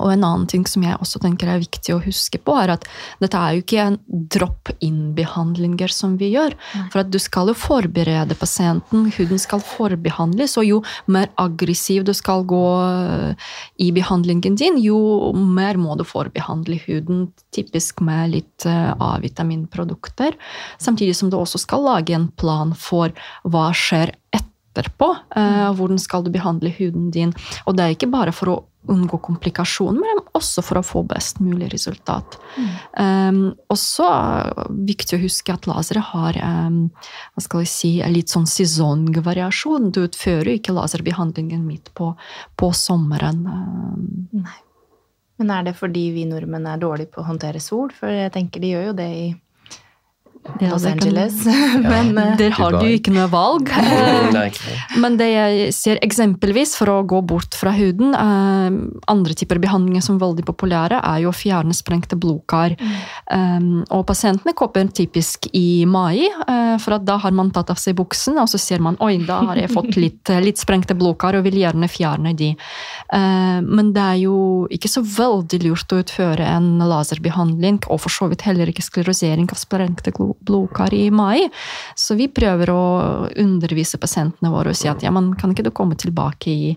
og 0.00 0.12
en 0.12 0.24
annen 0.26 0.46
ting 0.50 0.66
som 0.68 0.84
jeg 0.84 0.98
også 1.00 1.20
tenker 1.22 1.48
er 1.48 1.62
viktig 1.62 1.94
å 1.94 2.02
huske 2.04 2.40
på, 2.42 2.54
er 2.60 2.74
at 2.74 2.86
dette 3.22 3.38
er 3.38 3.56
jo 3.56 3.62
ikke 3.64 3.84
en 3.86 3.98
drop-in-behandlinger 4.34 5.92
som 5.92 6.16
vi 6.20 6.32
gjør. 6.34 6.56
For 6.92 7.02
at 7.02 7.12
du 7.12 7.18
skal 7.22 7.50
jo 7.50 7.56
forberede 7.56 8.36
pasienten, 8.38 9.08
huden 9.16 9.40
skal 9.40 9.62
forbehandles, 9.64 10.56
og 10.60 10.68
jo 10.68 10.80
mer 11.12 11.30
aggressiv 11.40 12.04
du 12.08 12.12
skal 12.16 12.44
gå 12.48 12.64
eh, 12.84 13.50
i 13.82 13.90
behandlingen 13.94 14.58
din, 14.60 14.78
jo 14.82 15.32
mer 15.36 15.80
må 15.80 15.96
du 16.00 16.04
forbehandle 16.08 16.80
huden, 16.86 17.28
typisk 17.54 18.02
med 18.04 18.34
litt 18.36 18.66
eh, 18.68 18.92
A-vitaminprodukter. 18.92 20.36
Samtidig 20.82 21.16
som 21.18 21.30
du 21.32 21.38
også 21.40 21.60
skal 21.62 21.86
lage 21.86 22.16
en 22.16 22.28
plan 22.36 22.74
for 22.76 23.14
hva 23.44 23.70
skjer 23.76 24.14
etterpå. 24.32 25.08
eh, 25.36 25.70
Hvordan 25.76 26.00
skal 26.00 26.24
du 26.24 26.30
behandle 26.34 26.72
huden 26.78 27.10
din? 27.14 27.34
Og 27.66 27.76
det 27.76 27.84
er 27.84 27.96
ikke 27.96 28.12
bare 28.12 28.32
for 28.36 28.52
å 28.52 28.60
unngå 28.90 29.18
komplikasjoner, 29.22 30.00
men 30.00 30.20
også 30.34 30.62
for 30.64 30.80
å 30.80 30.84
få 30.86 31.02
best 31.06 31.38
mulig 31.42 31.68
resultat. 31.72 32.38
Um, 32.98 33.52
også 33.72 34.08
er 34.08 34.50
det 34.56 34.66
viktig 34.90 35.18
å 35.18 35.22
huske 35.22 35.54
at 35.54 35.68
lasere 35.70 36.02
har 36.08 36.38
um, 36.42 36.80
hva 37.34 37.44
skal 37.44 37.62
jeg 37.62 37.72
si, 37.72 37.92
en 38.02 38.14
litt 38.16 38.32
sånn 38.32 38.48
sesongvariasjon. 38.50 39.92
Du 39.94 40.02
utfører 40.02 40.56
ikke 40.56 40.74
laserbehandlingen 40.74 41.62
midt 41.66 41.92
på, 41.98 42.12
på 42.58 42.72
sommeren. 42.76 43.46
Um, 43.46 44.42
Men 45.38 45.54
er 45.54 45.70
det 45.70 45.78
fordi 45.78 46.08
vi 46.14 46.26
nordmenn 46.28 46.66
er 46.70 46.82
dårlige 46.82 47.14
på 47.14 47.22
å 47.22 47.30
håndtere 47.30 47.62
sol? 47.62 47.94
For 47.94 48.10
jeg 48.10 48.34
tenker 48.34 48.62
de 48.62 48.74
gjør 48.74 48.90
jo 48.90 48.98
det 48.98 49.10
i 49.14 49.24
Ja, 50.60 50.72
Los 50.72 50.82
det 50.82 50.88
kan- 50.98 51.08
Angeles. 51.08 51.44
Men 51.82 52.18
eh, 52.18 52.36
Der 52.36 52.50
har 52.50 52.74
du 52.74 52.86
ikke 52.90 53.12
noe 53.14 53.28
valg. 53.30 53.70
Men 55.02 55.16
det 55.18 55.28
jeg 55.30 55.68
ser 55.76 56.00
eksempelvis 56.02 56.74
for 56.78 56.90
å 56.90 56.96
gå 57.06 57.20
bort 57.26 57.54
fra 57.54 57.70
huden, 57.76 58.10
eh, 58.14 58.76
andre 59.12 59.36
typer 59.38 59.60
behandlinger 59.62 60.02
som 60.02 60.16
er 60.18 60.24
veldig 60.24 60.44
populære, 60.48 60.98
er 60.98 61.22
jo 61.22 61.30
å 61.30 61.36
fjerne 61.36 61.74
sprengte 61.76 62.18
blodkar. 62.18 62.74
Um, 63.30 63.84
og 63.94 64.02
pasientene 64.10 64.54
kopper 64.58 64.90
typisk 64.90 65.46
i 65.54 65.84
mai, 65.86 66.26
eh, 66.26 66.74
for 66.82 66.96
at 66.98 67.06
da 67.06 67.16
har 67.22 67.30
man 67.34 67.52
tatt 67.54 67.70
av 67.70 67.78
seg 67.78 67.94
buksen, 68.00 68.38
og 68.42 68.50
så 68.50 68.58
ser 68.58 68.82
man 68.82 68.98
oi, 69.00 69.14
da 69.26 69.38
har 69.46 69.60
jeg 69.62 69.70
fått 69.70 69.94
litt, 70.00 70.32
litt 70.42 70.58
sprengte 70.60 70.96
blodkar 70.98 71.38
og 71.38 71.46
vil 71.46 71.60
gjerne 71.62 71.86
fjerne 71.90 72.34
de. 72.38 72.50
Eh, 73.14 73.60
men 73.62 73.92
det 73.94 74.02
er 74.02 74.18
jo 74.24 74.36
ikke 74.74 74.90
så 74.90 75.04
veldig 75.06 75.62
lurt 75.68 75.94
å 75.94 76.02
utføre 76.02 76.50
en 76.56 76.72
laserbehandling, 76.82 77.82
og 77.88 78.02
for 78.02 78.10
så 78.10 78.28
vidt 78.32 78.42
heller 78.48 78.66
ikke 78.72 78.82
sklerosering 78.84 79.46
av 79.52 79.60
sprengte 79.62 80.10
glo- 80.10 80.31
blodkar 80.40 80.94
i 80.94 81.10
mai. 81.10 81.48
Så 81.98 82.16
vi 82.18 82.28
prøver 82.32 82.70
å 82.72 82.82
undervise 83.38 83.98
pasientene 84.02 84.52
våre 84.52 84.72
og 84.72 84.78
si 84.78 84.88
at 84.88 85.02
ja, 85.04 85.10
men 85.14 85.32
kan 85.38 85.52
ikke 85.52 85.66
du 85.66 85.72
komme 85.74 85.96
tilbake 85.98 86.50
i, 86.52 86.70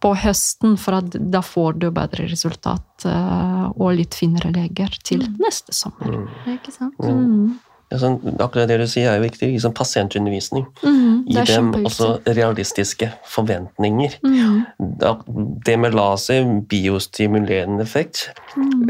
på 0.00 0.14
høsten, 0.24 0.76
for 0.80 1.00
at 1.00 1.18
da 1.32 1.42
får 1.44 1.76
du 1.82 1.90
bedre 1.90 2.28
resultat 2.30 3.06
eh, 3.08 3.66
og 3.76 3.92
litt 3.98 4.14
finere 4.18 4.52
leger 4.54 4.96
til 5.04 5.26
neste 5.42 5.74
sommer. 5.76 6.24
ikke 6.46 6.72
sant? 6.74 6.98
Mm. 7.02 7.58
Ja, 7.92 7.98
sånn, 8.00 8.14
akkurat 8.40 8.70
det 8.70 8.78
du 8.80 8.86
sier 8.88 9.10
er 9.10 9.18
jo 9.18 9.26
viktig. 9.26 9.50
Liksom 9.52 9.74
pasientundervisning. 9.76 10.64
Mm, 10.80 11.26
Gi 11.28 11.42
dem 11.50 11.66
også 11.82 12.14
realistiske 12.24 13.10
forventninger. 13.28 14.14
Mm. 14.24 14.62
Det 15.66 15.76
med 15.76 15.92
laser, 15.98 16.46
biostimulerende 16.72 17.84
effekt 17.84 18.30
Mm. 18.56 18.88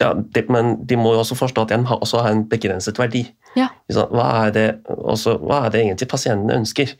Ja, 0.00 0.12
det, 0.34 0.48
Men 0.52 0.76
de 0.86 0.96
må 1.00 1.14
jo 1.14 1.22
også 1.22 1.38
forstå 1.38 1.62
at 1.66 1.72
den 1.72 1.86
har, 1.88 2.00
også 2.04 2.20
har 2.24 2.34
en 2.34 2.44
begrenset 2.48 2.98
verdi. 2.98 3.24
Ja. 3.56 3.70
Hva 3.92 4.28
er 4.46 4.52
det, 4.52 4.66
også, 4.88 5.38
hva 5.40 5.64
er 5.64 5.72
det 5.72 5.80
egentlig 5.84 6.08
pasientene 6.08 6.58
ønsker? 6.60 6.92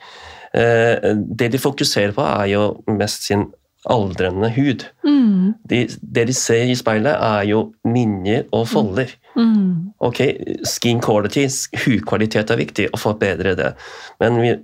Eh, 0.56 1.12
Det 1.16 1.52
de 1.52 1.58
fokuserer 1.60 2.16
på, 2.16 2.24
er 2.24 2.46
jo 2.54 2.66
mest 2.88 3.28
sin 3.28 3.50
aldrende 3.86 4.48
hud. 4.50 4.84
Mm. 5.06 5.54
De, 5.68 5.84
det 6.02 6.26
de 6.26 6.34
ser 6.34 6.66
i 6.66 6.74
speilet, 6.74 7.14
er 7.22 7.44
jo 7.46 7.60
linjer 7.86 8.46
og 8.56 8.66
folder. 8.68 9.12
Mm. 9.36 9.92
Ok, 10.02 10.22
skin 10.66 11.00
quality, 11.04 11.44
hudkvalitet 11.84 12.50
er 12.50 12.58
viktig, 12.60 12.88
å 12.92 12.98
forbedre 12.98 13.54
det. 13.58 13.72
Men 14.22 14.40
vi, 14.42 14.54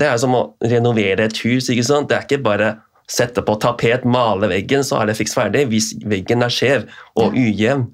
det 0.00 0.10
er 0.10 0.20
som 0.20 0.34
å 0.36 0.42
renovere 0.64 1.28
et 1.30 1.40
hus. 1.46 1.70
ikke 1.70 1.86
sant? 1.86 2.10
Det 2.10 2.18
er 2.18 2.26
ikke 2.28 2.42
bare 2.44 2.74
sette 3.10 3.42
på 3.46 3.54
tapet, 3.62 4.04
male 4.04 4.48
veggen, 4.50 4.82
så 4.86 4.98
er 5.00 5.06
det 5.10 5.16
fiks 5.18 5.34
ferdig. 5.36 5.66
Hvis 5.70 5.92
veggen 6.10 6.42
er 6.42 6.50
skjev 6.52 6.88
og 7.16 7.36
ujevn, 7.38 7.86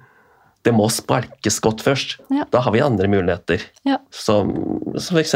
det 0.62 0.72
må 0.76 0.86
sparkes 0.94 1.56
godt 1.64 1.82
først. 1.82 2.16
Ja. 2.30 2.44
Da 2.54 2.60
har 2.62 2.72
vi 2.74 2.80
andre 2.84 3.08
muligheter, 3.10 3.64
Ja. 3.84 3.98
som, 4.14 4.52
som 4.96 5.18
f.eks. 5.18 5.34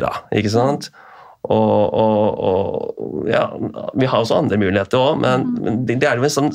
da, 0.00 0.12
ikke 0.32 0.50
sant? 0.52 0.90
Og, 1.44 1.92
og, 1.92 2.38
og 2.40 3.26
ja, 3.28 3.42
Vi 4.00 4.06
har 4.08 4.22
også 4.22 4.38
andre 4.38 4.56
muligheter 4.56 4.96
òg, 4.96 5.18
men 5.20 5.42
men 5.60 5.82
det, 5.84 5.98
det 6.00 6.08
er 6.08 6.16
jo 6.16 6.24
en 6.24 6.32
sånn 6.32 6.52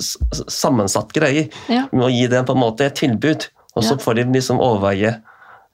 sammensatt 0.50 1.12
greie. 1.14 1.46
Ja. 1.70 1.84
Vi 1.92 2.00
må 2.02 2.10
gi 2.10 2.26
dem 2.32 2.48
på 2.48 2.56
en 2.58 2.64
måte 2.64 2.88
et 2.88 2.98
tilbud, 2.98 3.46
og 3.78 3.86
så 3.86 4.00
får 4.02 4.18
de 4.18 4.26
liksom 4.34 4.58
overveie 4.64 5.12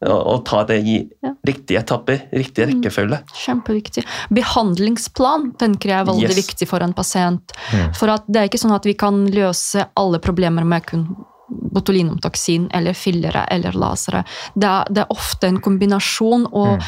og, 0.01 0.43
ta 0.45 0.63
det 0.65 0.79
i 0.85 1.09
Ja. 1.23 1.33
riktige 1.47 1.79
etapper, 1.79 2.21
riktig 2.33 2.67
rekkefølge. 2.67 3.23
Kjempeviktig. 3.33 4.03
Behandlingsplan 4.31 5.53
tenker 5.57 5.89
jeg 5.89 5.99
er 6.01 6.05
veldig 6.11 6.29
Yes. 6.29 6.47
viktig 6.47 6.67
for 6.67 6.79
en 6.83 6.93
pasient. 6.93 7.51
For 7.95 8.09
at 8.09 8.23
det 8.27 8.35
er 8.41 8.49
ikke 8.49 8.59
sånn 8.59 8.75
at 8.75 8.83
vi 8.85 8.93
kan 8.93 9.25
løse 9.27 9.87
alle 9.95 10.19
problemer 10.19 10.65
med 10.65 10.85
kun 10.85 11.24
botulinumtoksin 11.75 12.69
eller 12.75 12.97
fillere 12.97 13.45
eller 13.51 13.77
lasere. 13.77 14.23
Det 14.55 14.69
er, 14.69 14.89
det 14.89 15.03
er 15.03 15.13
ofte 15.13 15.49
en 15.49 15.61
kombinasjon, 15.63 16.47
og, 16.55 16.83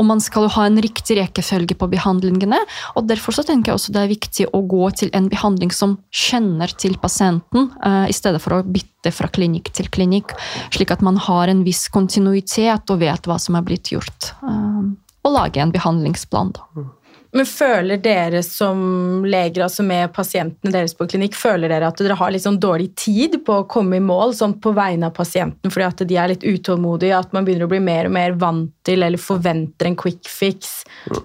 og 0.00 0.08
man 0.08 0.22
skal 0.24 0.46
jo 0.46 0.52
ha 0.56 0.66
en 0.68 0.80
riktig 0.82 1.18
rekkefølge 1.20 1.76
på 1.78 1.90
behandlingene. 1.92 2.58
og 2.96 3.08
Derfor 3.10 3.36
så 3.36 3.44
tenker 3.46 3.72
jeg 3.72 3.80
også 3.80 3.94
det 3.96 4.02
er 4.04 4.14
viktig 4.14 4.48
å 4.56 4.62
gå 4.70 4.90
til 5.02 5.12
en 5.16 5.28
behandling 5.32 5.74
som 5.74 5.98
kjenner 6.08 6.72
til 6.80 6.96
pasienten, 7.02 7.70
uh, 7.84 8.06
i 8.08 8.16
stedet 8.16 8.40
for 8.42 8.56
å 8.56 8.64
bytte 8.64 9.12
fra 9.14 9.30
klinikk 9.32 9.72
til 9.76 9.88
klinikk, 9.92 10.34
slik 10.72 10.92
at 10.94 11.04
man 11.04 11.20
har 11.20 11.52
en 11.52 11.64
viss 11.66 11.86
kontinuitet 11.92 12.90
og 12.92 13.04
vet 13.04 13.28
hva 13.28 13.38
som 13.40 13.58
er 13.58 13.66
blitt 13.66 13.92
gjort. 13.92 14.32
Uh, 14.44 14.96
og 15.20 15.36
lage 15.36 15.60
en 15.60 15.72
behandlingsplan. 15.74 16.54
Da. 16.56 16.88
Men 17.32 17.46
føler 17.46 18.00
dere 18.02 18.42
som 18.42 18.80
leger, 19.22 19.62
altså 19.62 19.84
med 19.86 20.10
pasientene 20.14 20.72
deres 20.74 20.96
på 20.98 21.06
klinikk, 21.10 21.36
føler 21.38 21.70
dere 21.70 21.90
at 21.92 22.00
dere 22.02 22.18
har 22.18 22.32
litt 22.34 22.42
sånn 22.42 22.58
dårlig 22.62 22.90
tid 22.98 23.38
på 23.46 23.60
å 23.60 23.66
komme 23.70 24.00
i 24.00 24.04
mål 24.04 24.34
sånn 24.34 24.56
på 24.62 24.72
vegne 24.74 25.10
av 25.10 25.14
pasienten 25.14 25.70
fordi 25.70 25.86
at 25.86 26.02
de 26.10 26.18
er 26.18 26.32
litt 26.32 26.46
utålmodige, 26.46 27.18
at 27.18 27.36
man 27.36 27.46
begynner 27.46 27.68
å 27.68 27.72
bli 27.72 27.82
mer 27.86 28.10
og 28.10 28.16
mer 28.18 28.34
vant 28.40 28.72
til 28.86 29.06
eller 29.06 29.22
forventer 29.22 29.90
en 29.90 29.98
quick 30.00 30.26
fix, 30.26 30.80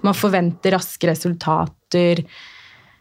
man 0.06 0.14
forventer 0.14 0.76
raske 0.76 1.10
resultater. 1.10 2.22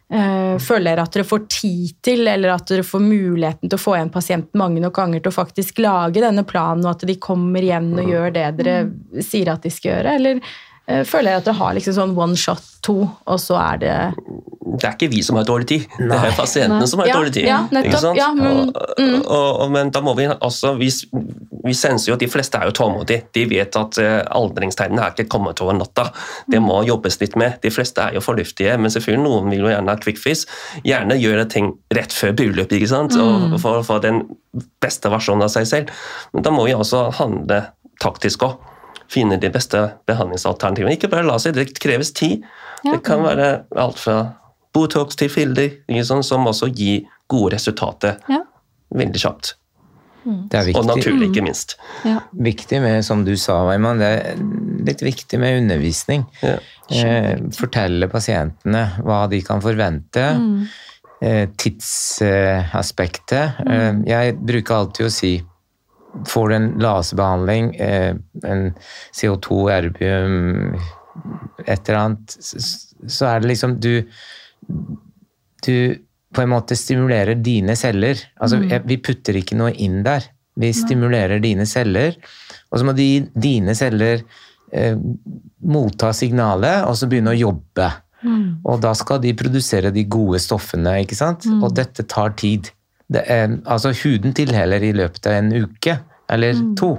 Eh, 0.05 0.57
Føler 0.61 0.91
dere 0.91 1.05
at 1.05 1.15
dere 1.15 1.25
får 1.25 1.45
tid 1.49 1.95
til, 2.05 2.27
eller 2.29 2.53
at 2.53 2.69
dere 2.69 2.85
får 2.85 3.01
muligheten 3.01 3.69
til 3.69 3.77
å 3.77 3.81
få 3.81 3.95
igjen 3.97 4.13
pasienten 4.13 4.61
mange 4.61 4.81
nok 4.81 4.97
ganger 4.97 5.21
til 5.21 5.33
å 5.33 5.39
faktisk 5.39 5.81
lage 5.85 6.21
denne 6.25 6.45
planen, 6.45 6.85
og 6.85 6.95
at 6.95 7.05
de 7.09 7.21
kommer 7.21 7.65
igjen 7.65 7.93
og 7.97 8.09
gjør 8.09 8.33
det 8.33 8.51
dere 8.61 8.79
sier 9.25 9.53
at 9.53 9.65
de 9.65 9.73
skal 9.73 9.95
gjøre? 9.95 10.17
Eller 10.19 10.41
føler 10.85 11.31
jeg 11.31 11.41
at 11.41 11.45
dere 11.47 11.57
har 11.57 11.73
liksom 11.77 11.95
sånn 11.97 12.11
one 12.17 12.35
shot 12.37 12.61
to, 12.85 12.99
og 13.25 13.39
så 13.41 13.55
er 13.57 13.79
det 13.81 13.93
Det 14.75 14.85
er 14.85 14.93
ikke 14.93 15.07
vi 15.09 15.21
som 15.25 15.37
har 15.39 15.45
dårlig 15.47 15.65
tid, 15.71 15.85
det 15.97 16.13
er 16.13 16.35
pasientene 16.37 16.83
Nei. 16.83 16.89
som 16.91 16.99
har 17.01 17.07
Ja, 17.09 17.15
dårlig 17.17 17.31
tid. 17.33 17.47
ja, 17.47 17.59
nettopp, 17.71 17.87
ikke 17.89 18.01
sant? 18.03 18.19
ja, 18.19 18.27
men- 18.37 18.69
mm. 18.69 19.15
og, 19.23 19.31
og, 19.31 19.61
og, 19.63 19.71
men 19.73 19.89
da 19.95 20.01
må 20.05 20.13
vi 20.17 20.27
også 20.29 20.75
Vi, 20.77 20.89
vi 21.65 21.73
senser 21.73 22.11
jo 22.11 22.17
at 22.17 22.21
de 22.21 22.29
fleste 22.29 22.59
er 22.59 22.67
jo 22.69 22.75
tålmodige. 22.77 23.23
De 23.33 23.45
vet 23.49 23.75
at 23.79 23.97
uh, 23.97 24.21
aldringstegnene 24.37 25.01
er 25.01 25.15
ikke 25.15 25.29
kommet 25.33 25.61
over 25.65 25.73
natta. 25.73 26.11
Det 26.51 26.59
må 26.61 26.83
jobbes 26.85 27.17
litt 27.21 27.35
med. 27.41 27.57
De 27.63 27.71
fleste 27.73 28.03
er 28.03 28.13
jo 28.19 28.21
fornuftige, 28.21 28.75
men 28.77 28.93
selvfølgelig 28.93 29.23
noen 29.25 29.49
vil 29.49 29.63
jo 29.65 29.71
gjerne 29.71 29.89
ha 29.89 29.97
quick 29.97 30.21
fix. 30.21 30.45
Gjerne 30.85 31.17
gjøre 31.17 31.47
ting 31.49 31.71
rett 31.95 32.13
før 32.13 32.35
bryllup, 32.37 32.69
ikke 32.75 32.91
sant? 32.91 33.17
Og 33.17 33.57
for 33.63 33.79
å 33.81 33.85
få 33.87 33.97
den 34.03 34.21
beste 34.83 35.09
versjonen 35.09 35.47
av 35.47 35.49
seg 35.55 35.65
selv. 35.71 35.89
Men 36.35 36.45
da 36.45 36.53
må 36.53 36.67
vi 36.69 36.77
også 36.77 37.07
handle 37.17 37.63
taktisk 38.03 38.45
òg. 38.45 38.59
Finne 39.11 39.37
de 39.39 39.49
beste 39.53 39.79
behandlingsalternativene. 40.09 40.95
Ikke 40.97 41.09
bare 41.11 41.25
la 41.27 41.37
seg, 41.41 41.53
det 41.57 41.67
kreves 41.79 42.11
tid. 42.17 42.41
Ja. 42.83 42.91
Det 42.95 43.03
kan 43.05 43.21
være 43.25 43.65
alt 43.77 43.99
fra 44.01 44.17
Botox 44.75 45.15
til 45.15 45.29
filler, 45.29 45.69
liksom, 45.89 46.23
som 46.25 46.45
også 46.49 46.67
gir 46.75 47.05
gode 47.31 47.53
resultater 47.55 48.17
Ja. 48.29 48.41
veldig 48.93 49.21
kjapt. 49.21 49.53
Det 50.25 50.57
er 50.57 50.77
Og 50.79 50.85
naturlig, 50.89 51.29
ikke 51.29 51.43
minst. 51.45 51.75
Ja. 52.03 52.19
viktig 52.33 52.81
med, 52.81 53.03
som 53.05 53.23
du 53.23 53.35
sa, 53.37 53.59
Weimann, 53.67 53.99
det 53.99 54.07
er 54.09 54.35
litt 54.85 55.01
viktig 55.05 55.37
med 55.39 55.59
undervisning. 55.61 56.25
Ja. 56.41 56.57
Eh, 56.89 57.37
fortelle 57.53 58.07
pasientene 58.09 58.87
hva 59.05 59.29
de 59.29 59.41
kan 59.45 59.61
forvente. 59.61 60.25
Eh, 61.21 61.45
tidsaspektet. 61.57 63.53
Eh, 63.69 63.93
jeg 64.09 64.35
bruker 64.45 64.75
alltid 64.75 65.05
å 65.07 65.11
si 65.13 65.43
Får 66.27 66.49
du 66.49 66.55
en 66.55 66.67
laserbehandling, 66.79 67.75
eh, 67.81 68.13
en 68.47 68.73
CO2, 69.13 69.57
erbium, 69.73 70.75
et 71.67 71.89
eller 71.89 71.99
annet, 71.99 72.37
så 73.07 73.27
er 73.33 73.39
det 73.43 73.49
liksom 73.49 73.79
du 73.79 74.03
Du 75.65 75.95
på 76.35 76.41
en 76.43 76.49
måte 76.51 76.75
stimulerer 76.77 77.35
dine 77.41 77.75
celler. 77.79 78.15
Altså, 78.41 78.59
jeg- 78.69 78.83
Vi 78.85 78.97
putter 78.97 79.33
ikke 79.33 79.55
noe 79.55 79.71
inn 79.71 80.03
der. 80.03 80.21
Vi 80.57 80.71
stimulerer 80.73 81.41
dine 81.41 81.65
celler, 81.65 82.15
og 82.71 82.79
så 82.79 82.83
må 82.85 82.93
de, 82.95 83.21
dine 83.39 83.73
celler 83.75 84.21
eh, 84.73 84.95
motta 85.63 86.11
signalet, 86.11 86.83
og 86.85 86.95
så 86.95 87.07
begynne 87.07 87.31
å 87.33 87.39
jobbe. 87.39 87.91
Og 88.65 88.81
da 88.81 88.93
skal 88.93 89.19
de 89.19 89.33
produsere 89.33 89.91
de 89.93 90.03
gode 90.03 90.39
stoffene, 90.39 90.99
ikke 91.05 91.15
sant? 91.15 91.45
Og 91.63 91.73
dette 91.73 92.03
tar 92.07 92.31
tid. 92.35 92.69
Det 93.11 93.21
er, 93.29 93.57
altså 93.69 93.91
huden 94.03 94.33
tilheller 94.33 94.81
i 94.83 94.93
løpet 94.97 95.27
av 95.29 95.33
en 95.37 95.51
uke, 95.53 95.99
eller 96.29 96.53
to. 96.79 96.95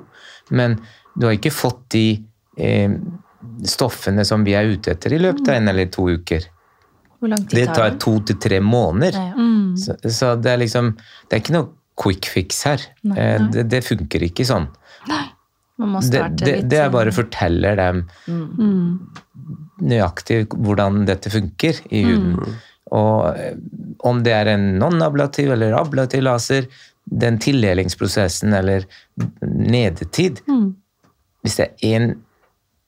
Men 0.50 0.76
du 1.18 1.26
har 1.26 1.34
ikke 1.34 1.50
fått 1.50 1.80
de 1.90 2.22
eh, 2.58 2.92
stoffene 3.66 4.24
som 4.24 4.44
vi 4.46 4.54
er 4.54 4.68
ute 4.76 4.92
etter 4.94 5.12
i 5.16 5.18
løpet 5.18 5.48
av 5.48 5.54
en 5.58 5.68
eller 5.72 5.86
to 5.90 6.06
uker. 6.12 6.46
Hvor 7.18 7.28
lang 7.32 7.42
tid 7.48 7.58
Det 7.58 7.66
tar 7.66 7.74
tar 7.74 7.90
det? 7.90 8.00
to 8.04 8.18
til 8.28 8.36
tre 8.38 8.60
måneder. 8.60 9.12
Ja, 9.18 9.26
ja. 9.32 9.34
Mm. 9.34 9.76
Så, 9.80 9.96
så 10.12 10.34
det 10.36 10.50
er 10.52 10.58
liksom 10.62 10.92
Det 10.96 11.32
er 11.36 11.40
ikke 11.42 11.54
noe 11.56 11.68
quick 11.96 12.26
fix 12.28 12.62
her. 12.68 12.82
Nei. 13.02 13.16
nei. 13.16 13.48
Det, 13.54 13.66
det 13.72 13.82
funker 13.86 14.22
ikke 14.28 14.44
sånn. 14.46 14.68
Man 15.78 15.90
må 15.92 16.00
starte 16.04 16.44
det, 16.44 16.52
litt 16.62 16.68
det 16.72 16.78
sånn- 16.84 16.92
bare 16.94 17.12
forteller 17.12 17.76
dem 17.76 18.04
Mm. 18.28 19.08
nøyaktig 19.82 20.46
hvordan 20.54 21.04
dette 21.08 21.30
funker 21.32 21.80
i 21.92 22.02
huden. 22.06 22.54
Og 22.96 23.36
eh, 23.36 23.56
om 24.06 24.22
det 24.26 24.34
er 24.34 24.52
en 24.54 24.68
non-ablativ 24.80 25.52
eller 25.54 25.76
ablativ 25.78 26.22
laser, 26.26 26.68
den 27.06 27.38
tildelingsprosessen 27.42 28.54
eller 28.54 28.86
nedetid 29.42 30.42
Mm. 30.46 30.74
Hvis 31.46 31.56
det 31.60 31.66
er 31.66 31.94
én 31.94 32.06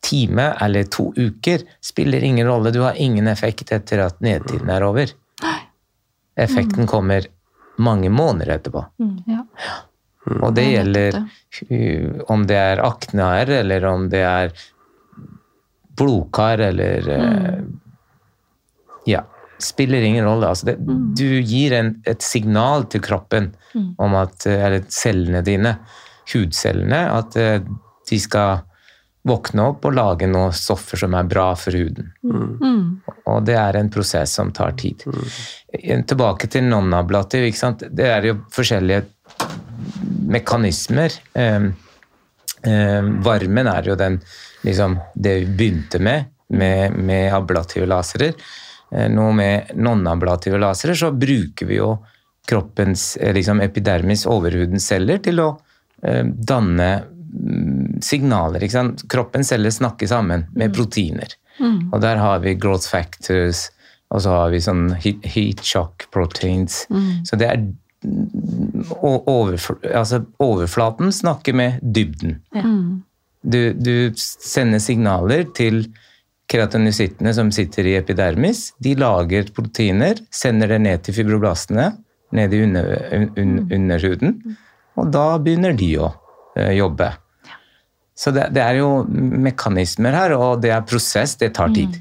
time 0.02 0.48
eller 0.60 0.88
to 0.90 1.12
uker, 1.16 1.62
spiller 1.80 2.24
ingen 2.24 2.48
rolle. 2.48 2.72
Du 2.74 2.80
har 2.82 2.98
ingen 2.98 3.28
effekt 3.30 3.70
etter 3.72 4.02
at 4.02 4.18
nedetiden 4.24 4.70
er 4.74 4.82
over. 4.82 5.12
Effekten 6.38 6.86
kommer 6.90 7.26
mange 7.78 8.10
måneder 8.10 8.56
etterpå. 8.56 8.82
Ja. 9.30 9.44
Og 10.42 10.54
det 10.54 10.66
gjelder 10.66 11.20
om 12.28 12.44
det 12.50 12.58
er 12.58 12.82
aknear, 12.82 13.50
eller 13.60 13.86
om 13.88 14.08
det 14.10 14.24
er 14.26 14.52
blodkar, 15.98 16.58
eller 16.68 17.10
uh, 17.14 17.60
Ja. 19.06 19.22
Spiller 19.58 20.04
ingen 20.06 20.26
rolle. 20.26 20.52
Altså 20.52 20.70
det, 20.70 20.76
Du 21.18 21.40
gir 21.40 21.74
en, 21.74 21.94
et 22.06 22.22
signal 22.22 22.86
til 22.92 23.02
kroppen 23.04 23.52
om 23.98 24.14
at 24.18 24.46
Eller 24.46 24.86
cellene 24.90 25.42
dine, 25.46 25.76
hudcellene, 26.32 27.02
at 27.14 27.36
uh, 27.38 27.60
de 28.08 28.18
skal 28.20 28.64
våkne 29.28 29.64
opp 29.72 29.86
og 29.88 29.96
lage 29.96 30.28
noen 30.30 30.54
stoffer 30.56 31.00
som 31.00 31.14
er 31.16 31.28
bra 31.28 31.50
for 31.58 31.76
huden. 31.76 32.12
Mm. 32.24 32.84
Og 33.28 33.42
det 33.46 33.56
er 33.60 33.78
en 33.78 33.90
prosess 33.92 34.36
som 34.38 34.52
tar 34.54 34.76
tid. 34.80 35.04
Tilbake 36.08 36.48
til 36.52 36.68
non-ablativ. 36.68 37.48
Det 37.90 38.08
er 38.08 38.30
jo 38.30 38.38
forskjellige 38.54 39.02
mekanismer. 40.28 41.18
Um, 41.34 41.72
um, 42.64 43.12
varmen 43.24 43.70
er 43.70 43.90
jo 43.90 43.98
den, 43.98 44.20
liksom, 44.66 44.98
det 45.14 45.36
vi 45.42 45.52
begynte 45.60 46.00
med, 46.02 46.32
med, 46.48 46.96
med 46.96 47.34
ablative 47.34 47.88
lasere. 47.88 48.32
Eh, 48.90 49.08
nå 49.12 49.32
med 49.32 49.74
nonablative 49.74 50.60
lasere 50.60 50.96
så 50.96 51.10
bruker 51.12 51.68
vi 51.68 51.78
jo 51.80 51.92
kroppens 52.48 53.16
eh, 53.16 53.34
liksom, 53.36 53.60
epidermis, 53.60 54.26
overhudens 54.26 54.86
celler, 54.88 55.20
til 55.24 55.42
å 55.44 55.48
eh, 56.02 56.24
danne 56.24 56.90
mm, 57.04 57.98
signaler. 58.04 58.64
Ikke 58.64 58.78
sant? 58.78 59.04
Kroppens 59.10 59.52
celler 59.52 59.74
snakker 59.74 60.08
sammen 60.10 60.46
med 60.56 60.72
proteiner. 60.76 61.36
Mm. 61.58 61.90
Og 61.92 62.00
der 62.04 62.22
har 62.22 62.40
vi 62.44 62.56
growth 62.56 62.88
factors, 62.88 63.66
og 64.08 64.24
så 64.24 64.38
har 64.40 64.54
vi 64.54 64.62
sånn 64.64 64.88
heat, 64.96 65.60
shock 65.66 66.06
proteins. 66.14 66.86
Så 67.28 67.36
det 67.36 67.50
er 67.50 67.66
og 67.98 69.26
overfl 69.26 69.80
altså 69.90 70.20
overflaten 70.38 71.10
snakker 71.12 71.56
med 71.58 71.80
dybden. 71.82 72.36
Ja. 72.54 72.62
Du, 73.42 73.58
du 73.74 73.94
sender 74.14 74.78
signaler 74.78 75.48
til 75.58 75.88
keratinocyttene 76.48 77.34
som 77.36 77.52
sitter 77.52 77.86
i 77.86 77.96
epidermis. 77.98 78.72
De 78.80 78.94
lager 78.98 79.50
proteiner, 79.54 80.20
sender 80.32 80.74
det 80.74 80.80
ned 80.84 81.04
til 81.04 81.16
fibroblastene, 81.18 81.90
ned 82.36 82.54
i 82.54 82.62
under, 82.64 82.90
un, 83.36 83.54
underhuden. 83.66 84.36
Og 84.98 85.12
da 85.14 85.26
begynner 85.42 85.76
de 85.78 85.92
å 86.00 86.10
eh, 86.56 86.74
jobbe. 86.78 87.12
Så 88.18 88.32
det, 88.34 88.48
det 88.56 88.64
er 88.64 88.80
jo 88.80 89.04
mekanismer 89.08 90.16
her, 90.16 90.34
og 90.38 90.64
det 90.64 90.72
er 90.74 90.82
prosess. 90.88 91.36
Det 91.38 91.52
tar 91.54 91.70
tid. 91.74 92.00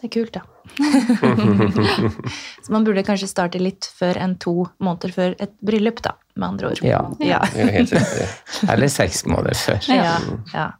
Det 0.00 0.08
er 0.08 0.14
kult, 0.14 0.38
da. 0.38 0.46
Så 2.64 2.72
man 2.72 2.86
burde 2.86 3.02
kanskje 3.04 3.28
starte 3.28 3.60
litt 3.60 3.88
før 3.98 4.16
enn 4.22 4.38
to 4.40 4.54
måneder 4.80 5.12
før 5.12 5.34
et 5.42 5.52
bryllup, 5.60 6.00
da, 6.04 6.14
med 6.38 6.54
andre 6.54 6.70
ord. 6.72 6.80
Ja. 6.86 7.02
Ja. 7.20 7.42
Er. 7.52 7.84
Eller 8.72 8.88
seks 8.92 9.26
måneder 9.28 9.58
før. 9.58 9.82
Ja, 9.92 10.14
ja. 10.54 10.70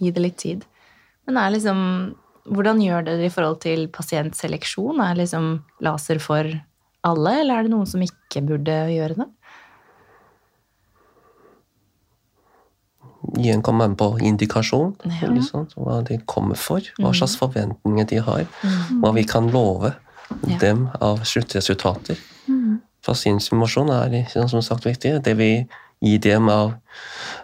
Gi 0.00 0.14
det 0.14 0.24
litt 0.24 0.38
tid. 0.40 0.64
Men 1.26 1.38
er 1.40 1.54
liksom, 1.54 1.78
hvordan 2.52 2.82
gjør 2.84 3.06
dere 3.06 3.26
i 3.28 3.32
forhold 3.32 3.60
til 3.64 3.86
pasientseleksjon? 3.88 5.00
Er 5.00 5.16
liksom 5.16 5.62
laser 5.84 6.20
for 6.22 6.50
alle, 7.04 7.32
eller 7.40 7.54
er 7.60 7.66
det 7.66 7.72
noen 7.72 7.88
som 7.88 8.02
ikke 8.04 8.42
burde 8.44 8.76
gjøre 8.92 9.16
det? 9.22 9.28
Igjen 13.40 13.62
kommer 13.64 13.88
man 13.88 13.96
på 13.96 14.10
indikasjon, 14.20 14.94
Ja. 15.04 15.28
Liksom, 15.32 15.66
hva 15.80 16.02
de 16.04 16.18
kommer 16.28 16.56
for, 16.60 16.80
hva 17.00 17.14
slags 17.16 17.38
forventninger 17.40 18.06
de 18.06 18.20
har, 18.20 18.44
hva 19.00 19.14
vi 19.14 19.24
kan 19.24 19.48
love 19.50 19.94
Ja. 20.46 20.58
dem 20.58 20.88
av 21.00 21.24
sluttresultater. 21.24 22.18
Pasientinformasjon 23.04 23.90
er 23.90 24.48
som 24.48 24.62
sagt 24.62 24.84
viktig. 24.84 25.22
Det 25.22 25.36
vi 25.36 25.66
gir 26.04 26.20
dem 26.24 26.48
av, 26.52 26.74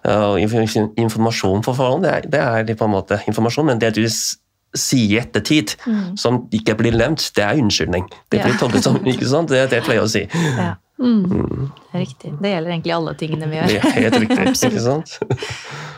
av 0.04 0.38
informasjon 0.40 1.64
på 1.66 1.74
forhånd, 1.76 2.04
det 2.06 2.12
er, 2.40 2.62
det 2.64 2.76
er 2.76 2.78
på 2.80 2.86
en 2.88 2.94
måte 2.94 3.18
informasjon, 3.28 3.66
men 3.72 3.80
det 3.82 3.94
du 3.98 4.04
sier 4.06 5.16
i 5.16 5.18
ettertid, 5.18 5.72
som 6.20 6.44
ikke 6.54 6.76
blir 6.78 6.94
nevnt, 6.94 7.24
det 7.34 7.42
er 7.42 7.58
unnskyldning. 7.58 8.04
Det 8.30 8.38
Ja. 8.38 8.44
blir 8.46 8.58
tolket 8.60 8.84
som, 8.86 9.00
ikke 9.12 9.26
sant? 9.26 9.50
Det 9.50 9.58
er 9.64 9.66
det 9.72 9.80
jeg 9.80 9.86
pleier 9.88 10.04
å 10.04 10.10
si. 10.12 10.22
Ja. 10.30 10.74
Mm. 11.00 11.24
Det 11.32 11.96
er 11.96 12.02
riktig. 12.04 12.30
Det 12.42 12.50
gjelder 12.52 12.70
egentlig 12.74 12.92
alle 12.92 13.14
tingene 13.16 13.46
vi 13.50 13.56
gjør. 13.56 13.70
Det 13.72 13.80
er 13.80 13.96
helt 13.96 14.18
riktig, 14.20 14.46
ikke 14.68 14.84
sant? 14.90 15.16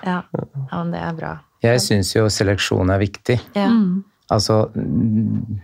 Ja, 0.06 0.22
ja 0.30 0.78
men 0.78 0.92
det 0.94 1.00
er 1.02 1.16
bra. 1.18 1.32
Jeg 1.62 1.82
syns 1.84 2.14
jo 2.14 2.24
seleksjon 2.32 2.90
er 2.94 3.02
viktig. 3.02 3.36
Ja. 3.58 3.66
Mm. 3.68 4.04
Altså 4.32 4.62
mm, 4.74 5.60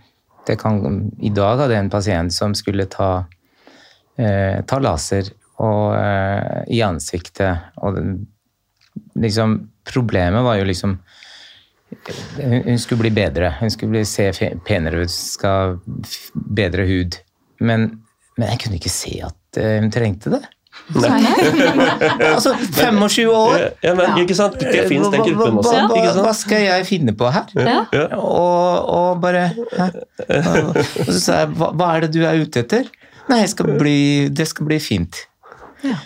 det 0.50 0.58
kan, 0.60 0.82
I 1.22 1.30
dag 1.32 1.62
hadde 1.62 1.74
jeg 1.78 1.84
en 1.86 1.90
pasient 1.94 2.34
som 2.34 2.52
skulle 2.58 2.84
ta, 2.92 3.24
eh, 4.20 4.60
ta 4.68 4.78
laser 4.84 5.30
og, 5.58 5.94
eh, 5.98 6.64
i 6.74 6.82
ansiktet. 6.86 7.70
Og 7.82 7.98
liksom, 9.18 9.58
problemet 9.88 10.44
var 10.46 10.58
jo 10.60 10.66
liksom 10.68 10.98
hun, 12.36 12.62
hun 12.66 12.78
skulle 12.78 13.00
bli 13.06 13.10
bedre. 13.16 13.54
Hun 13.60 13.70
skulle 13.72 13.90
bli, 13.96 14.04
se 14.04 14.28
penere 14.66 15.02
ut, 15.06 15.10
skal 15.10 15.78
bedre 16.34 16.84
hud. 16.88 17.16
Men, 17.64 17.90
men 18.36 18.52
jeg 18.52 18.60
kunne 18.64 18.78
ikke 18.78 18.92
se 18.92 19.18
at 19.24 19.58
eh, 19.60 19.78
hun 19.82 19.90
trengte 19.94 20.30
det. 20.36 20.44
altså 20.94 22.52
25 22.54 23.30
år! 23.34 23.64
Ja, 23.82 23.94
men, 23.98 24.18
ikke 24.22 24.36
sant? 24.36 24.60
Det 24.60 24.84
fins 24.88 25.08
den 25.10 25.20
Hva- 25.20 25.26
gruppen 25.26 25.58
også. 25.58 25.72
hva- 25.74 25.96
ikke 25.98 26.22
Hva 26.22 26.34
skal 26.36 26.62
jeg 26.64 26.86
finne 26.88 27.14
på 27.18 27.30
her? 27.34 27.50
Ja. 27.58 27.78
Ja. 27.92 28.04
Og, 28.20 28.92
og 28.94 29.20
bare 29.24 29.48
hæ? 29.74 29.88
Og 30.28 31.10
så 31.10 31.18
sa 31.18 31.40
jeg, 31.42 31.50
hva, 31.58 31.72
hva 31.74 31.90
er 31.96 32.06
det 32.06 32.12
du 32.14 32.22
er 32.28 32.40
ute 32.44 32.62
etter? 32.62 32.88
Nei, 33.28 33.42
jeg 33.42 33.50
skal 33.52 33.74
bli, 33.80 33.96
det 34.32 34.46
skal 34.48 34.68
bli 34.70 34.78
fint. 34.80 35.24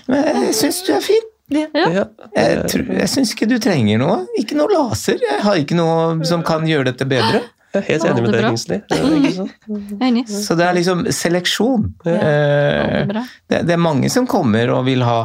Men 0.08 0.42
jeg 0.48 0.54
syns 0.58 0.82
du 0.86 0.92
er 0.96 1.00
fin. 1.04 1.28
Ja. 1.52 2.04
Jeg, 2.36 2.62
tror- 2.72 2.92
jeg 2.96 3.08
syns 3.12 3.32
ikke 3.34 3.48
du 3.50 3.58
trenger 3.60 3.98
noe. 4.00 4.20
Ikke 4.40 4.56
noe 4.56 4.70
laser. 4.72 5.18
Jeg 5.20 5.40
har 5.44 5.58
ikke 5.60 5.76
noe 5.76 6.24
som 6.28 6.42
kan 6.46 6.64
gjøre 6.68 6.90
dette 6.92 7.04
bedre. 7.08 7.42
Jeg 7.72 7.82
er 7.82 7.86
helt 7.88 8.04
enig 8.04 8.22
med 8.22 8.32
deg. 8.36 8.44
Kingsley. 8.52 8.80
Så 10.46 10.56
det 10.58 10.66
er 10.66 10.74
liksom 10.76 11.06
seleksjon. 11.12 11.86
det 12.04 12.16
Eh, 12.22 13.12
det, 13.48 13.62
det 13.66 13.72
er 13.76 13.80
mange 13.80 14.10
som 14.12 14.26
kommer 14.28 14.68
og 14.76 14.84
vil 14.88 15.02
ha 15.06 15.22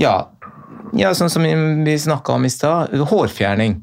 Ja, 0.00 0.28
ja 0.96 1.12
sånn 1.16 1.30
som 1.32 1.42
vi 1.42 1.94
snakka 1.98 2.34
om 2.36 2.44
i 2.44 2.50
stad, 2.52 2.92
hårfjerning. 2.92 3.78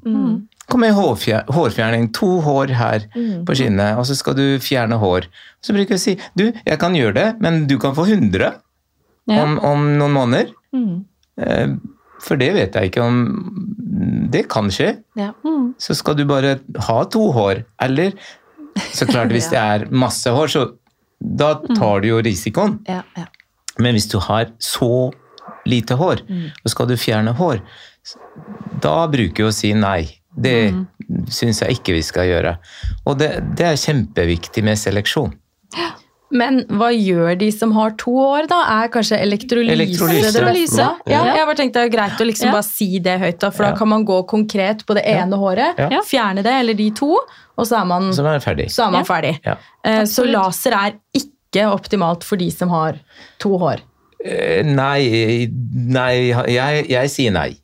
Kom 0.69 0.79
med 0.79 0.93
hårfjer, 0.95 1.43
hårfjerning. 1.51 2.11
To 2.15 2.39
hår 2.45 2.71
her 2.77 3.07
på 3.45 3.55
skinnet, 3.57 3.97
og 3.99 4.05
så 4.07 4.15
skal 4.15 4.37
du 4.37 4.45
fjerne 4.63 4.95
hår. 5.01 5.25
Så 5.61 5.73
bruker 5.75 5.95
vi 5.97 5.99
å 5.99 6.03
si 6.05 6.13
du, 6.37 6.45
jeg 6.65 6.79
kan 6.79 6.93
gjøre 6.95 7.13
det, 7.17 7.25
men 7.43 7.65
du 7.67 7.75
kan 7.81 7.93
få 7.97 8.05
100 8.07 8.53
Ja. 9.29 9.43
om, 9.43 9.57
om 9.63 9.83
noen 9.97 10.11
måneder. 10.17 10.49
Eh, 11.39 11.75
For 12.23 12.35
det 12.39 12.49
vet 12.55 12.75
jeg 12.75 12.89
ikke 12.91 13.03
om 13.03 13.17
Det 14.31 14.45
kan 14.51 14.67
skje. 14.73 14.89
Ja. 15.19 15.31
Så 15.79 15.95
skal 15.95 16.15
du 16.19 16.25
bare 16.25 16.57
ha 16.87 17.03
to 17.05 17.31
hår. 17.35 17.63
Eller 17.81 18.13
så 18.91 19.05
klart, 19.07 19.31
hvis 19.31 19.49
det 19.53 19.59
er 19.59 19.85
masse 19.91 20.29
hår, 20.33 20.47
så 20.51 20.63
da 21.23 21.53
tar 21.75 22.01
du 22.03 22.09
jo 22.09 22.21
risikoen. 22.25 22.79
Ja, 22.89 23.03
ja. 23.17 23.25
Men 23.79 23.95
hvis 23.95 24.09
du 24.11 24.17
har 24.19 24.49
så 24.59 25.11
lite 25.65 25.95
hår, 25.95 26.21
og 26.63 26.69
skal 26.69 26.87
du 26.89 26.97
fjerne 26.99 27.31
hår, 27.37 27.61
da 28.83 29.07
bruker 29.07 29.45
du 29.45 29.49
å 29.49 29.53
si 29.55 29.71
nei. 29.77 30.03
Det 30.35 30.73
syns 31.31 31.61
jeg 31.61 31.77
ikke 31.77 31.93
vi 31.95 32.01
skal 32.03 32.27
gjøre. 32.27 32.55
Og 33.05 33.17
det, 33.21 33.29
det 33.57 33.65
er 33.69 33.79
kjempeviktig 33.79 34.63
med 34.65 34.77
seleksjon. 34.81 35.31
Men 36.33 36.63
hva 36.65 36.87
gjør 36.91 37.37
de 37.37 37.51
som 37.53 37.71
har 37.77 37.91
to 38.01 38.11
år, 38.17 38.47
da? 38.49 38.57
Er 38.81 38.87
kanskje 38.93 39.19
elektrolyse, 39.21 39.75
Elektrolyse. 39.75 40.31
det 40.33 40.43
beste? 40.47 40.87
Ja, 41.05 41.19
Ja. 41.27 41.35
jeg 41.37 41.45
bare 41.45 41.55
tenkte 41.59 41.73
det 41.83 41.83
er 41.85 41.93
greit 41.97 42.17
å 42.23 42.25
liksom 42.25 42.47
Ja. 42.49 42.51
bare 42.57 42.63
si 42.63 42.99
det 42.99 43.19
høyt, 43.21 43.39
da, 43.39 43.49
for 43.51 43.63
Ja. 43.63 43.71
da 43.71 43.77
kan 43.77 43.87
man 43.89 44.05
gå 44.05 44.17
konkret 44.27 44.83
på 44.85 44.95
det 44.95 45.05
ene 45.05 45.37
håret, 45.37 45.77
Ja. 45.77 46.01
fjerne 46.01 46.41
det, 46.43 46.47
eller 46.53 46.73
de 46.73 46.89
to, 46.91 47.11
og 47.57 47.65
så 47.67 47.81
er 47.81 47.85
man, 47.85 48.11
Så 48.11 48.25
er 48.25 48.39
ferdig. 48.39 48.65
så 48.71 48.87
er 48.87 48.91
man 48.91 49.05
Ja. 49.05 49.13
ferdig. 49.13 49.39
Ja. 49.45 49.55
Eh, 49.85 50.01
Så 50.05 50.25
laser 50.25 50.71
er 50.73 50.93
ikke 51.15 51.69
optimalt 51.71 52.23
for 52.23 52.35
de 52.35 52.49
som 52.49 52.69
har 52.69 52.95
to 53.39 53.57
hår. 53.57 53.79
Eh, 54.25 54.63
Nei, 54.63 55.47
nei 55.73 56.31
jeg, 56.47 56.87
jeg 56.89 57.09
sier 57.09 57.31
nei. 57.31 57.57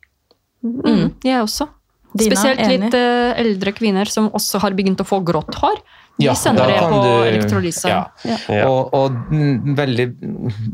Mm, 0.64 1.14
jeg 1.24 1.42
også. 1.42 1.68
Dina, 2.14 2.34
Spesielt 2.34 2.60
enig? 2.64 2.80
litt 2.88 2.94
eh, 2.98 3.38
eldre 3.44 3.72
kvinner 3.76 4.08
som 4.10 4.30
også 4.34 4.58
har 4.64 4.74
begynt 4.74 4.98
å 5.02 5.06
få 5.06 5.20
grått 5.24 5.54
hår. 5.60 5.78
De 6.20 6.26
Ja, 6.26 6.34
sender 6.36 6.66
det 6.68 6.80
på 6.82 6.98
du- 7.00 7.28
elektrolyse. 7.30 7.88
Ja. 7.88 8.00
Ja. 8.26 8.36
Ja. 8.52 8.64
Og, 8.68 8.90
og 8.92 9.14
mm, 9.30 9.76
veldig 9.78 10.06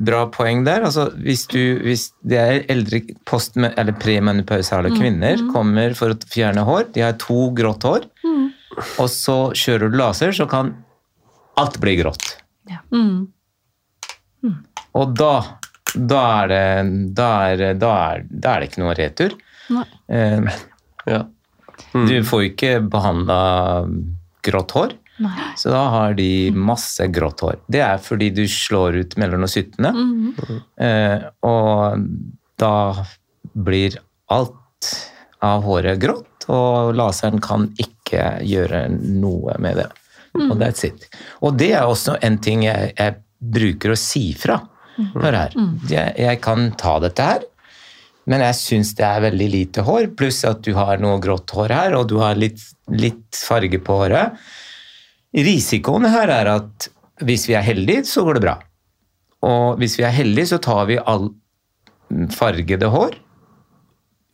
bra 0.08 0.24
poeng 0.34 0.64
der. 0.66 0.82
Altså, 0.88 1.04
hvis, 1.22 1.44
du, 1.52 1.60
hvis 1.84 2.08
det 2.26 2.38
er 2.40 2.64
eldre 2.72 3.02
post, 3.28 3.54
eller 3.60 3.92
premenopausale 4.00 4.90
kvinner 4.96 5.36
kommer 5.52 5.94
for 5.94 6.16
å 6.16 6.18
fjerne 6.32 6.64
hår, 6.66 6.88
de 6.96 7.04
har 7.04 7.12
to 7.22 7.50
grått 7.54 7.84
hår, 7.86 8.08
og 8.98 9.08
så 9.12 9.36
kjører 9.56 9.92
du 9.92 9.96
laser, 10.00 10.32
så 10.36 10.48
kan 10.50 10.72
alt 11.56 11.78
bli 11.80 11.94
grått. 12.00 12.32
Mm. 12.90 13.28
Og 14.96 15.12
da, 15.18 15.32
da, 15.94 16.22
er 16.42 16.48
det, 16.50 16.64
da, 17.16 17.28
er, 17.52 17.62
da, 17.78 17.92
er, 18.16 18.24
da 18.30 18.54
er 18.56 18.64
det 18.64 18.70
ikke 18.72 18.82
noe 18.82 18.96
retur. 18.98 19.36
Nei. 19.76 19.84
Eh, 20.08 20.50
Ja. 21.06 21.24
Du 21.92 22.16
får 22.24 22.48
ikke 22.50 22.76
behandla 22.90 23.40
grått 24.46 24.76
hår. 24.76 24.94
Så 25.56 25.72
da 25.72 25.82
har 25.92 26.14
de 26.14 26.50
masse 26.52 27.06
grått 27.12 27.40
hår. 27.44 27.58
Det 27.72 27.80
er 27.84 28.00
fordi 28.02 28.30
du 28.36 28.44
slår 28.50 28.98
ut 29.00 29.16
melanocyttene. 29.20 29.92
Mm. 29.96 30.56
Eh, 30.88 31.26
og 31.48 32.04
da 32.60 32.74
blir 33.56 33.96
alt 34.32 34.90
av 35.44 35.64
håret 35.64 36.00
grått, 36.02 36.46
og 36.52 36.94
laseren 36.96 37.40
kan 37.44 37.68
ikke 37.80 38.36
gjøre 38.44 38.86
noe 38.92 39.56
med 39.62 39.80
det. 39.80 39.88
Og 40.36 40.56
that's 40.60 40.84
it. 40.84 41.08
Og 41.40 41.56
det 41.56 41.72
er 41.78 41.88
også 41.88 42.18
en 42.24 42.36
ting 42.44 42.66
jeg, 42.66 42.92
jeg 42.96 43.16
bruker 43.40 43.94
å 43.94 44.00
si 44.00 44.28
fra. 44.36 44.60
Hør 44.96 45.34
her, 45.36 45.52
jeg, 45.90 46.12
jeg 46.16 46.40
kan 46.44 46.70
ta 46.80 46.96
dette 47.04 47.24
her, 47.24 47.42
men 48.26 48.42
jeg 48.42 48.58
syns 48.58 48.92
det 48.98 49.06
er 49.06 49.24
veldig 49.28 49.48
lite 49.52 49.84
hår, 49.86 50.08
pluss 50.18 50.42
at 50.48 50.64
du 50.66 50.72
har 50.76 50.98
noe 51.02 51.20
grått 51.22 51.52
hår 51.54 51.74
her, 51.74 51.96
og 51.98 52.08
du 52.10 52.16
har 52.22 52.38
litt, 52.38 52.62
litt 52.90 53.38
farge 53.38 53.78
på 53.82 54.00
håret. 54.02 54.40
Risikoen 55.36 56.08
her 56.10 56.32
er 56.32 56.50
at 56.56 56.88
hvis 57.26 57.46
vi 57.48 57.54
er 57.58 57.64
heldige, 57.66 58.04
så 58.08 58.24
går 58.26 58.38
det 58.38 58.44
bra. 58.44 58.56
Og 59.46 59.78
hvis 59.80 59.94
vi 60.00 60.04
er 60.08 60.14
heldige, 60.16 60.50
så 60.52 60.58
tar 60.62 60.88
vi 60.90 60.98
all 60.98 61.30
fargede 62.34 62.90
hår, 62.90 63.16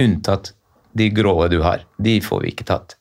unntatt 0.03 0.53
de 0.99 1.09
grå 1.15 1.37
du 1.53 1.61
har. 1.65 1.85
De 2.01 2.19
får 2.25 2.43
vi 2.45 2.53
ikke 2.53 2.69
tatt. 2.69 2.97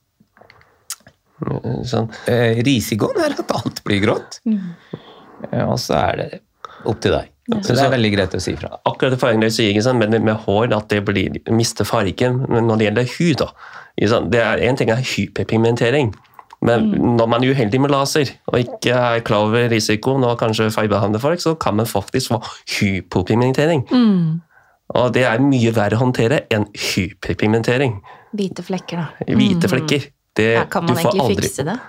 Sånn. 1.89 2.11
Eh, 2.29 2.61
risikoen 2.65 3.17
er 3.23 3.33
at 3.39 3.55
alt 3.57 3.81
blir 3.87 4.03
grått, 4.03 4.41
Eh, 5.49 5.65
og 5.65 5.79
så 5.81 5.97
er 5.97 6.19
det 6.19 6.41
opp 6.85 6.99
til 7.01 7.15
deg. 7.15 7.30
Så 7.49 7.73
det 7.73 7.81
er 7.81 7.89
veldig 7.89 8.11
greit 8.13 8.35
å 8.37 8.41
si 8.41 8.53
fra. 8.55 8.69
Akkurat 8.85 9.15
det 9.15 9.19
poenget 9.19 9.53
sier, 9.55 9.71
ikke 9.73 9.83
sant? 9.83 9.99
men 9.99 10.13
med 10.23 10.35
hår 10.45 10.75
at 10.77 10.89
det 10.93 11.01
blir, 11.07 11.39
mister 11.49 11.87
fargen. 11.87 12.45
Men 12.47 12.67
når 12.69 12.77
det 12.77 12.85
gjelder 12.85 13.15
hud, 13.17 13.41
da, 13.41 14.19
det 14.29 14.41
er 14.41 14.61
En 14.69 14.77
ting 14.77 14.89
er 14.93 15.01
hyperpigmentering. 15.01 16.13
Men 16.61 16.91
når 17.17 17.27
man 17.27 17.43
er 17.43 17.55
uheldig 17.55 17.79
med 17.81 17.89
laser 17.89 18.29
og 18.51 18.59
ikke 18.59 18.93
er 18.93 19.23
klar 19.25 19.47
over 19.47 19.65
risikoen 19.71 20.21
og 20.23 20.37
kanskje 20.37 20.69
feilbehandler 20.69 21.19
folk, 21.23 21.41
så 21.41 21.55
kan 21.57 21.75
man 21.75 21.89
faktisk 21.89 22.29
få 22.35 22.37
hypopigmentering. 22.77 23.87
Mm. 23.89 24.41
Og 24.93 25.13
det 25.15 25.23
er 25.25 25.41
mye 25.41 25.71
verre 25.73 25.97
å 25.97 26.03
håndtere 26.03 26.43
enn 26.53 26.67
hyperpigmentering. 26.77 27.97
Hvite 28.37 28.63
flekker, 28.67 29.01
da. 29.01 29.33
Hvite 29.33 29.71
flekker. 29.71 30.05
Det, 30.37 30.53
Ja, 30.53 30.63
kan 30.69 30.85
man 30.85 30.95
du 30.95 31.01
får 31.01 31.09
egentlig 31.11 31.25
aldri- 31.25 31.49
fikse 31.49 31.63
det? 31.65 31.79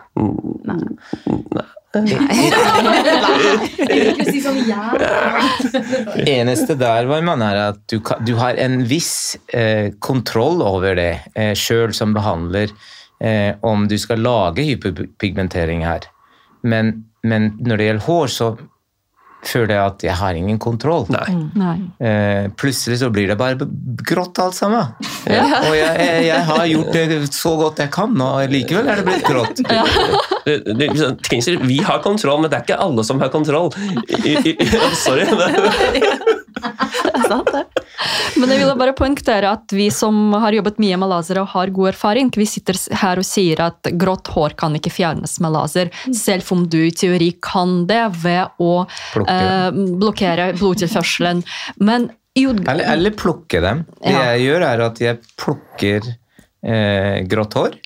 Eneste 6.26 6.74
der 6.80 7.05
var 7.11 7.20
man 7.26 7.43
er 7.45 7.59
at 7.66 7.80
du, 7.93 8.01
kan, 8.01 8.24
du 8.24 8.34
har 8.40 8.57
en 8.57 8.80
viss 8.88 9.36
eh, 9.53 9.93
kontroll 10.01 10.62
over 10.64 10.97
det 10.97 11.20
eh, 11.36 11.53
sjøl 11.59 11.93
som 11.97 12.14
behandler, 12.16 12.72
eh, 13.20 13.53
om 13.61 13.88
du 13.88 13.99
skal 14.01 14.24
lage 14.24 14.64
hyperpigmentering 14.70 15.84
her. 15.84 16.09
Men, 16.64 17.05
men 17.22 17.53
når 17.61 17.76
det 17.76 17.84
gjelder 17.90 18.07
hår, 18.09 18.26
så 18.32 18.57
føler 19.43 19.74
jeg 19.74 19.82
at 19.82 20.05
jeg 20.07 20.16
har 20.20 20.38
ingen 20.38 20.59
kontroll. 20.62 21.07
Nei. 21.12 21.34
Nei. 21.59 21.76
Eh, 22.03 22.49
plutselig 22.59 23.01
så 23.03 23.11
blir 23.14 23.30
det 23.32 23.38
bare 23.40 23.68
grått 24.07 24.38
alt 24.43 24.57
sammen. 24.57 24.93
Og 25.03 25.74
jeg, 25.76 25.90
jeg, 25.99 26.26
jeg 26.28 26.47
har 26.51 26.64
gjort 26.70 26.93
det 26.95 27.20
så 27.34 27.55
godt 27.59 27.82
jeg 27.82 27.93
kan, 27.95 28.14
og 28.22 28.53
likevel 28.53 28.90
er 28.93 29.03
det 29.03 29.09
blitt 29.09 29.26
grått. 29.26 29.62
Det, 30.43 30.57
det, 30.66 30.88
det, 30.90 31.53
vi 31.62 31.76
har 31.86 32.01
kontroll, 32.03 32.40
men 32.43 32.51
det 32.51 32.57
er 32.57 32.64
ikke 32.64 32.78
alle 32.82 33.05
som 33.07 33.20
har 33.22 33.30
kontroll. 33.30 33.68
I, 34.11 34.32
i, 34.43 34.57
i, 34.59 34.66
sorry. 34.99 35.22
Det 37.02 37.12
er 37.18 37.26
sant, 37.28 37.50
det. 37.52 37.64
Men 38.40 38.50
jeg 38.52 38.60
ville 38.62 38.74
bare 38.78 38.94
poengtere 38.96 39.50
at 39.52 39.72
vi 39.76 39.88
som 39.92 40.32
har 40.42 40.54
jobbet 40.56 40.78
mye 40.82 40.96
med 41.00 41.10
laser 41.12 41.40
og 41.42 41.50
har 41.52 41.72
god 41.74 41.90
erfaring, 41.92 42.30
vi 42.36 42.46
sitter 42.48 42.78
her 43.02 43.20
og 43.20 43.26
sier 43.26 43.60
at 43.64 43.90
grått 44.00 44.30
hår 44.32 44.56
kan 44.58 44.74
ikke 44.78 44.92
fjernes 44.94 45.36
med 45.44 45.52
laser, 45.54 45.90
selv 46.16 46.48
om 46.54 46.64
du 46.72 46.78
i 46.86 46.92
teori 46.94 47.32
kan 47.44 47.82
det 47.90 48.02
ved 48.22 48.62
å 48.62 48.72
eh, 49.26 49.68
blokkere 49.72 50.52
blodtilførselen. 50.58 51.42
Men 51.84 52.10
jo, 52.38 52.54
Eller, 52.56 52.86
eller 52.94 53.12
plukke 53.18 53.60
dem. 53.60 53.84
Det 54.00 54.12
Ja. 54.14 54.22
jeg 54.32 54.46
gjør, 54.48 54.66
er 54.70 54.84
at 54.86 55.00
jeg 55.04 55.18
plukker 55.36 56.06
eh, 56.64 57.18
grått 57.28 57.58
hår, 57.58 57.76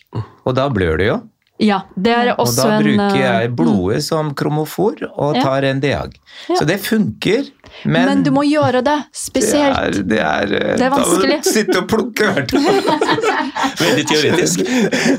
og 0.47 0.55
da 0.55 0.69
blør 0.71 1.01
det 1.03 1.09
jo. 1.11 1.17
Ja, 1.59 1.81
det 1.97 2.13
er 2.13 2.35
også 2.37 2.67
en... 2.69 2.73
Og 2.73 2.77
da 2.77 2.81
bruker 2.85 3.17
eh, 3.17 3.23
jeg 3.41 3.53
blodet 3.57 4.03
som 4.05 4.35
kromofor 4.37 4.99
og 5.17 5.37
Ja. 5.39 5.43
tar 5.47 5.65
en 5.65 5.81
deag. 5.81 6.17
Ja. 6.51 6.57
Så 6.59 6.67
det 6.69 6.77
funker, 6.85 7.47
men, 7.85 8.05
Men 8.09 8.23
du 8.23 8.31
må 8.31 8.43
gjøre 8.45 8.83
det 8.85 8.97
spesielt. 9.17 9.97
Det 10.09 10.19
er, 10.19 10.45
det 10.45 10.53
er, 10.53 10.53
eh, 10.53 10.77
Det 10.77 10.85
er 10.85 10.91
Da 10.91 10.91
må 10.93 10.99
vanskelig. 11.01 11.39
du 11.45 11.49
sitte 11.51 11.79
og 11.81 11.89
plukke 11.89 12.29
hvert 12.29 12.53
år. 12.57 12.77
Veldig 13.87 14.05
teoretisk. 14.11 14.61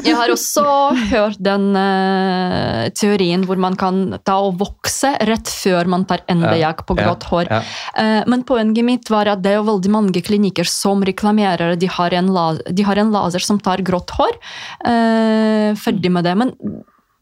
Jeg 0.05 0.15
har 0.17 0.29
også 0.33 0.63
hørt 1.11 1.41
den 1.43 1.67
uh, 1.77 2.87
teorien 2.97 3.43
hvor 3.47 3.59
man 3.61 3.75
kan 3.77 3.99
ta 4.25 4.37
og 4.45 4.57
vokse 4.61 5.11
rett 5.27 5.49
før 5.51 5.89
man 5.89 6.05
tar 6.09 6.21
endejag 6.29 6.85
på 6.87 6.97
Ja, 6.97 7.07
grått 7.09 7.27
hår. 7.31 7.49
ja. 7.51 7.61
Uh, 7.97 8.21
men 8.29 8.45
poenget 8.47 8.85
mitt 8.87 9.09
var 9.13 9.29
at 9.33 9.41
det 9.45 9.53
er 9.55 9.59
jo 9.59 9.65
veldig 9.71 9.91
mange 9.93 10.21
klinikker 10.25 10.69
som 10.69 11.01
reklamerer 11.05 11.75
de 11.81 11.89
har 11.97 12.13
en, 12.17 12.29
la 12.33 12.47
de 12.57 12.83
har 12.87 13.01
en 13.01 13.11
laser 13.13 13.43
som 13.43 13.59
tar 13.59 13.81
grått 13.85 14.13
hår. 14.17 14.37
Uh, 14.85 15.73
ferdig 15.77 16.13
med 16.13 16.26
det. 16.27 16.35
Men 16.37 16.53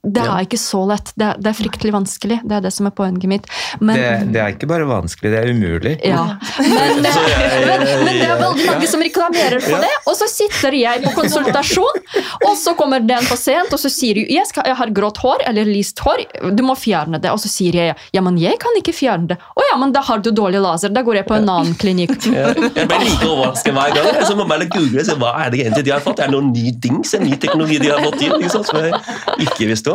det 0.06 0.22
er 0.22 0.30
Ja. 0.30 0.38
ikke 0.46 0.60
så 0.62 0.82
lett. 0.88 1.12
Det, 1.18 1.26
er- 1.26 1.38
det 1.42 1.50
er 1.52 1.58
fryktelig 1.58 1.92
vanskelig. 1.96 2.40
Det 2.46 2.56
er 2.58 2.62
det 2.62 2.72
som 2.74 2.86
er 2.88 2.94
poenget 2.96 3.26
mitt. 3.30 3.46
Men, 3.80 3.96
Det, 3.96 4.34
det 4.34 4.42
er 4.42 4.54
ikke 4.54 4.68
bare 4.70 4.86
vanskelig, 4.90 5.32
det 5.34 5.40
er 5.42 5.50
umulig. 5.54 5.96
ja. 6.06 6.26
men, 6.60 7.06
Så 7.16 7.22
men, 7.66 7.84
men 8.06 8.14
det 8.20 8.28
er 8.30 8.40
veldig 8.40 8.66
mange 8.70 8.88
som 8.92 9.02
reklamerer 9.02 9.60
for 9.66 9.82
det, 9.82 9.92
og 10.06 10.16
så 10.20 10.28
sitter 10.30 10.76
jeg 10.78 11.02
på 11.04 11.14
konsultasjon, 11.18 12.02
og 12.46 12.54
så 12.58 12.76
kommer 12.78 13.00
det 13.02 13.16
en 13.18 13.26
pasient 13.30 13.72
og 13.74 13.80
så 13.82 13.90
sier 13.92 14.16
du, 14.20 14.22
jeg, 14.30 14.46
skal, 14.50 14.64
jeg 14.70 14.76
har 14.80 14.92
grått 14.96 15.18
hår 15.24 15.44
eller 15.50 15.66
lyst 15.68 16.00
hår, 16.06 16.24
du 16.56 16.64
må 16.66 16.76
fjerne 16.78 17.20
det. 17.22 17.32
Og 17.34 17.40
så 17.42 17.50
sier 17.52 17.74
jeg 17.80 17.96
ja, 18.14 18.22
men 18.22 18.38
jeg 18.42 18.60
kan 18.62 18.76
ikke 18.80 18.94
fjerne 18.96 19.28
det. 19.34 19.38
Å 19.56 19.62
ja, 19.72 19.78
men 19.82 19.92
da 19.96 20.02
har 20.06 20.20
du 20.24 20.30
dårlig 20.36 20.62
laser, 20.64 20.90
da 20.94 21.02
går 21.06 21.22
jeg 21.22 21.28
på 21.30 21.36
en 21.40 21.50
annen 21.50 21.76
klinikk. 21.82 22.14
Ja, 22.36 22.50
Jeg 22.52 22.88
blir 22.90 23.00
like 23.06 23.28
overrasket 23.30 23.74
hver 23.76 23.94
gang. 23.96 24.22
Så 24.28 24.36
må 24.36 24.44
bare 24.50 24.66
google 24.68 25.00
og 25.02 25.06
se 25.08 25.16
hva 25.20 25.32
er 25.46 25.52
det 25.54 25.62
egentlig 25.64 25.86
de 25.88 25.92
har 25.94 26.02
fått. 26.04 26.20
Er 26.20 26.28
det 26.30 26.36
noen 26.36 26.50
ny 26.54 26.72
dings, 26.84 27.14
en 27.16 27.24
ny 27.24 27.38
teknologi 27.40 27.78
de 27.80 27.92
har 27.94 28.02
fått 28.04 28.18
til 28.20 28.34
liksom, 28.42 28.66
som 28.68 28.80
jeg 28.82 29.46
ikke 29.48 29.70
visste 29.70 29.94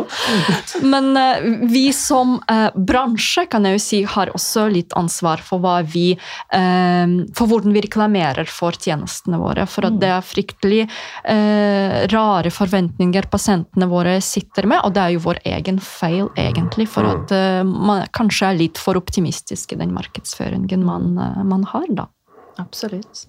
Men 0.81 1.17
eh, 1.17 1.43
vi 1.71 1.83
som 1.95 2.37
eh, 2.51 2.69
bransje 2.75 3.45
kan 3.51 3.65
jeg 3.67 3.77
jo 3.77 3.83
si 3.83 4.01
har 4.07 4.31
også 4.35 4.67
litt 4.71 4.95
ansvar 4.99 5.43
for 5.45 5.61
vi 5.91 6.11
eh, 6.13 7.15
For 7.37 7.49
hvordan 7.49 7.75
vi 7.75 7.83
reklamerer 7.85 8.49
for 8.49 8.75
tjenestene 8.75 9.39
våre. 9.41 9.65
For 9.69 9.87
at 9.87 9.99
det 10.01 10.11
er 10.11 10.25
fryktelig 10.25 10.81
rare 12.11 12.51
forventninger 12.53 13.27
pasientene 13.31 13.87
våre 13.89 14.17
sitter 14.23 14.67
med, 14.69 14.81
og 14.85 14.93
det 14.95 15.03
er 15.03 15.15
jo 15.15 15.23
vår 15.25 15.41
egen 15.53 15.79
feil, 15.83 16.29
egentlig. 16.39 16.87
For 16.91 17.07
at 17.07 17.33
eh, 17.35 17.61
man 17.65 18.05
kanskje 18.15 18.51
er 18.51 18.59
litt 18.59 18.81
for 18.81 18.99
optimistisk 18.99 19.75
i 19.75 19.79
den 19.81 19.93
markedsføringen 19.95 20.85
man, 20.85 21.13
man 21.47 21.65
har, 21.71 21.87
da. 21.97 22.07
Absolutt. 22.61 23.25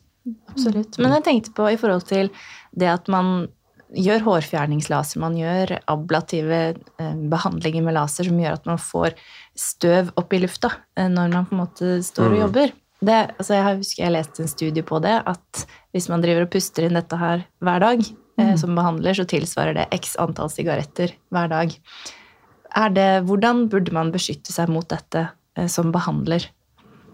Absolutt. 0.52 0.98
Men 1.02 1.16
jeg 1.18 1.26
tenkte 1.26 1.54
på 1.56 1.66
i 1.72 1.78
forhold 1.80 2.06
til 2.10 2.30
det 2.78 2.90
at 2.92 3.10
man 3.12 3.48
gjør 3.94 4.22
hårfjerningslaser, 4.26 5.20
man 5.20 5.34
gjør 5.36 5.74
ablative 5.90 6.60
eh, 6.98 7.16
behandlinger 7.32 7.84
med 7.84 7.96
laser 7.96 8.28
som 8.28 8.38
gjør 8.40 8.56
at 8.58 8.68
man 8.68 8.78
får 8.80 9.16
støv 9.58 10.12
opp 10.16 10.32
i 10.32 10.40
lufta 10.42 10.70
eh, 10.96 11.08
når 11.12 11.32
man 11.34 11.48
på 11.48 11.56
en 11.56 11.62
måte 11.64 11.90
står 12.04 12.30
og 12.30 12.32
Mm. 12.38 12.40
jobber. 12.46 12.72
Det, 13.02 13.18
altså 13.38 13.54
jeg 13.54 13.62
har- 13.66 13.76
husker 13.76 14.04
jeg 14.04 14.12
leste 14.12 14.42
en 14.42 14.48
studie 14.48 14.82
på 14.82 15.00
det, 15.02 15.22
at 15.26 15.66
hvis 15.92 16.08
man 16.08 16.22
driver 16.22 16.42
og 16.42 16.50
puster 16.50 16.84
inn 16.86 16.94
dette 16.94 17.18
her 17.18 17.44
hver 17.60 17.80
dag 17.80 17.98
mm. 18.38 18.56
som 18.56 18.74
behandler, 18.76 19.12
så 19.12 19.26
tilsvarer 19.26 19.74
det 19.74 19.88
x 19.92 20.16
antall 20.16 20.48
sigaretter 20.48 21.12
hver 21.32 21.48
dag. 21.48 21.74
Er 22.76 22.88
det, 22.88 23.24
hvordan 23.26 23.68
burde 23.68 23.92
man 23.92 24.12
beskytte 24.12 24.52
seg 24.52 24.68
mot 24.68 24.88
dette 24.88 25.28
eh, 25.56 25.66
som 25.66 25.90
behandler? 25.92 26.46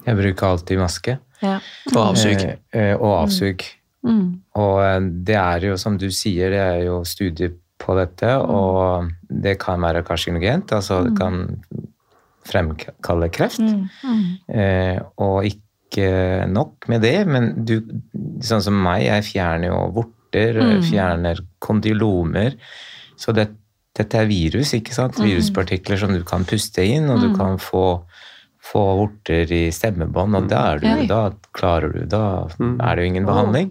Jeg 0.07 0.17
bruker 0.17 0.47
alltid 0.47 0.79
maske. 0.79 1.19
Ja. 1.43 1.59
Og 1.95 1.99
avsug. 2.13 2.37
Eh, 2.43 2.57
eh, 2.73 2.95
og 2.97 3.25
avsug. 3.25 3.65
Mm. 4.07 4.41
Og 4.55 4.77
eh, 4.85 5.01
det 5.27 5.37
er 5.37 5.61
jo, 5.73 5.77
som 5.77 5.97
du 5.99 6.09
sier, 6.15 6.51
det 6.55 6.61
er 6.63 6.83
jo 6.87 7.01
studier 7.05 7.55
på 7.79 7.95
dette, 7.99 8.31
og 8.43 9.09
det 9.31 9.57
kan 9.63 9.81
være 9.81 10.03
karsinogent, 10.07 10.73
altså 10.75 11.05
det 11.07 11.17
kan 11.19 11.45
fremkalle 12.49 13.29
kreft. 13.35 13.61
Mm. 13.61 14.23
Eh, 14.49 14.99
og 15.23 15.45
ikke 15.49 16.47
nok 16.51 16.89
med 16.89 17.03
det, 17.05 17.17
men 17.29 17.51
du, 17.69 17.79
sånn 18.45 18.63
som 18.65 18.77
meg, 18.85 19.07
jeg 19.07 19.27
fjerner 19.33 19.71
jo 19.73 19.81
vorter, 20.01 20.59
Mm. 20.61 20.83
fjerner 20.85 21.39
kondylomer. 21.65 22.55
Så 23.17 23.33
det, 23.33 23.49
dette 23.97 24.19
er 24.19 24.27
virus, 24.29 24.75
ikke 24.75 24.93
sant? 24.93 25.17
Viruspartikler 25.19 25.97
som 25.99 26.13
du 26.13 26.23
kan 26.25 26.45
puste 26.45 26.85
inn, 26.85 27.09
og 27.11 27.21
du 27.21 27.29
Mm. 27.31 27.37
kan 27.37 27.57
få, 27.59 28.05
få 28.69 28.81
vorter 28.99 29.49
i 29.55 29.61
stemmebånd, 29.73 30.35
og 30.37 30.49
da, 30.51 30.63
er 30.75 30.81
du, 30.83 30.89
da 31.09 31.21
klarer 31.57 31.93
du, 31.95 32.03
da 32.05 32.21
Mm. 32.61 32.75
er 32.85 32.97
det 32.97 33.05
jo 33.05 33.09
ingen 33.09 33.27
behandling. 33.29 33.71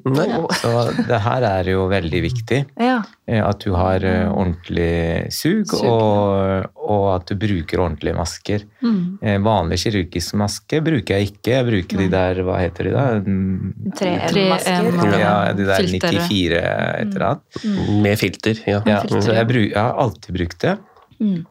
Så 0.57 0.71
det 1.07 1.19
her 1.21 1.43
er 1.45 1.67
jo 1.69 1.83
veldig 1.91 2.21
viktig. 2.23 2.59
Ja. 2.81 3.01
eh, 3.27 3.43
At 3.45 3.59
du 3.65 3.73
har 3.77 4.01
eh, 4.03 4.25
ordentlig 4.31 5.31
sug, 5.33 5.67
Sug, 5.67 5.83
og, 5.85 6.65
og 6.87 7.05
at 7.15 7.27
du 7.29 7.35
bruker 7.35 7.79
ordentlige 7.83 8.15
masker. 8.17 8.63
Mm. 8.81 9.17
Eh, 9.21 9.37
Vanlig 9.45 9.77
kirurgisk 9.83 10.33
maske 10.39 10.81
bruker 10.83 11.17
jeg 11.19 11.29
ikke. 11.33 11.51
Jeg 11.57 11.67
bruker 11.69 11.97
de 12.03 12.07
der, 12.15 12.41
hva 12.47 12.57
heter 12.63 12.89
de 12.89 12.95
da? 12.95 13.05
Mm, 13.21 13.91
3M-masker. 13.99 15.19
Ja, 15.19 15.35
de 15.53 15.67
der 15.67 15.83
Filtre. 15.83 16.11
94 16.15 16.57
et 16.57 17.13
eller 17.13 17.27
annet. 17.29 18.01
Med 18.03 18.17
filter, 18.19 18.63
ja. 18.67 18.81
Ja, 18.87 19.01
så 19.07 19.33
jeg, 19.35 19.47
bruk, 19.49 19.69
jeg 19.69 19.77
har 19.83 19.93
alltid 20.07 20.35
brukt 20.41 20.59
det. 20.65 20.75
Mm. 21.21 21.45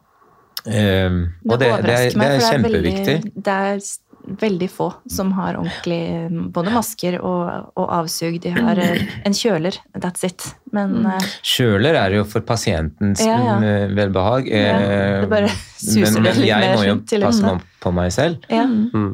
Um, 0.67 1.21
og 1.47 1.57
det, 1.57 1.67
det, 1.67 1.67
er, 1.67 1.77
overrasker 1.77 2.11
det 2.11 2.19
meg, 2.19 2.27
er 2.27 2.39
for 2.39 2.51
kjempeviktig. 2.51 3.15
Veldig, 3.17 3.45
det 3.47 3.57
er 3.67 3.79
veldig 4.27 4.67
få 4.71 4.93
som 5.09 5.31
har 5.31 5.55
ordentlig 5.55 6.27
både 6.51 6.71
masker 6.75 7.17
og, 7.23 7.71
og 7.79 7.91
avsug. 7.99 8.39
De 8.43 8.51
har 8.51 8.79
eh, 8.81 9.03
en 9.25 9.35
kjøler, 9.35 9.77
that's 9.95 10.25
it. 10.27 10.43
Men 10.75 10.99
eh, 11.07 11.27
Kjøler 11.47 11.97
er 12.01 12.17
jo 12.19 12.25
for 12.27 12.43
pasientens 12.47 13.23
Ja, 13.23 13.37
ja. 13.39 13.57
mm, 13.61 13.95
velbehag. 13.97 14.49
Ja, 14.51 14.79
eh, 14.79 15.19
det 15.23 15.31
bare 15.31 15.51
suser 15.77 16.19
men, 16.19 16.27
det 16.27 16.33
men 16.33 16.41
litt 16.41 16.49
jeg 16.49 16.65
mer 16.65 16.75
må 16.75 16.87
jo 16.89 16.97
passe 17.23 17.45
meg 17.45 17.69
på 17.83 17.93
meg 17.95 18.15
selv. 18.15 18.49
ja. 18.51 18.65
Mm. 18.67 19.13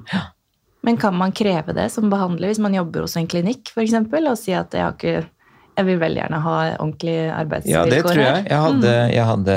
Men 0.84 0.98
kan 1.00 1.16
man 1.16 1.32
kreve 1.32 1.72
det 1.72 1.86
som 1.94 2.10
behandler 2.12 2.52
hvis 2.52 2.60
man 2.60 2.74
jobber 2.76 3.06
hos 3.06 3.14
en 3.16 3.28
klinikk 3.32 3.70
f.eks. 3.72 3.94
og 4.04 4.34
si 4.36 4.52
at 4.52 4.74
jeg, 4.76 4.84
har 4.84 4.98
ikke, 4.98 5.30
jeg 5.78 5.88
vil 5.88 6.02
veldig 6.02 6.20
gjerne 6.20 6.40
ha 6.44 6.56
ordentlige 6.74 7.30
arbeidsvilkår 7.32 7.78
Ja, 7.78 7.84
det 7.88 8.02
tror 8.04 8.20
jeg. 8.20 8.42
Jeg 8.50 8.60
hadde, 8.66 8.92
jeg 9.14 9.28
hadde 9.30 9.56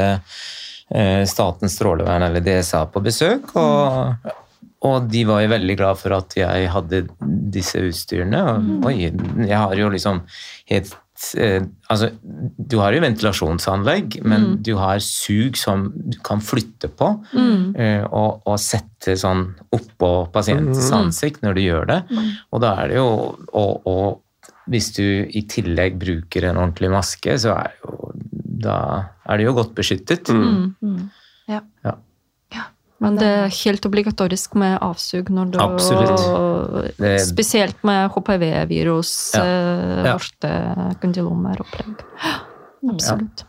Statens 1.27 1.75
strålevern, 1.75 2.23
eller 2.23 2.41
DSA, 2.45 2.85
på 2.95 3.01
besøk, 3.03 3.49
og, 3.59 4.29
og 4.87 5.09
de 5.11 5.25
var 5.27 5.41
jo 5.43 5.49
veldig 5.51 5.75
glad 5.81 5.99
for 5.99 6.15
at 6.15 6.37
jeg 6.39 6.69
hadde 6.71 7.01
disse 7.51 7.81
utstyrene. 7.83 8.43
Og, 8.53 8.87
Oi, 8.87 9.09
jeg 9.49 9.57
har 9.59 9.75
jo 9.75 9.89
liksom 9.91 10.21
helt 10.71 10.93
eh, 11.41 11.65
Altså, 11.91 12.11
du 12.23 12.77
har 12.79 12.95
jo 12.95 13.01
ventilasjonsanlegg, 13.03 14.21
men 14.29 14.59
du 14.63 14.77
har 14.79 15.01
sug 15.03 15.57
som 15.59 15.89
du 15.97 16.19
kan 16.23 16.39
flytte 16.45 16.91
på, 16.93 17.09
Mm. 17.33 17.75
og, 18.13 18.43
og 18.47 18.59
sette 18.63 19.17
sånn 19.19 19.49
oppå 19.75 20.29
pasientens 20.35 20.91
ansikt 20.95 21.43
når 21.43 21.55
du 21.59 21.61
gjør 21.65 21.91
det. 21.91 21.99
Og 22.53 22.63
da 22.63 22.77
er 22.85 22.89
det 22.93 22.97
jo 23.01 23.09
og, 23.53 23.83
og 23.87 24.23
hvis 24.71 24.89
du 24.97 25.03
i 25.31 25.45
tillegg 25.47 25.95
bruker 25.99 26.49
en 26.49 26.57
ordentlig 26.59 26.91
maske, 26.91 27.37
så 27.39 27.53
er, 27.55 27.75
jo, 27.85 28.13
da 28.63 28.77
er 29.29 29.37
det 29.39 29.47
jo 29.47 29.53
godt 29.57 29.75
beskyttet. 29.77 30.29
Mm. 30.33 31.11
Ja. 31.49 31.61
Ja. 31.85 31.95
Men 32.99 33.19
det 33.21 33.27
er 33.29 33.51
helt 33.53 33.85
obligatorisk 33.85 34.55
med 34.57 34.79
avsug 34.81 35.29
når 35.29 35.51
du 35.53 35.59
Absolutt. 35.61 36.97
Det- 36.97 37.21
Spesielt 37.27 37.83
med 37.85 38.09
HPV-virus, 38.15 39.35
Ja. 39.37 39.43
eh, 39.45 40.05
Ja. 40.07 40.17
vortekondylomer-opplegg. 40.17 42.01
Absolutt. 42.89 43.45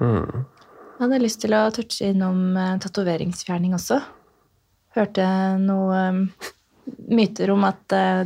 Mm. 0.00 0.44
Jeg 0.98 1.00
hadde 1.10 1.22
lyst 1.22 1.40
til 1.42 1.50
å 1.54 1.70
touche 1.74 2.02
innom 2.10 2.56
uh, 2.56 2.76
tatoveringsfjerning 2.82 3.74
også. 3.74 4.00
Hørte 4.96 5.26
noen 5.60 6.30
myter 7.10 7.50
om 7.50 7.64
at 7.66 7.92
eh, 7.92 8.24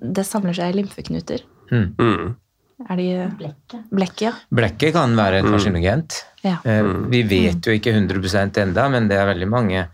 det 0.00 0.24
samler 0.28 0.54
seg 0.56 0.72
i 0.74 0.78
lymfeknuter. 0.82 1.44
Mm. 1.72 2.36
Mm. 2.78 2.86
Er 2.90 2.96
de 2.96 3.06
Blekket, 3.90 4.20
ja. 4.22 4.32
Blekket 4.54 4.92
kan 4.94 5.16
være 5.18 5.42
karsinogent. 5.42 6.20
Ja. 6.44 6.58
Eh, 6.64 6.84
Vi 7.10 7.22
vet 7.26 7.66
jo 7.66 7.72
ikke 7.74 7.90
100 7.92 8.62
enda, 8.62 8.88
men 8.88 9.08
det 9.10 9.16
er 9.18 9.26
veldig 9.34 9.48
mange 9.50 9.88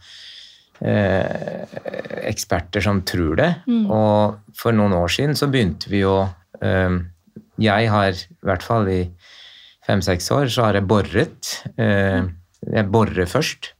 eh, 0.84 1.64
eksperter 2.28 2.84
som 2.84 3.00
tror 3.08 3.36
det. 3.40 3.50
Og 3.88 4.36
for 4.56 4.72
noen 4.76 4.92
år 4.92 5.08
siden 5.08 5.34
så 5.38 5.48
begynte 5.48 5.88
vi 5.88 6.02
jo 6.04 6.28
eh, 6.60 6.98
Jeg 7.58 7.88
har 7.88 8.10
i 8.12 8.26
hvert 8.44 8.62
fall 8.62 8.88
i 8.88 9.00
fem-seks 9.86 10.30
år 10.32 10.48
så 10.52 10.64
har 10.68 10.74
jeg 10.78 10.86
boret. 10.88 11.54
Eh, 11.78 12.22
jeg 12.72 12.90
borer 12.92 13.26
først. 13.28 13.72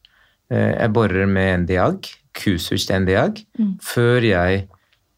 Eh, 0.50 0.72
jeg 0.80 0.92
borer 0.92 1.26
med 1.26 1.52
en 1.54 1.66
diag, 1.66 2.08
kusust 2.34 2.90
en 2.90 3.04
diag, 3.08 3.40
før 3.80 4.20
jeg 4.24 4.66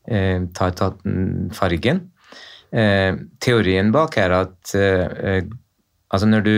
eh, 0.08 0.40
tar 0.54 0.74
tatt 0.78 1.00
fargen. 1.52 2.10
Eh, 2.72 3.14
teorien 3.40 3.92
bak 3.94 4.16
er 4.18 4.32
at 4.42 4.74
eh, 4.74 5.04
eh, 5.30 5.44
altså 6.10 6.26
når 6.28 6.42
du 6.46 6.56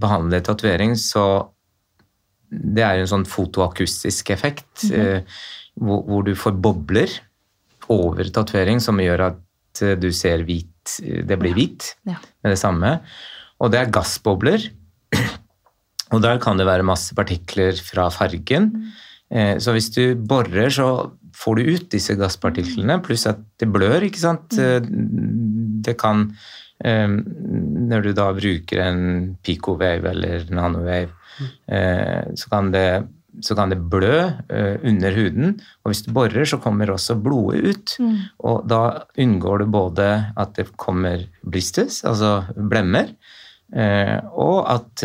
behandler 0.00 0.40
tatovering, 0.46 0.94
så 0.96 1.50
Det 2.50 2.82
er 2.82 2.96
jo 2.98 3.02
en 3.04 3.10
sånn 3.12 3.26
fotoakustisk 3.30 4.30
effekt 4.34 4.88
eh, 4.90 5.22
hvor, 5.78 6.00
hvor 6.08 6.24
du 6.26 6.32
får 6.34 6.56
bobler 6.58 7.12
over 7.88 8.24
tatovering 8.26 8.80
som 8.82 8.98
gjør 8.98 9.22
at 9.28 9.82
eh, 9.82 9.94
du 9.94 10.10
ser 10.10 10.42
hvit 10.48 10.66
Det 10.98 11.36
blir 11.38 11.54
hvit 11.54 11.92
Ja. 12.08 12.16
med 12.42 12.50
det 12.56 12.58
samme. 12.58 13.00
Og 13.60 13.70
det 13.70 13.78
er 13.80 13.92
gassbobler 13.94 14.64
Og 16.10 16.22
der 16.24 16.38
kan 16.42 16.58
det 16.58 16.66
være 16.66 16.82
masse 16.82 17.14
partikler 17.14 17.76
fra 17.78 18.08
fargen. 18.10 18.72
Eh, 19.30 19.58
Så 19.62 19.70
hvis 19.76 19.90
du 19.94 20.16
borer, 20.16 20.66
så 20.74 21.12
får 21.40 21.56
du 21.56 21.70
ut 21.74 21.86
disse 21.92 22.16
gasspartiklene, 22.20 22.98
pluss 23.04 23.26
at 23.30 23.40
det 23.60 23.68
blør, 23.72 24.04
ikke 24.06 24.22
sant. 24.22 24.56
Eh, 24.58 24.80
Det 25.80 25.94
kan 25.96 26.26
eh, 26.84 27.08
Når 27.08 28.02
du 28.04 28.12
da 28.16 28.26
bruker 28.36 28.82
en 28.84 29.36
picowave 29.42 30.10
eller 30.12 30.44
nanowave, 30.52 31.14
eh, 31.68 32.34
så 32.36 32.52
kan 32.52 32.70
det 32.74 33.06
så 33.40 33.54
kan 33.54 33.70
det 33.70 33.78
blø 33.88 34.26
under 34.84 35.14
huden, 35.14 35.52
og 35.84 35.92
hvis 35.92 36.00
du 36.02 36.10
borer, 36.12 36.44
så 36.44 36.58
kommer 36.60 36.90
også 36.90 37.14
blodet 37.14 37.62
ut. 37.62 37.92
Og 38.42 38.66
da 38.68 38.80
unngår 39.16 39.62
du 39.62 39.66
både 39.70 40.08
at 40.36 40.56
det 40.58 40.66
kommer 40.76 41.22
blisters, 41.46 42.02
altså 42.04 42.42
blemmer, 42.58 43.14
og 44.34 44.58
at 44.74 45.04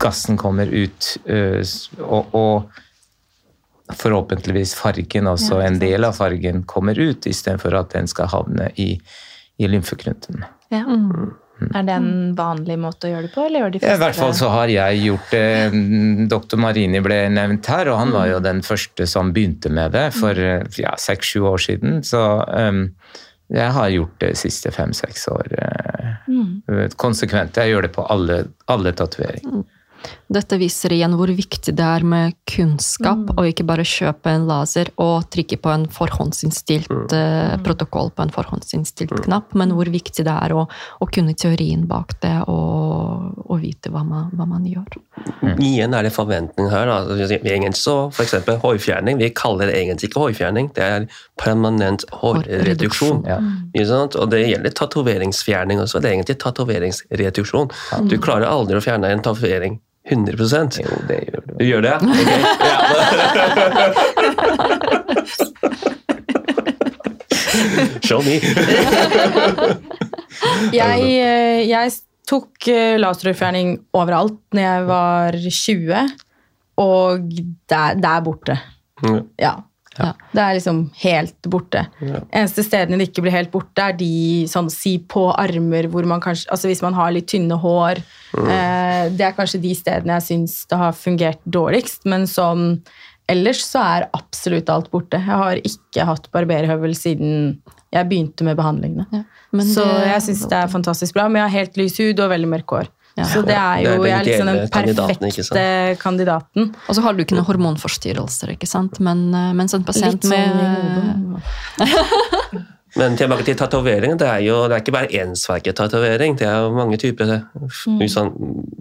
gassen 0.00 0.40
kommer 0.40 0.72
ut, 0.72 1.10
og, 2.00 2.34
og 2.34 2.80
forhåpentligvis 3.98 4.74
fargen 4.78 5.28
også, 5.30 5.60
Ja, 5.60 5.66
en 5.68 5.78
del 5.82 6.04
av 6.04 6.18
fargen 6.18 6.64
kommer 6.68 6.98
ut, 6.98 7.26
istedenfor 7.26 7.76
at 7.78 7.94
den 7.96 8.10
skal 8.10 8.30
havne 8.32 8.70
i, 8.76 8.94
i 9.58 9.70
lymfeklunten. 9.70 10.44
Ja. 10.70 10.84
Er 11.74 11.84
det 11.84 11.92
en 11.92 12.12
vanlig 12.38 12.76
måte 12.80 13.08
å 13.08 13.10
gjøre 13.10 13.26
det 13.26 13.32
på, 13.34 13.44
eller 13.44 13.64
gjør 13.64 13.72
de 13.74 13.80
Ja, 13.82 13.96
I 13.98 14.00
hvert 14.00 14.16
fall 14.16 14.32
så 14.36 14.48
har 14.52 14.70
jeg 14.72 15.00
gjort 15.04 15.32
det. 15.34 15.48
Doktor 16.32 16.60
Marini 16.62 17.02
ble 17.04 17.18
nevnt 17.34 17.68
her, 17.68 17.90
og 17.92 17.98
han 18.00 18.14
var 18.14 18.30
jo 18.30 18.38
den 18.44 18.62
første 18.64 19.06
som 19.10 19.34
begynte 19.36 19.72
med 19.72 19.92
det 19.96 20.06
for 20.16 20.40
ja, 20.80 20.94
seks-sju 20.96 21.44
år 21.50 21.60
siden. 21.66 22.00
Så 22.06 22.22
um, 22.48 22.86
jeg 23.52 23.74
har 23.76 23.92
gjort 23.92 24.16
det 24.22 24.32
de 24.32 24.40
siste 24.40 24.72
fem-seks 24.72 25.28
år 25.34 25.52
uh, 25.58 26.86
konsekvent. 26.96 27.60
Jeg 27.60 27.74
gjør 27.74 27.88
det 27.88 27.92
på 27.98 28.06
alle, 28.08 28.40
alle 28.72 28.94
tatoveringer. 28.96 29.66
Dette 30.30 30.60
viser 30.60 30.92
igjen 30.94 31.16
hvor 31.18 31.30
viktig 31.34 31.72
det 31.74 31.82
er 31.82 32.04
med 32.06 32.36
kunnskap, 32.46 33.32
og 33.34 33.48
ikke 33.48 33.64
bare 33.66 33.82
kjøpe 33.86 34.30
en 34.30 34.44
laser 34.46 34.92
og 35.02 35.26
trykke 35.34 35.58
på 35.58 35.72
en 35.72 35.88
forhåndsinnstilt 35.90 37.14
eh, 37.16 37.56
protokoll 37.66 38.12
på 38.14 38.22
en 38.22 38.30
forhåndsinnstilt 38.34 39.24
knapp, 39.24 39.56
men 39.58 39.74
hvor 39.74 39.90
viktig 39.90 40.22
det 40.26 40.36
er 40.46 40.54
å, 40.54 40.68
å 40.70 41.08
kunne 41.10 41.34
teorien 41.34 41.82
bak 41.90 42.14
det 42.22 42.36
og, 42.46 43.42
og 43.42 43.58
vite 43.64 43.90
hva 43.90 44.04
man, 44.06 44.30
hva 44.38 44.46
man 44.52 44.70
gjør. 44.70 45.00
Igjen 45.58 45.98
er 45.98 46.06
det 46.06 46.14
forventning 46.14 46.70
her. 46.70 46.86
Da. 46.86 47.18
Egentlig 47.40 47.82
så 47.82 47.96
for 48.14 48.22
eksempel 48.22 48.62
hårfjerning, 48.62 49.18
vi 49.18 49.32
kaller 49.34 49.66
det 49.66 49.82
egentlig 49.82 50.12
ikke 50.12 50.28
hårfjerning, 50.28 50.70
det 50.78 50.86
er 50.86 51.10
permanent 51.42 52.06
hårreduksjon. 52.22 53.26
Ja. 53.26 53.42
Ikke? 53.74 54.02
Og 54.14 54.30
det 54.30 54.44
gjelder 54.46 54.78
tatoveringsfjerning 54.78 55.82
også. 55.82 55.98
Det 55.98 56.12
er 56.12 56.18
egentlig 56.20 56.38
tatoveringsreduksjon. 56.46 57.70
Du 58.06 58.20
klarer 58.22 58.46
aldri 58.46 58.78
å 58.78 58.84
fjerne 58.84 59.10
en 59.10 59.26
tatovering 59.26 59.80
100 60.08 60.80
Jo, 60.80 60.96
det 61.08 61.18
gjør 61.28 61.40
du. 61.44 61.52
Du 61.58 61.64
gjør 61.64 61.80
det? 61.84 61.96
Okay. 62.00 62.40
Ja. 62.64 62.78
Show 68.06 68.22
me. 68.24 68.40
Jeg, 70.72 71.02
eh, 71.04 71.60
jeg 71.68 71.92
tok 72.28 72.68
eh, 72.70 72.96
laserfjerning 73.00 73.74
overalt 73.96 74.38
når 74.56 74.62
jeg 74.62 74.84
var 74.88 75.36
20, 75.36 76.12
og 76.80 77.26
der, 77.68 77.98
der 78.00 78.08
er 78.10 78.24
borte. 78.24 78.56
Mm. 79.04 79.20
Ja. 79.40 79.52
Ja. 79.98 80.12
Det 80.32 80.38
er 80.40 80.54
liksom 80.54 80.90
helt 81.02 81.48
borte. 81.50 81.86
Ja. 82.00 82.20
Eneste 82.32 82.62
stedene 82.64 82.96
det 83.00 83.08
ikke 83.10 83.24
blir 83.26 83.34
helt 83.34 83.50
borte, 83.50 83.88
er 83.90 83.96
de 83.98 84.46
sånn 84.46 84.70
si 84.70 84.98
på 84.98 85.26
armer 85.34 85.88
hvor 85.90 86.06
man 86.06 86.20
kanskje 86.22 86.46
Altså 86.54 86.70
hvis 86.70 86.82
man 86.82 86.94
har 86.94 87.10
litt 87.10 87.26
tynne 87.32 87.58
hår. 87.58 87.98
Eh, 88.38 89.08
det 89.10 89.26
er 89.26 89.34
kanskje 89.36 89.60
de 89.60 89.74
stedene 89.74 90.20
jeg 90.20 90.28
syns 90.28 90.66
det 90.70 90.78
har 90.78 90.92
fungert 90.92 91.40
dårligst, 91.44 92.04
men 92.06 92.26
sånn 92.30 92.82
Ellers 93.30 93.60
så 93.62 93.78
er 93.78 94.08
absolutt 94.12 94.68
alt 94.74 94.88
borte. 94.90 95.14
Jeg 95.22 95.38
har 95.38 95.54
ikke 95.62 96.02
hatt 96.04 96.24
barberhøvel 96.34 96.96
siden 96.98 97.60
jeg 97.94 98.08
begynte 98.10 98.42
med 98.42 98.56
behandlingene. 98.58 99.06
Ja. 99.14 99.20
Men 99.52 99.66
så 99.66 99.84
det- 99.86 100.08
jeg 100.08 100.22
syns 100.24 100.48
det 100.48 100.58
er 100.58 100.66
fantastisk 100.72 101.14
bra. 101.14 101.28
Men 101.28 101.42
jeg 101.42 101.50
har 101.50 101.58
helt 101.60 101.76
lys 101.78 101.96
hud 101.98 102.18
og 102.18 102.30
veldig 102.30 102.48
mørk 102.50 102.66
hår. 102.74 102.88
Ja. 103.18 103.24
Så 103.26 103.42
det 103.42 103.56
er 103.56 103.82
Det 103.82 103.90
er 103.90 103.96
jo 103.96 104.04
jeg 104.04 104.12
er 104.12 104.24
liksom 104.24 104.46
den 104.46 104.68
perfekte 104.70 105.96
kandidaten. 106.00 106.74
Og 106.88 106.94
så 106.94 107.02
har 107.02 107.12
du 107.14 107.24
ikke 107.24 107.34
noen 107.36 107.48
hormonforstyrrelser, 107.48 108.54
ikke 108.54 108.68
sant? 108.70 109.00
Men, 109.00 109.34
eh, 109.34 109.52
mens 109.52 109.74
en 109.74 109.84
pasient 109.84 110.22
sånn 110.22 110.30
med. 110.30 111.42
Men 112.98 113.14
tilbake 113.14 113.44
til 113.46 113.54
tatovering. 113.54 114.16
Det 114.18 114.26
er 114.26 114.40
jo 114.42 114.56
det 114.66 114.74
er 114.74 114.80
ikke 114.82 114.94
bare 114.96 115.12
ensfarget 115.22 115.76
tatovering. 115.78 116.34
Det 116.38 116.46
er 116.48 116.56
jo 116.64 116.72
mange 116.74 116.96
typer 116.98 117.44
Mm. 117.86 118.08
sånn 118.10 118.32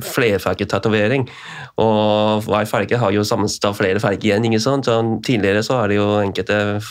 flerfarget 0.01 0.69
tatovering. 0.69 1.27
Og 1.77 2.41
hver 2.43 2.65
farge 2.65 2.97
har 2.97 3.11
jo 3.11 3.21
sammenstått 3.21 3.77
flere 3.77 3.99
farger 3.99 4.23
igjen. 4.32 4.45
ikke 4.45 4.59
sant? 4.61 4.86
Så 4.86 5.21
tidligere 5.21 5.61
så 5.63 5.73
har 5.82 5.88
det 5.88 5.97
jo 5.97 6.07
enkelte 6.23 6.82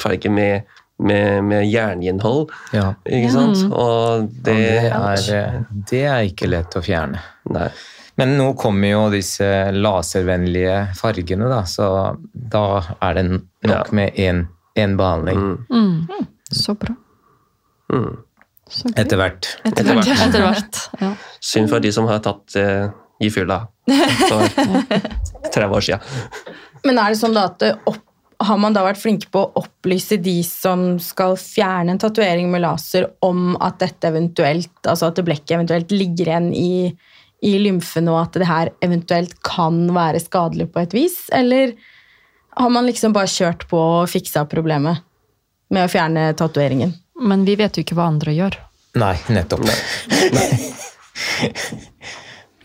farger 0.00 0.30
med, 0.30 0.62
med, 0.98 1.44
med 1.44 1.66
jerninnhold. 1.68 2.50
Ja. 2.72 2.94
ikke 3.04 3.32
sant? 3.34 3.62
Og 3.68 4.28
det, 4.30 4.54
det, 4.54 4.56
det 4.56 4.90
er, 4.92 5.26
eh, 5.36 5.60
det 5.90 6.02
er 6.08 6.30
ikke 6.30 6.48
lett 6.50 6.76
å 6.78 6.82
fjerne. 6.84 7.20
Nei. 7.52 7.68
Men 8.16 8.32
nå 8.38 8.46
kommer 8.56 8.88
jo 8.88 9.00
disse 9.12 9.46
laservennlige 9.76 10.76
fargene, 10.96 11.50
da, 11.52 11.62
så 11.68 11.88
da 12.32 12.66
er 13.04 13.18
det 13.18 13.26
nok 13.28 13.44
Ja. 13.66 13.82
med 13.90 14.14
én 14.16 14.96
behandling. 14.96 15.42
Mm. 15.68 16.06
mm. 16.08 16.26
Så 16.50 16.74
bra. 16.74 16.94
Mm. 17.92 18.16
Så. 18.70 18.88
Etter 18.96 19.18
hvert. 19.20 19.48
Etter 19.64 19.84
hvert. 19.84 20.08
Etter 20.08 20.42
hvert. 20.46 20.80
Ja. 21.02 21.12
Synd 21.44 21.68
for 21.70 21.82
de 21.82 21.92
som 21.92 22.06
har 22.08 22.22
tatt 22.24 22.56
uh, 22.58 22.88
i 23.22 23.28
fylla 23.30 23.60
for 24.30 24.48
30 25.52 25.76
år 25.76 25.84
siden. 25.84 26.00
Men 26.86 26.98
er 27.02 27.12
det 27.12 27.20
sånn 27.20 27.36
da 27.36 27.46
at 27.50 27.62
opp, 27.86 28.00
har 28.38 28.58
man 28.60 28.74
da 28.76 28.84
vært 28.84 29.00
flinke 29.00 29.30
på 29.32 29.42
å 29.42 29.62
opplyse 29.62 30.18
de 30.22 30.38
som 30.46 30.96
skal 31.02 31.36
fjerne 31.40 31.94
en 31.94 32.00
tatovering 32.00 32.50
med 32.52 32.62
laser, 32.64 33.08
om 33.24 33.54
at 33.62 33.78
dette 33.80 34.10
eventuelt, 34.10 34.74
altså 34.84 35.10
at 35.10 35.22
blekket 35.24 35.56
eventuelt 35.56 35.94
ligger 35.94 36.30
igjen 36.30 36.50
i, 36.56 36.92
i 37.46 37.54
lymfen, 37.62 38.10
og 38.12 38.20
at 38.24 38.38
det 38.40 38.48
her 38.50 38.72
eventuelt 38.84 39.36
kan 39.46 39.86
være 39.96 40.20
skadelig 40.24 40.68
på 40.74 40.84
et 40.84 40.96
vis? 40.96 41.18
Eller 41.34 41.74
har 42.56 42.72
man 42.72 42.88
liksom 42.88 43.16
bare 43.16 43.30
kjørt 43.30 43.66
på 43.70 43.80
og 43.80 44.10
fiksa 44.12 44.46
problemet 44.50 45.04
med 45.72 45.86
å 45.86 45.90
fjerne 45.92 46.28
tatoveringen? 46.36 46.94
Men 47.26 47.44
vi 47.48 47.56
vet 47.56 47.76
jo 47.76 47.84
ikke 47.86 47.96
hva 47.96 48.10
andre 48.12 48.34
gjør. 48.36 48.58
Nei, 49.00 49.14
nettopp. 49.32 49.64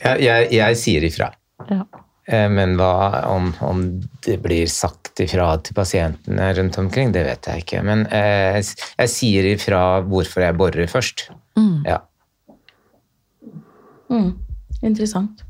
jeg, 0.03 0.15
jeg, 0.23 0.47
jeg 0.55 0.79
sier 0.79 1.07
ifra. 1.07 1.31
Ja. 1.71 1.85
Eh, 2.31 2.49
Men 2.49 2.77
hva 2.79 3.25
om, 3.27 3.51
om 3.61 3.83
det 4.25 4.37
blir 4.43 4.69
sagt 4.71 5.19
ifra 5.19 5.51
til 5.59 5.75
pasientene 5.75 6.51
rundt 6.55 6.77
omkring, 6.79 7.11
det 7.11 7.25
vet 7.27 7.49
jeg 7.51 7.65
ikke. 7.65 7.83
Men 7.83 8.05
eh, 8.07 8.59
jeg, 8.59 8.69
jeg 9.01 9.13
sier 9.15 9.49
ifra 9.51 9.81
hvorfor 10.07 10.45
jeg 10.45 10.57
borer 10.59 10.91
først. 10.91 11.27
Mm. 11.59 11.83
Ja. 11.89 11.99
Mm, 14.11 14.31
interessant. 14.81 15.43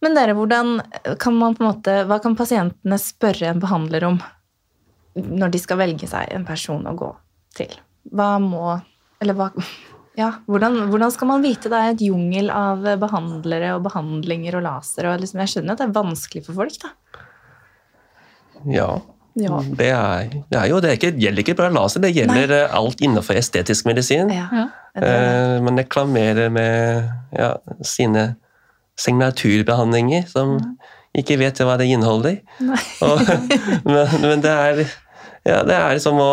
Men 0.00 0.14
dere, 0.14 0.36
hvordan 0.38 0.78
kan 1.18 1.34
man 1.34 1.56
på 1.58 1.64
en 1.64 1.70
måte, 1.72 1.94
hva 2.06 2.20
kan 2.22 2.36
pasientene 2.38 3.00
spørre 3.02 3.50
en 3.50 3.62
behandler 3.62 4.06
om 4.06 4.20
når 5.18 5.50
de 5.50 5.60
skal 5.60 5.80
velge 5.80 6.06
seg 6.06 6.30
en 6.30 6.44
person 6.46 6.86
å 6.86 6.94
gå 6.96 7.08
til? 7.58 7.72
Hva 8.14 8.36
må 8.40 8.78
Eller 9.18 9.34
hva 9.34 9.48
Ja, 10.18 10.32
hvordan, 10.50 10.88
hvordan 10.90 11.12
skal 11.14 11.30
man 11.30 11.44
vite? 11.44 11.70
Det 11.70 11.78
er 11.78 11.92
et 11.92 12.02
jungel 12.02 12.50
av 12.50 12.82
behandlere 12.98 13.76
og 13.76 13.84
behandlinger 13.86 14.58
og 14.58 14.64
laser. 14.66 15.06
og 15.12 15.22
liksom, 15.22 15.44
Jeg 15.44 15.52
skjønner 15.52 15.76
at 15.76 15.82
det 15.82 15.86
er 15.86 15.94
vanskelig 15.94 16.42
for 16.48 16.58
folk, 16.58 16.80
da. 16.82 16.90
Ja. 18.66 18.90
Ja. 19.38 19.60
Det, 19.62 19.86
er, 19.94 20.32
det 20.50 20.58
er 20.58 20.66
jo 20.66 20.80
det 20.82 20.90
er 20.90 20.96
ikke, 20.98 21.12
gjelder 21.22 21.44
ikke 21.44 21.54
bare 21.60 21.70
laser, 21.70 22.02
det 22.02 22.10
gjelder 22.10 22.50
Nei. 22.50 22.62
alt 22.74 23.02
innenfor 23.06 23.38
estetisk 23.38 23.86
medisin. 23.86 24.32
Ja. 24.34 24.48
Ja. 24.50 24.66
Eh, 24.98 25.58
man 25.62 25.78
reklamerer 25.78 26.50
med 26.50 27.06
ja, 27.36 27.52
sine 27.86 28.32
signaturbehandlinger 28.98 30.26
som 30.26 30.56
ikke 31.14 31.38
vet 31.38 31.62
hva 31.62 31.76
det 31.78 31.86
inneholder. 31.92 32.40
Og, 33.06 33.22
men, 33.92 34.18
men 34.24 34.42
det 34.42 34.56
er 34.56 34.82
ja, 35.46 35.62
det 35.64 35.76
er 35.76 36.02
som 36.02 36.18
å 36.20 36.32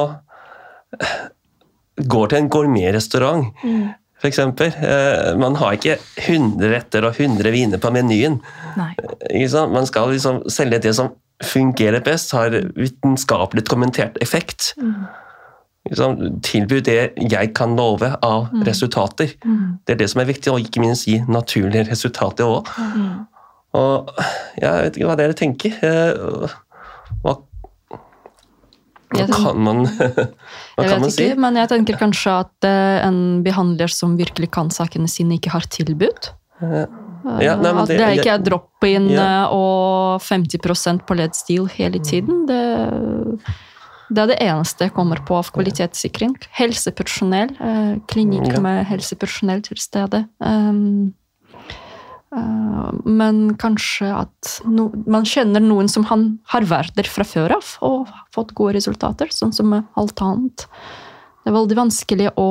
gå 2.02 2.28
til 2.30 2.38
en 2.42 2.50
gourmetrestaurant, 2.50 3.46
for 4.20 4.28
eksempel. 4.28 4.72
Eh, 4.84 5.36
man 5.40 5.56
har 5.56 5.76
ikke 5.78 5.98
100 6.18 6.72
retter 6.74 7.06
og 7.08 7.16
100 7.20 7.52
viner 7.52 7.78
på 7.80 7.92
menyen. 7.96 8.40
Ikke 9.30 9.50
sant? 9.50 9.72
Man 9.76 9.86
skal 9.88 10.10
liksom 10.12 10.42
selge 10.50 10.80
det 10.84 10.96
som 10.96 11.14
fungerer 11.44 12.00
best, 12.04 12.32
har 12.32 12.50
vitenskapelig 12.76 13.66
kommentert 13.68 14.18
effekt. 14.24 14.74
Mm. 14.80 15.06
Liksom, 15.86 16.42
Tilby 16.42 16.80
det 16.82 17.14
jeg 17.30 17.54
kan 17.54 17.76
love 17.78 18.08
av 18.24 18.48
resultater. 18.66 19.36
Det 19.86 19.94
er 19.94 20.00
det 20.00 20.10
som 20.10 20.22
er 20.24 20.26
viktig, 20.32 20.52
og 20.52 20.60
ikke 20.64 20.82
minst 20.82 21.06
gi 21.06 21.20
naturlige 21.28 21.92
resultater 21.92 22.48
òg. 22.50 22.72
Og 23.76 24.10
jeg 24.62 24.72
vet 24.86 24.96
ikke 24.96 25.10
hva 25.12 25.18
dere 25.20 25.36
tenker. 25.38 25.76
Eh, 25.84 26.50
Hva, 27.22 27.36
hva 29.14 29.26
kan 29.30 29.58
man, 29.62 29.84
hva 30.76 30.84
kan 30.88 31.02
man 31.02 31.12
si? 31.12 31.28
ikke, 31.30 31.38
men 31.40 31.56
jeg 31.62 31.70
tenker 31.70 31.98
kanskje 32.00 32.32
at 32.42 32.64
eh, 32.68 33.06
en 33.08 33.44
behandler 33.46 33.88
som 33.94 34.18
virkelig 34.18 34.50
kan 34.52 34.70
sakene 34.74 35.08
sine, 35.12 35.38
ikke 35.38 35.52
har 35.54 35.62
tilbud. 35.70 36.32
Ja, 36.62 37.56
nei, 37.58 37.72
men 37.74 37.82
at 37.84 37.88
det- 37.90 37.98
det 37.98 38.10
ikke 38.20 38.30
er 38.30 38.38
jeg- 38.38 38.46
drop-in 38.46 39.10
Ja. 39.10 39.46
eh, 39.46 39.54
og 39.54 40.22
50% 40.22 41.06
på 41.06 41.16
LED-stil 41.18 41.68
hele 41.74 42.00
tiden. 42.00 42.46
Det, 42.46 43.40
det 44.14 44.22
er 44.22 44.28
det 44.28 44.40
eneste 44.46 44.86
jeg 44.86 44.94
kommer 44.94 45.18
på 45.26 45.36
av 45.38 45.50
kvalitetssikring. 45.52 46.36
Helsepersonell. 46.54 47.50
eh, 47.60 47.96
Klinikk 48.08 48.60
med 48.62 48.86
helsepersonell 48.86 49.62
til 49.66 49.78
stede. 49.78 50.28
Um, 50.40 51.08
eh, 51.08 51.12
men 53.06 53.54
kanskje 53.62 54.10
at 54.12 54.56
no, 54.68 54.90
man 55.08 55.28
kjenner 55.30 55.64
noen 55.64 55.88
som 55.92 56.08
han 56.10 56.28
har 56.52 56.66
vært 56.68 56.96
der 56.98 57.08
fra 57.08 57.24
før 57.28 57.58
av 57.58 57.70
og 57.86 58.10
fått 58.36 58.56
gode 58.58 58.76
resultater, 58.80 59.32
sånn 59.32 59.54
som 59.56 59.70
med 59.72 59.86
alt 60.00 60.22
annet. 60.26 60.66
Det 61.46 61.52
er 61.52 61.56
veldig 61.56 61.78
vanskelig 61.78 62.32
å 62.42 62.50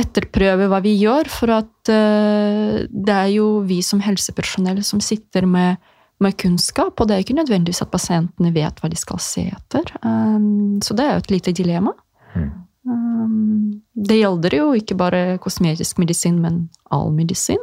etterprøve 0.00 0.68
hva 0.70 0.80
vi 0.84 0.94
gjør, 0.96 1.28
for 1.30 1.52
at 1.58 1.92
uh, 1.92 2.80
det 2.88 3.16
er 3.16 3.30
jo 3.34 3.60
vi 3.68 3.80
som 3.84 4.02
helsepersonell 4.04 4.80
som 4.86 5.02
sitter 5.04 5.46
med, 5.48 5.76
med 6.24 6.38
kunnskap, 6.40 6.94
og 6.96 7.08
det 7.08 7.16
er 7.16 7.26
ikke 7.26 7.36
nødvendigvis 7.38 7.84
at 7.84 7.92
pasientene 7.92 8.54
vet 8.56 8.80
hva 8.80 8.90
de 8.90 8.98
skal 8.98 9.20
se 9.22 9.46
etter. 9.50 9.92
Um, 10.00 10.80
så 10.84 10.96
det 10.96 11.06
er 11.06 11.14
jo 11.14 11.24
et 11.24 11.34
lite 11.34 11.56
dilemma. 11.60 11.94
Mm. 12.32 12.48
Um, 12.88 13.82
det 14.08 14.22
gjelder 14.22 14.56
jo 14.56 14.70
ikke 14.78 14.96
bare 14.96 15.22
kosmetisk 15.44 16.00
medisin, 16.00 16.40
men 16.40 16.64
all 16.90 17.12
medisin. 17.12 17.60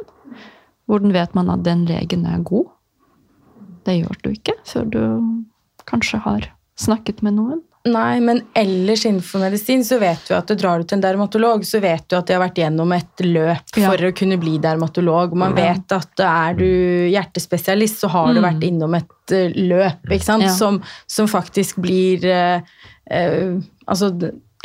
Hvordan 0.88 1.12
vet 1.12 1.34
man 1.36 1.50
at 1.52 1.62
den 1.66 1.84
legen 1.88 2.26
er 2.26 2.42
god? 2.48 2.66
Det 3.84 3.98
gjør 4.02 4.18
du 4.24 4.30
ikke 4.34 4.54
før 4.68 4.84
du 4.92 5.00
kanskje 5.88 6.20
har 6.24 6.48
snakket 6.78 7.22
med 7.24 7.36
noen. 7.38 7.62
Nei, 7.88 8.18
men 8.20 8.40
ellers 8.58 9.04
innenfor 9.06 9.40
medisin 9.40 9.80
så 9.86 9.96
vet 10.02 10.24
du 10.28 10.34
at 10.36 10.48
du 10.50 10.54
drar 10.58 10.82
du 10.82 10.84
til 10.90 10.98
en 10.98 11.04
dermatolog, 11.04 11.62
så 11.64 11.78
vet 11.80 12.04
du 12.10 12.16
at 12.18 12.26
de 12.28 12.34
har 12.34 12.42
vært 12.42 12.58
gjennom 12.60 12.90
et 12.92 13.22
løp 13.24 13.76
Ja. 13.78 13.86
for 13.88 13.96
å 14.08 14.10
kunne 14.18 14.36
bli 14.40 14.58
dermatolog. 14.60 15.32
Man 15.38 15.54
vet 15.56 15.94
at 15.96 16.20
er 16.20 16.54
du 16.58 16.66
hjertespesialist, 17.14 18.00
så 18.02 18.08
har 18.12 18.34
du 18.34 18.40
Mm. 18.40 18.44
vært 18.48 18.64
innom 18.66 18.94
et 18.98 19.32
eh, 19.32 19.52
løp 19.54 20.04
ikke 20.10 20.24
sant? 20.26 20.42
Ja. 20.42 20.50
Som, 20.52 20.82
som 21.06 21.26
faktisk 21.28 21.76
blir 21.80 22.24
eh, 22.24 22.60
eh, 23.10 23.56
Altså, 23.88 24.10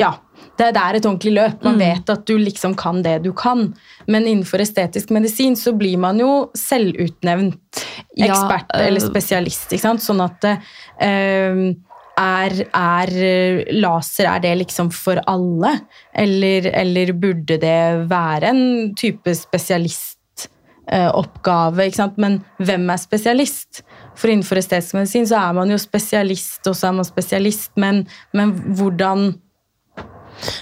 ja. 0.00 0.12
Det, 0.58 0.68
det 0.74 0.80
er 0.80 0.94
et 1.00 1.06
ordentlig 1.06 1.32
løp. 1.34 1.64
Man 1.64 1.74
Mm. 1.74 1.78
vet 1.82 2.10
at 2.10 2.26
du 2.26 2.36
liksom 2.38 2.74
kan 2.78 3.02
det 3.02 3.22
du 3.24 3.32
kan. 3.32 3.74
Men 4.06 4.22
innenfor 4.26 4.60
estetisk 4.62 5.10
medisin 5.10 5.56
så 5.56 5.72
blir 5.76 5.96
man 5.98 6.18
jo 6.20 6.50
selvutnevnt 6.54 7.84
Ja, 8.16 8.26
ekspert 8.28 8.70
eh, 8.74 8.86
eller 8.86 9.00
spesialist. 9.00 9.72
Ikke 9.72 9.80
sant? 9.82 10.00
Sånn 10.04 10.20
at 10.22 10.44
øh, 10.44 11.74
er, 12.16 12.52
er 12.70 13.08
eh, 13.10 13.64
laser 13.74 14.24
er 14.30 14.38
det 14.44 14.54
liksom 14.62 14.90
for 14.94 15.18
alle? 15.26 15.80
Eller, 16.14 16.70
eller 16.72 17.12
burde 17.12 17.58
det 17.58 18.06
være 18.08 18.44
en 18.54 18.94
type 18.94 19.34
spesialistoppgave? 19.34 21.82
Eh. 21.90 22.10
Men 22.16 22.38
hvem 22.62 22.86
er 22.90 22.96
spesialist? 23.02 23.82
For 24.14 24.28
innenfor 24.30 24.56
estetisk 24.62 24.94
medisin 24.94 25.26
så 25.26 25.36
er 25.48 25.52
man 25.56 25.70
jo 25.70 25.76
spesialist, 25.82 26.62
og 26.70 26.74
så 26.78 26.86
er 26.88 26.92
man 27.00 27.04
spesialist, 27.08 27.72
men, 27.76 28.04
men 28.32 28.52
hvordan 28.78 29.32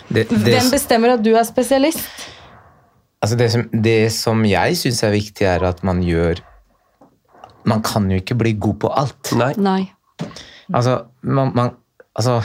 Det, 0.08 0.28
det, 0.30 0.38
Hvem 0.46 0.70
bestemmer 0.72 1.16
at 1.16 1.24
du 1.24 1.32
er 1.34 1.44
spesialist? 1.48 2.28
altså 3.22 3.38
det, 3.38 3.50
som, 3.52 3.68
det 3.84 3.98
som 4.14 4.42
jeg 4.46 4.78
syns 4.78 5.02
er 5.06 5.14
viktig, 5.14 5.46
er 5.46 5.62
at 5.68 5.84
man 5.86 6.02
gjør 6.02 6.42
Man 7.64 7.82
kan 7.86 8.08
jo 8.10 8.18
ikke 8.18 8.34
bli 8.34 8.56
god 8.58 8.74
på 8.82 8.88
alt. 8.90 9.28
Nei. 9.38 9.52
Nei. 9.54 9.82
Altså, 10.74 10.96
man, 11.22 11.52
man, 11.54 11.68
altså 12.18 12.40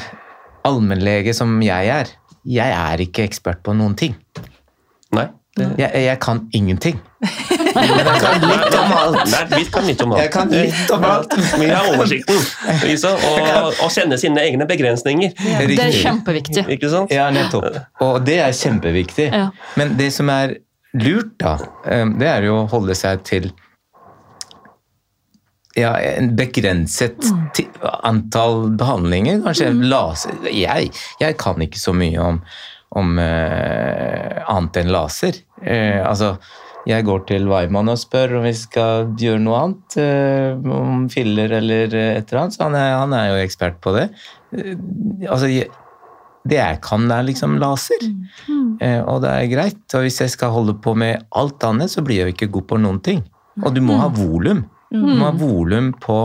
allmennlege 0.67 1.33
som 1.33 1.55
jeg 1.65 1.89
er, 1.89 2.11
jeg 2.45 2.75
er 2.75 3.01
ikke 3.01 3.23
ekspert 3.25 3.63
på 3.65 3.73
noen 3.73 3.95
ting. 3.97 4.13
Nei. 5.17 5.25
Jeg, 5.57 5.89
jeg 5.89 6.19
kan 6.21 6.43
ingenting. 6.53 6.99
Jeg 7.77 8.19
kan 8.23 8.45
litt 8.47 8.77
om 8.77 8.95
alt. 8.97 9.35
Vi 9.53 9.63
kan 9.71 9.87
litt 9.87 10.03
om 10.05 10.15
alt. 10.15 10.21
Jeg 10.21 10.31
kan 10.33 10.53
litt 10.53 10.93
om 10.93 11.07
alt. 11.07 11.35
Vi 11.57 11.69
har 11.71 11.89
oversikten, 11.93 12.41
Lisa, 12.83 13.13
og, 13.15 13.73
og 13.83 13.91
kjenne 13.93 14.19
sine 14.21 14.45
egne 14.45 14.67
begrensninger. 14.69 15.35
Det 15.37 15.79
er 15.83 15.93
kjempeviktig. 15.95 16.65
Ikke 16.77 16.91
sant? 16.93 17.13
Ja, 17.13 17.29
nettopp. 17.33 17.81
Og 18.05 18.19
det 18.27 18.39
er 18.45 18.55
kjempeviktig. 18.55 19.29
Ja. 19.31 19.49
Men 19.79 19.95
det 19.99 20.11
som 20.15 20.31
er 20.33 20.57
lurt, 20.97 21.35
da, 21.41 21.57
eh, 21.85 22.05
det 22.17 22.29
er 22.31 22.47
jo 22.47 22.61
å 22.63 22.67
holde 22.71 22.95
seg 22.97 23.23
til 23.27 23.51
ja, 25.77 25.93
en 25.99 26.31
begrenset 26.37 27.29
antall 28.01 28.71
behandlinger. 28.79 29.43
Kanskje 29.45 29.71
laser 29.77 30.49
jeg, 30.49 30.91
jeg 31.21 31.37
kan 31.39 31.61
ikke 31.61 31.81
så 31.81 31.93
mye 31.93 32.23
om, 32.23 32.39
om 32.97 33.19
uh, 33.21 34.41
annet 34.49 34.81
enn 34.81 34.93
laser. 34.93 35.37
Uh, 35.61 36.01
altså, 36.07 36.33
jeg 36.87 37.03
går 37.07 37.25
til 37.27 37.49
Weimann 37.51 37.91
og 37.91 37.99
spør 37.99 38.37
om 38.39 38.45
vi 38.47 38.53
skal 38.55 39.09
gjøre 39.19 39.41
noe 39.43 39.57
annet, 39.63 39.97
eh, 39.99 40.69
om 40.71 41.07
filler 41.11 41.57
eller 41.59 41.91
et 41.91 42.31
eller 42.31 42.41
annet, 42.45 42.55
så 42.55 42.63
han 42.63 42.77
er, 42.79 42.93
han 42.95 43.15
er 43.17 43.25
jo 43.31 43.41
ekspert 43.43 43.81
på 43.83 43.93
det. 43.97 44.05
Eh, 44.55 44.71
altså, 45.27 45.49
jeg, 45.51 45.67
det 46.47 46.59
jeg 46.61 46.79
kan, 46.85 47.09
er 47.11 47.25
liksom 47.27 47.57
laser. 47.59 48.07
Eh, 48.79 49.01
og 49.03 49.23
det 49.25 49.33
er 49.33 49.51
greit. 49.51 49.83
Og 49.97 50.05
hvis 50.05 50.21
jeg 50.23 50.31
skal 50.31 50.53
holde 50.55 50.77
på 50.83 50.93
med 50.95 51.27
alt 51.35 51.63
annet, 51.67 51.91
så 51.91 52.03
blir 52.05 52.21
jeg 52.21 52.29
jo 52.29 52.35
ikke 52.37 52.51
god 52.55 52.67
på 52.71 52.79
noen 52.83 53.01
ting. 53.03 53.25
Og 53.63 53.73
du 53.75 53.81
må 53.83 53.97
ha 53.99 54.07
volum. 54.13 54.63
Du 54.93 55.03
må 55.03 55.25
ha 55.25 55.33
volum 55.35 55.91
på, 55.99 56.17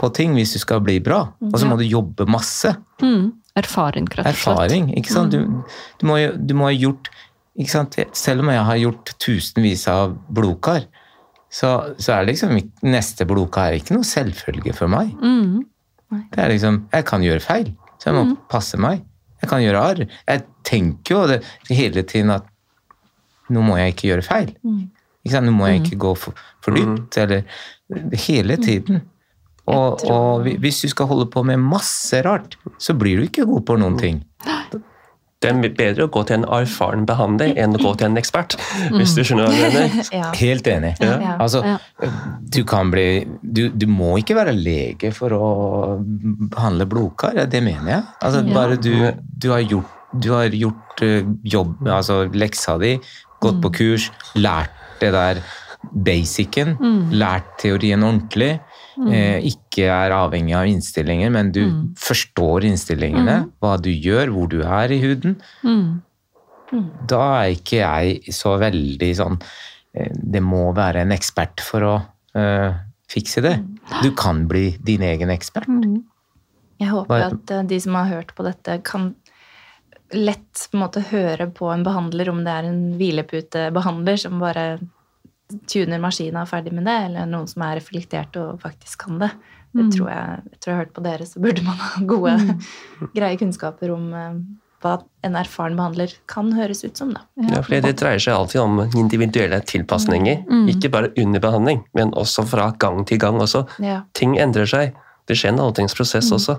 på 0.00 0.10
ting 0.16 0.34
hvis 0.34 0.56
du 0.56 0.62
skal 0.62 0.82
bli 0.82 0.98
bra. 1.04 1.22
Og 1.52 1.58
så 1.60 1.68
må 1.70 1.78
du 1.78 1.86
jobbe 1.86 2.26
masse. 2.30 2.72
Mm. 3.04 3.30
Erfaring, 3.60 4.06
rett 4.10 4.24
og 4.24 4.38
slett. 4.38 4.56
Erfaring. 4.56 4.90
ikke 4.98 5.12
sant? 5.12 5.34
Du, 5.34 5.62
du, 6.00 6.06
må, 6.08 6.18
du 6.34 6.56
må 6.58 6.70
ha 6.70 6.74
gjort? 6.74 7.10
Selv 7.66 8.44
om 8.44 8.50
jeg 8.52 8.64
har 8.68 8.80
gjort 8.80 9.12
tusenvis 9.20 9.86
av 9.92 10.14
blodkar, 10.32 10.86
så, 11.50 11.70
så 11.98 12.14
er 12.14 12.28
liksom 12.28 12.54
neste 12.86 13.26
blodkar 13.26 13.74
ikke 13.76 13.96
noe 13.96 14.06
selvfølge 14.06 14.74
for 14.76 14.90
meg. 14.92 15.10
Mm. 15.18 15.66
Det 16.30 16.42
er 16.42 16.52
liksom, 16.52 16.84
Jeg 16.92 17.06
kan 17.06 17.24
gjøre 17.26 17.42
feil, 17.42 17.72
så 17.98 18.10
jeg 18.10 18.18
må 18.18 18.38
passe 18.50 18.78
meg. 18.80 19.02
Jeg 19.40 19.50
kan 19.50 19.62
gjøre 19.64 19.82
arr. 19.82 20.02
Jeg 20.06 20.44
tenker 20.66 21.14
jo 21.14 21.20
det 21.30 21.40
hele 21.70 22.04
tiden 22.06 22.32
at 22.34 22.46
nå 23.50 23.62
må 23.66 23.78
jeg 23.80 23.94
ikke 23.94 24.10
gjøre 24.12 24.26
feil. 24.26 24.50
Ikke 25.24 25.34
sant? 25.34 25.48
Nå 25.48 25.54
må 25.56 25.70
jeg 25.70 25.82
ikke 25.82 26.00
gå 26.04 26.12
for, 26.18 26.44
for 26.64 26.76
dypt. 26.76 27.18
Eller 27.18 27.42
hele 28.26 28.56
tiden. 28.60 29.02
Og, 29.70 30.04
og 30.10 30.46
hvis 30.62 30.80
du 30.84 30.90
skal 30.90 31.10
holde 31.10 31.28
på 31.30 31.42
med 31.46 31.60
masse 31.62 32.22
rart, 32.26 32.56
så 32.78 32.94
blir 32.98 33.20
du 33.20 33.26
ikke 33.26 33.46
god 33.48 33.66
på 33.68 33.76
noen 33.80 33.98
ting. 34.00 34.22
Det 35.40 35.48
er 35.48 35.70
bedre 35.72 36.04
å 36.04 36.10
gå 36.12 36.20
til 36.28 36.36
en 36.36 36.42
erfaren 36.52 37.06
behandler 37.08 37.54
enn 37.56 37.72
å 37.72 37.80
gå 37.80 37.94
til 37.96 38.10
en 38.10 38.20
ekspert, 38.20 38.58
hvis 38.92 39.14
du 39.16 39.22
skjønner 39.24 39.46
hva 39.48 39.54
jeg 39.56 39.72
mener. 39.72 40.08
Ja. 40.20 40.26
Helt 40.36 40.66
enig. 40.68 40.90
Ja. 41.00 41.36
Altså, 41.40 41.62
Ja. 41.64 41.78
du 42.52 42.60
kan 42.68 42.90
bli 42.92 43.06
du, 43.40 43.62
du 43.72 43.86
må 43.88 44.18
ikke 44.20 44.36
være 44.36 44.52
lege 44.52 45.14
for 45.16 45.32
å 45.32 45.48
behandle 46.04 46.84
blodkar, 46.90 47.40
det 47.48 47.62
mener 47.64 47.88
jeg. 47.94 48.04
Altså, 48.20 48.44
Ja. 48.44 48.54
Bare 48.58 48.76
du, 48.76 48.92
du 49.40 49.48
har 49.54 49.64
gjort, 49.64 49.96
du 50.20 50.28
har 50.34 50.52
gjort 50.52 51.02
eh, 51.06 51.24
jobb, 51.56 51.86
altså 51.88 52.20
leksa 52.34 52.76
di, 52.82 52.98
gått 53.40 53.62
på 53.64 53.72
kurs, 53.80 54.10
lært 54.36 54.76
det 55.00 55.14
der 55.16 55.40
basicen, 56.04 56.74
lært 57.16 57.54
teorien 57.62 58.02
ordentlig, 58.04 58.58
eh, 59.08 59.46
ikke 59.50 59.88
er 59.88 60.14
avhengig 60.16 60.54
av 60.58 60.68
innstillinger, 60.70 61.32
men 61.32 61.52
du 61.54 61.62
forstår 62.00 62.66
innstillingene, 62.68 63.40
hva 63.62 63.74
du 63.80 63.90
gjør, 63.90 64.34
hvor 64.34 64.50
du 64.52 64.60
er 64.62 64.92
i 64.92 65.00
huden. 65.02 65.38
Mm. 65.64 66.00
Da 67.10 67.22
er 67.40 67.56
ikke 67.56 67.80
jeg 67.80 68.34
så 68.36 68.52
veldig 68.60 69.08
sånn 69.18 69.40
eh, 69.40 70.12
Det 70.14 70.42
må 70.44 70.68
være 70.76 71.02
en 71.02 71.14
ekspert 71.16 71.64
for 71.66 71.86
å 71.88 71.96
eh, 72.38 72.76
fikse 73.10 73.42
det. 73.42 73.56
Du 74.04 74.12
kan 74.14 74.44
bli 74.50 74.76
din 74.86 75.02
egen 75.06 75.32
ekspert. 75.34 75.66
Jeg 76.80 76.92
håper 76.92 77.26
at 77.26 77.56
de 77.68 77.80
som 77.82 77.98
har 77.98 78.12
hørt 78.12 78.30
på 78.36 78.46
dette, 78.46 78.78
kan 78.86 79.10
lett 80.14 80.68
på 80.70 80.78
en 80.78 80.82
måte 80.84 81.02
høre 81.10 81.46
på 81.54 81.68
en 81.70 81.84
behandler 81.86 82.30
om 82.32 82.40
det 82.46 82.54
er 82.54 82.66
en 82.66 82.80
hvileputebehandler 82.98 84.18
som 84.18 84.40
bare 84.42 84.64
tuner 85.70 86.00
maskina 86.02 86.42
og 86.42 86.48
er 86.48 86.50
ferdig 86.50 86.72
med 86.76 86.86
det, 86.88 86.96
eller 87.08 87.28
noen 87.30 87.48
som 87.50 87.62
er 87.66 87.78
reflektert 87.80 88.36
og 88.40 88.60
faktisk 88.62 89.06
kan 89.06 89.20
det. 89.22 89.30
Det 89.70 89.84
tror 89.94 90.08
jeg, 90.10 90.40
jeg 90.50 90.58
tror 90.58 90.70
jeg 90.70 90.76
har 90.76 90.84
hørt 90.84 90.96
på 90.96 91.02
dere, 91.04 91.26
så 91.30 91.40
burde 91.42 91.62
man 91.62 91.76
ha 91.78 92.00
gode, 92.10 92.32
greie 93.16 93.38
kunnskaper 93.38 93.92
om 93.94 94.08
eh, 94.18 94.40
hva 94.82 94.96
en 95.28 95.36
erfaren 95.36 95.76
behandler 95.78 96.14
kan 96.30 96.50
høres 96.56 96.80
ut 96.82 96.96
som. 96.98 97.12
da. 97.14 97.22
Ja, 97.36 97.60
for 97.62 97.76
Det 97.84 97.92
dreier 98.00 98.22
seg 98.22 98.34
alltid 98.34 98.62
om 98.62 98.80
individuelle 98.98 99.60
tilpasninger. 99.62 100.42
Ikke 100.72 100.90
bare 100.90 101.12
under 101.20 101.42
behandling, 101.44 101.84
men 101.94 102.14
også 102.18 102.46
fra 102.48 102.70
gang 102.80 103.04
til 103.06 103.20
gang. 103.20 103.38
også. 103.44 103.66
Ja. 103.84 104.00
Ting 104.16 104.38
endrer 104.40 104.66
seg. 104.66 104.96
Det 105.28 105.36
skjer 105.38 105.52
en 105.52 105.60
aldringsprosess 105.68 106.32
også. 106.34 106.56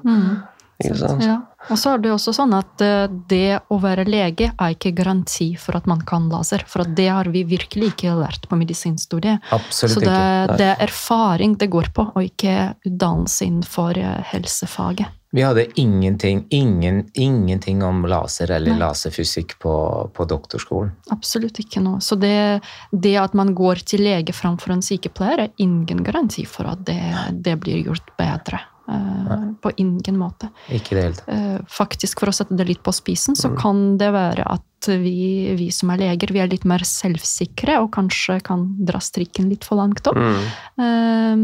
Ikke 0.82 1.00
sant? 1.02 1.26
Ja. 1.26 1.40
Og 1.70 1.78
så 1.80 1.94
er 1.94 2.02
det 2.02 2.12
også 2.14 2.34
sånn 2.36 2.56
at 2.58 2.82
eh, 2.84 3.06
det 3.30 3.62
å 3.72 3.78
være 3.82 4.08
lege 4.10 4.50
er 4.52 4.76
ikke 4.76 4.94
garanti 4.98 5.52
for 5.62 5.78
at 5.78 5.88
man 5.90 6.02
kan 6.08 6.28
laser. 6.32 6.66
For 6.68 6.88
det 6.88 7.08
har 7.12 7.30
vi 7.32 7.46
virkelig 7.48 7.94
ikke 7.94 8.18
lært 8.18 8.50
på 8.50 8.58
medisinstudiet. 8.60 9.46
Absolutt 9.54 10.00
Så 10.00 10.04
det, 10.04 10.18
ikke. 10.18 10.60
det 10.62 10.70
er 10.74 10.86
erfaring 10.88 11.58
det 11.62 11.72
går 11.72 11.92
på, 11.96 12.10
og 12.16 12.22
ikke 12.26 12.74
utdannelse 12.88 13.48
innenfor 13.48 14.00
eh, 14.02 14.22
helsefaget. 14.34 15.18
Vi 15.32 15.42
hadde 15.42 15.64
ingenting, 15.80 16.46
ingen, 16.50 17.06
ingenting 17.14 17.84
om 17.84 18.02
laser 18.04 18.52
eller 18.52 18.74
Nei. 18.74 18.82
laserfysikk 18.82 19.54
på, 19.64 19.76
på 20.12 20.26
doktorskolen. 20.28 20.92
Absolutt 21.16 21.62
ikke 21.64 21.80
noe. 21.80 22.02
Så 22.04 22.18
det, 22.20 22.60
det 22.92 23.14
at 23.16 23.38
man 23.38 23.54
går 23.56 23.80
til 23.88 24.04
lege 24.04 24.36
framfor 24.36 24.76
en 24.76 24.84
sykepleier, 24.84 25.46
er 25.46 25.64
ingen 25.64 26.04
garanti 26.04 26.44
for 26.44 26.68
at 26.74 26.84
det, 26.90 27.00
det 27.48 27.56
blir 27.64 27.80
gjort 27.86 28.12
bedre. 28.20 28.60
Eh, 28.92 29.44
på 29.62 29.72
ingen 29.78 30.18
måte. 30.18 30.50
Ikke 30.74 30.96
det 30.98 31.04
helt. 31.04 31.22
Eh, 31.28 31.60
faktisk, 31.72 32.20
for 32.20 32.32
å 32.32 32.36
sette 32.36 32.58
det 32.58 32.68
litt 32.68 32.84
på 32.84 32.94
spisen, 32.96 33.36
Mm. 33.36 33.42
så 33.42 33.52
kan 33.58 33.98
det 33.98 34.12
være 34.12 34.44
at 34.46 34.88
vi, 34.88 35.54
vi 35.56 35.70
som 35.72 35.92
er 35.92 35.98
leger, 35.98 36.34
vi 36.34 36.40
er 36.40 36.50
litt 36.50 36.66
mer 36.66 36.80
selvsikre 36.80 37.80
og 37.82 37.92
kanskje 37.92 38.42
kan 38.44 38.76
dra 38.84 39.00
strikken 39.00 39.50
litt 39.50 39.64
for 39.64 39.78
langt 39.78 40.06
opp. 40.08 40.18
Mm. 40.18 40.44
Eh, 40.82 41.38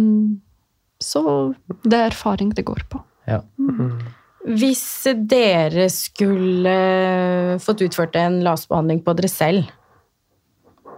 så 0.99 1.55
det 1.83 1.93
er 1.93 2.09
erfaring 2.09 2.53
det 2.53 2.65
går 2.65 2.83
på. 2.89 3.01
Ja. 3.27 3.41
Hvis 4.47 5.05
dere 5.27 5.89
skulle 5.89 7.59
fått 7.59 7.83
utført 7.85 8.15
en 8.15 8.41
lasbehandling 8.43 9.03
på 9.03 9.15
dere 9.15 9.29
selv, 9.29 9.65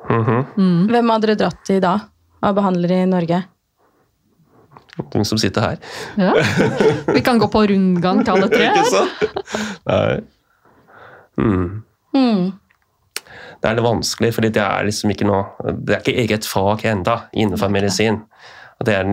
mm 0.09 0.23
-hmm. 0.23 0.87
hvem 0.89 1.09
hadde 1.09 1.27
dere 1.27 1.35
dratt 1.35 1.65
til 1.65 1.81
da? 1.81 1.99
Av 2.41 2.55
behandlere 2.55 3.03
i 3.03 3.05
Norge? 3.05 3.43
Du 5.13 5.21
som 5.27 5.39
sitter 5.41 5.61
her. 5.61 5.77
Ja. 6.19 6.33
Vi 7.15 7.21
kan 7.25 7.39
gå 7.39 7.47
på 7.51 7.65
rundgang 7.71 8.23
til 8.23 8.35
alle 8.35 8.49
tre. 8.51 8.71
Ikke 8.71 8.91
sant? 8.93 9.45
Nei. 9.89 10.19
Mm. 11.39 11.67
Mm. 12.15 12.47
Det 13.59 13.67
er 13.67 13.75
litt 13.75 13.85
vanskelig, 13.85 14.31
for 14.35 14.45
det 14.45 14.63
er 14.63 14.87
liksom 14.87 15.11
ikke 15.13 15.27
noe 15.27 15.73
Det 15.83 15.95
er 15.95 16.01
ikke 16.01 16.23
eget 16.23 16.47
fag 16.47 16.85
enda 16.89 17.21
innenfor 17.33 17.71
medisin. 17.71 18.23
Det 18.85 18.95
er 18.95 19.07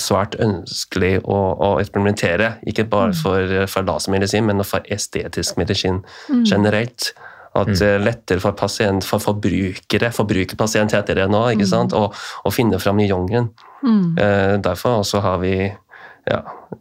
svært 0.00 0.34
ønskelig 0.42 1.20
å, 1.22 1.36
å 1.62 1.68
eksperimentere, 1.78 2.56
ikke 2.66 2.86
bare 2.90 3.12
for, 3.14 3.52
for 3.70 3.86
lasermedisin, 3.86 4.46
men 4.48 4.64
for 4.66 4.86
estetisk 4.90 5.60
medisin 5.60 6.00
generelt. 6.48 7.12
At 7.54 7.70
det 7.70 7.86
er 7.86 8.02
lettere 8.02 8.42
for 8.42 8.56
pasient, 8.58 9.04
for 9.06 9.22
forbrukere, 9.22 10.10
forbrukerpasient 10.14 10.96
heter 10.96 11.20
det 11.20 11.28
nå, 11.30 11.44
ikke 11.54 11.68
sant? 11.70 11.94
Å, 11.94 12.08
finne 12.54 12.80
fram 12.82 12.98
i 12.98 13.06
jungelen. 13.06 13.52
Mm. 13.84 14.18
Eh, 14.18 14.54
derfor 14.64 15.04
også 15.04 15.22
har 15.22 15.38
vi 15.44 15.54
ja, 15.62 16.40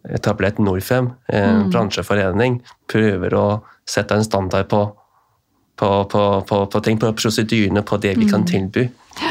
etablert 0.10 0.58
Norfem, 0.64 1.12
en 1.30 1.70
bransjeforening. 1.70 2.62
Prøver 2.90 3.38
å 3.38 3.45
sette 3.86 4.18
en 4.18 4.26
standard 4.26 4.70
på, 4.72 4.82
på, 5.78 5.91
på, 6.10 6.24
på, 6.50 6.64
på 6.74 6.84
ting, 6.86 6.98
på 6.98 7.14
prosedyrene, 7.22 7.86
på 7.86 8.02
det 8.02 8.16
vi 8.18 8.30
kan 8.32 8.48
tilby 8.48 8.88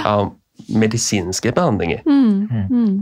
av 0.07 0.31
medisinske 0.69 1.51
behandlinger. 1.57 2.03
Mm. 2.07 2.69
Mm. 2.71 3.01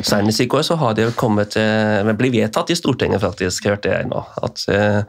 Senest 0.00 0.40
i 0.40 0.48
går 0.48 0.64
så 0.64 0.78
har 0.80 0.96
det 0.96 1.10
kommet 1.18 1.58
men 2.06 2.16
blir 2.16 2.32
vedtatt 2.32 2.70
i 2.72 2.78
Stortinget, 2.78 3.20
faktisk, 3.20 3.68
hørte 3.68 3.92
jeg 3.92 4.08
nå. 4.08 4.22
At, 4.42 4.64
eh, 4.72 5.02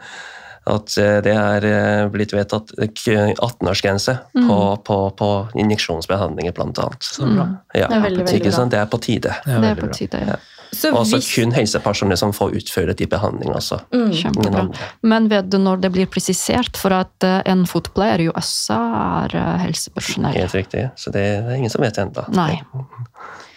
at 0.65 0.97
eh, 0.97 1.17
det 1.25 1.33
er 1.35 1.65
eh, 1.67 2.05
blitt 2.13 2.31
vedtatt 2.33 2.71
eh, 2.79 2.87
18-årsgrense 3.33 4.15
på, 4.33 4.57
på, 4.87 4.97
på 5.19 5.29
injeksjonsbehandlinger, 5.59 6.55
blant 6.55 6.79
annet. 6.79 7.03
Så. 7.03 7.27
Ja, 7.27 7.47
Det 7.73 7.83
er 7.83 7.89
veldig, 8.07 8.25
veldig 8.25 8.51
bra. 8.53 8.65
Det 8.71 8.79
er 8.79 8.89
på 8.91 8.99
tide. 9.03 9.35
Det 9.45 9.53
er 9.57 9.61
Det 9.61 9.71
er 9.73 9.81
på 9.81 9.91
tide. 9.97 10.23
Ja. 10.27 10.39
Så 10.73 10.89
Også 10.89 11.19
hvis 11.19 11.27
kun 11.35 11.51
helsepersoner 11.53 12.17
som 12.17 12.31
får 12.33 12.55
utføre 12.57 12.95
de 12.97 13.05
behandlingene. 13.05 13.59
også. 13.59 13.77
mm. 13.93 14.13
Kjempebra. 14.17 14.63
Men 15.03 15.27
vet 15.29 15.51
du 15.53 15.59
når 15.61 15.83
det 15.83 15.91
blir 15.93 16.07
presisert 16.09 16.79
for 16.81 16.95
at 16.97 17.27
eh, 17.27 17.41
en 17.45 17.67
fotpleier 17.69 18.23
jo 18.25 18.33
også 18.33 18.79
er 19.27 19.37
helsepersonell? 19.67 20.33
Helt 20.39 20.55
riktig. 20.57 20.87
Så 20.95 21.13
det, 21.13 21.27
det 21.45 21.53
er 21.53 21.59
ingen 21.61 21.69
som 21.69 21.85
vet 21.85 21.99
ennå. 22.01 22.25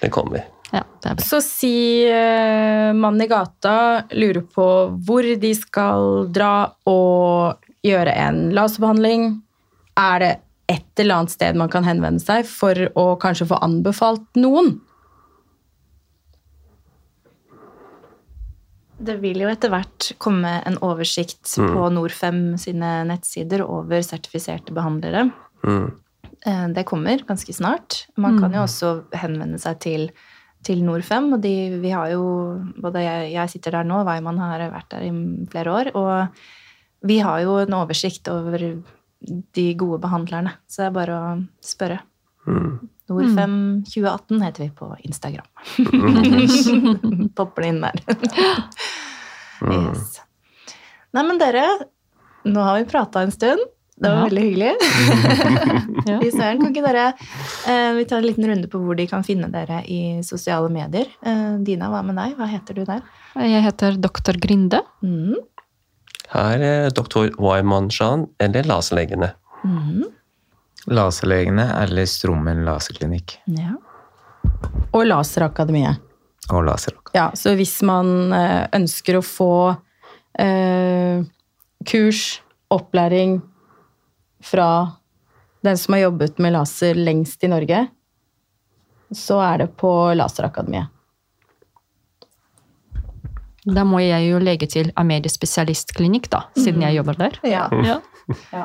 Det 0.03 0.11
kommer. 0.13 0.45
Ja, 0.77 0.83
det 1.03 1.11
er 1.11 1.19
bra. 1.19 1.25
Så 1.25 1.41
si 1.45 1.75
uh, 2.11 2.93
mannen 2.97 3.25
i 3.25 3.31
gata 3.31 3.77
lurer 4.13 4.43
på 4.45 4.67
hvor 5.07 5.27
de 5.41 5.53
skal 5.57 6.27
dra 6.35 6.53
og 6.91 7.63
gjøre 7.87 8.13
en 8.27 8.51
laserbehandling. 8.57 9.31
Er 9.97 10.21
det 10.23 10.33
et 10.69 11.01
eller 11.01 11.23
annet 11.23 11.33
sted 11.33 11.57
man 11.57 11.71
kan 11.73 11.87
henvende 11.87 12.21
seg 12.21 12.45
for 12.51 12.89
å 12.99 13.15
kanskje 13.23 13.49
få 13.53 13.61
anbefalt 13.65 14.27
noen? 14.37 14.75
Det 18.97 19.19
vil 19.21 19.43
jo 19.45 19.49
etter 19.53 19.71
hvert 19.71 20.09
komme 20.23 20.55
en 20.67 20.79
oversikt 20.85 21.53
på 21.61 21.89
Norfem 21.93 22.57
sine 22.61 23.03
nettsider 23.09 23.63
over 23.65 24.01
sertifiserte 24.05 24.73
behandlere. 24.77 25.29
Mm. 25.67 25.91
Eh, 26.47 26.69
Det 26.73 26.85
kommer 26.89 27.21
ganske 27.29 27.53
snart. 27.53 28.07
Man 28.17 28.41
kan 28.41 28.57
jo 28.57 28.65
også 28.65 28.95
henvende 29.13 29.61
seg 29.61 29.79
til, 29.85 30.09
til 30.67 30.83
Norfem. 30.87 31.31
Og 31.37 31.43
de, 31.45 31.55
vi 31.83 31.93
har 31.95 32.11
jo, 32.13 32.27
både 32.83 33.05
jeg, 33.05 33.31
jeg 33.37 33.55
sitter 33.55 33.79
der 33.79 33.89
nå, 33.89 34.03
Weimann 34.09 34.43
har 34.43 34.67
vært 34.73 34.91
der 34.95 35.07
i 35.07 35.13
flere 35.53 35.79
år. 35.79 35.93
Og 35.99 37.07
vi 37.07 37.21
har 37.23 37.43
jo 37.45 37.59
en 37.63 37.79
oversikt 37.79 38.29
over 38.33 38.67
de 39.57 39.67
gode 39.79 40.01
behandlerne. 40.03 40.57
Så 40.67 40.83
det 40.83 40.91
er 40.91 40.99
bare 40.99 41.17
å 41.17 41.33
spørre. 41.65 42.03
Mm. 42.47 42.89
Norfem 43.07 43.57
2018 43.87 44.43
heter 44.43 44.65
vi 44.65 44.71
på 44.75 44.91
Instagram. 45.07 45.47
Popper 47.39 47.63
det 47.63 47.71
inn 47.71 47.83
der. 47.85 48.03
yes. 49.63 50.19
Nei, 51.15 51.23
men 51.23 51.39
dere, 51.41 51.65
nå 52.45 52.65
har 52.67 52.81
vi 52.81 52.89
prata 52.91 53.23
en 53.23 53.35
stund. 53.35 53.63
Det 53.97 54.11
var 54.11 54.17
Ja. 54.19 54.25
veldig 54.29 54.43
hyggelig. 54.45 54.73
Ja. 56.07 56.21
Fy 56.23 56.29
søren, 56.31 56.61
kan 56.61 56.69
ikke 56.71 56.83
dere 56.85 57.05
uh, 57.17 57.97
Vi 57.97 58.05
tar 58.07 58.21
en 58.21 58.27
liten 58.29 58.45
runde 58.47 58.69
på 58.71 58.79
hvor 58.79 58.95
de 58.95 59.07
kan 59.11 59.25
finne 59.27 59.49
dere 59.51 59.81
i 59.91 60.21
sosiale 60.23 60.69
medier. 60.71 61.09
Uh, 61.27 61.57
Dina, 61.67 61.89
hva 61.91 62.03
med 62.07 62.15
deg? 62.21 62.37
Hva 62.39 62.47
heter 62.51 62.77
du 62.79 62.85
der? 62.87 63.01
Jeg 63.41 63.65
heter 63.65 63.97
doktor 63.99 64.39
Grinde. 64.39 64.83
Mm. 65.03 65.35
Her 66.31 66.63
er 66.69 66.91
doktor 66.95 67.33
Wayman-Shan, 67.43 68.29
eller 68.43 68.69
laserlegene. 68.71 69.33
Mm. 69.65 70.05
Laserlegene 70.95 71.67
eller 71.83 72.07
Strommen 72.07 72.63
laserklinikk 72.69 73.39
Ja. 73.57 73.73
Og 74.95 75.07
Laserakademiet. 75.09 75.99
og 76.53 76.63
Laserakademiet. 76.69 77.17
Ja, 77.17 77.31
så 77.35 77.57
hvis 77.59 77.81
man 77.83 78.31
eh, 78.37 78.69
ønsker 78.77 79.19
å 79.19 79.25
få 79.27 79.51
uh, 79.75 81.25
kurs, 81.89 82.23
opplæring 82.71 83.41
fra 84.47 84.69
den 85.67 85.79
som 85.79 85.97
har 85.97 86.07
jobbet 86.07 86.39
med 86.39 86.55
laser 86.55 86.95
lengst 86.95 87.45
i 87.45 87.51
Norge, 87.51 87.87
så 89.15 89.41
er 89.43 89.65
det 89.65 89.73
på 89.79 89.91
Laserakademiet. 90.15 90.93
Da 93.67 93.83
må 93.83 93.99
jeg 93.99 94.29
jo 94.29 94.39
legge 94.39 94.69
til 94.71 94.93
Amedi 94.99 95.31
spesialistklinikk, 95.33 96.29
da, 96.31 96.45
siden 96.55 96.85
jeg 96.87 97.01
jobber 97.01 97.23
der. 97.27 97.41
Ja. 97.47 97.69
Ja. 97.87 98.01
Ja. 98.51 98.65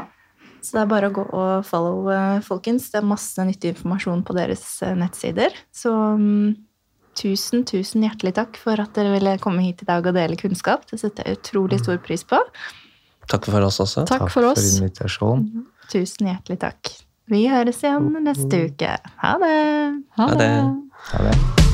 Så 0.62 0.74
det 0.74 0.82
er 0.82 0.90
bare 0.90 1.10
å 1.10 1.14
gå 1.14 1.24
og 1.26 1.66
follow, 1.66 2.08
eh, 2.14 2.40
folkens. 2.45 2.88
Det 2.94 2.99
er 2.99 3.06
masse 3.06 3.44
nyttig 3.45 3.76
informasjon 3.76 4.22
på 4.26 4.34
deres 4.38 4.64
eh, 4.86 4.94
nettsider. 4.98 5.53
Så 5.74 5.90
um, 5.94 6.53
tusen, 7.18 7.62
tusen 7.70 8.06
hjertelig 8.06 8.36
takk 8.38 8.58
for 8.62 8.82
at 8.82 8.94
dere 8.98 9.14
ville 9.16 9.36
komme 9.41 9.66
hit 9.66 9.82
i 9.82 9.90
dag 9.90 10.06
og 10.06 10.18
dele 10.18 10.38
kunnskap. 10.38 10.86
Det 10.90 11.02
setter 11.02 11.30
jeg 11.30 11.40
utrolig 11.41 11.82
stor 11.82 11.98
pris 12.06 12.26
på. 12.26 12.41
Takk 13.30 13.49
for 13.49 13.66
oss 13.66 13.82
også. 13.82 14.06
Takk 14.10 14.30
for 14.34 14.52
oss. 14.52 14.66
invitasjonen. 14.78 15.66
Tusen 15.92 16.30
hjertelig 16.32 16.62
takk. 16.62 16.94
Vi 17.32 17.44
høres 17.52 17.82
igjen 17.84 18.14
neste 18.24 18.64
uke. 18.70 18.96
Ha 19.24 19.34
det! 19.44 19.58
Ha 20.20 20.30
det. 20.40 20.54
Ha 21.12 21.28
det. 21.28 21.70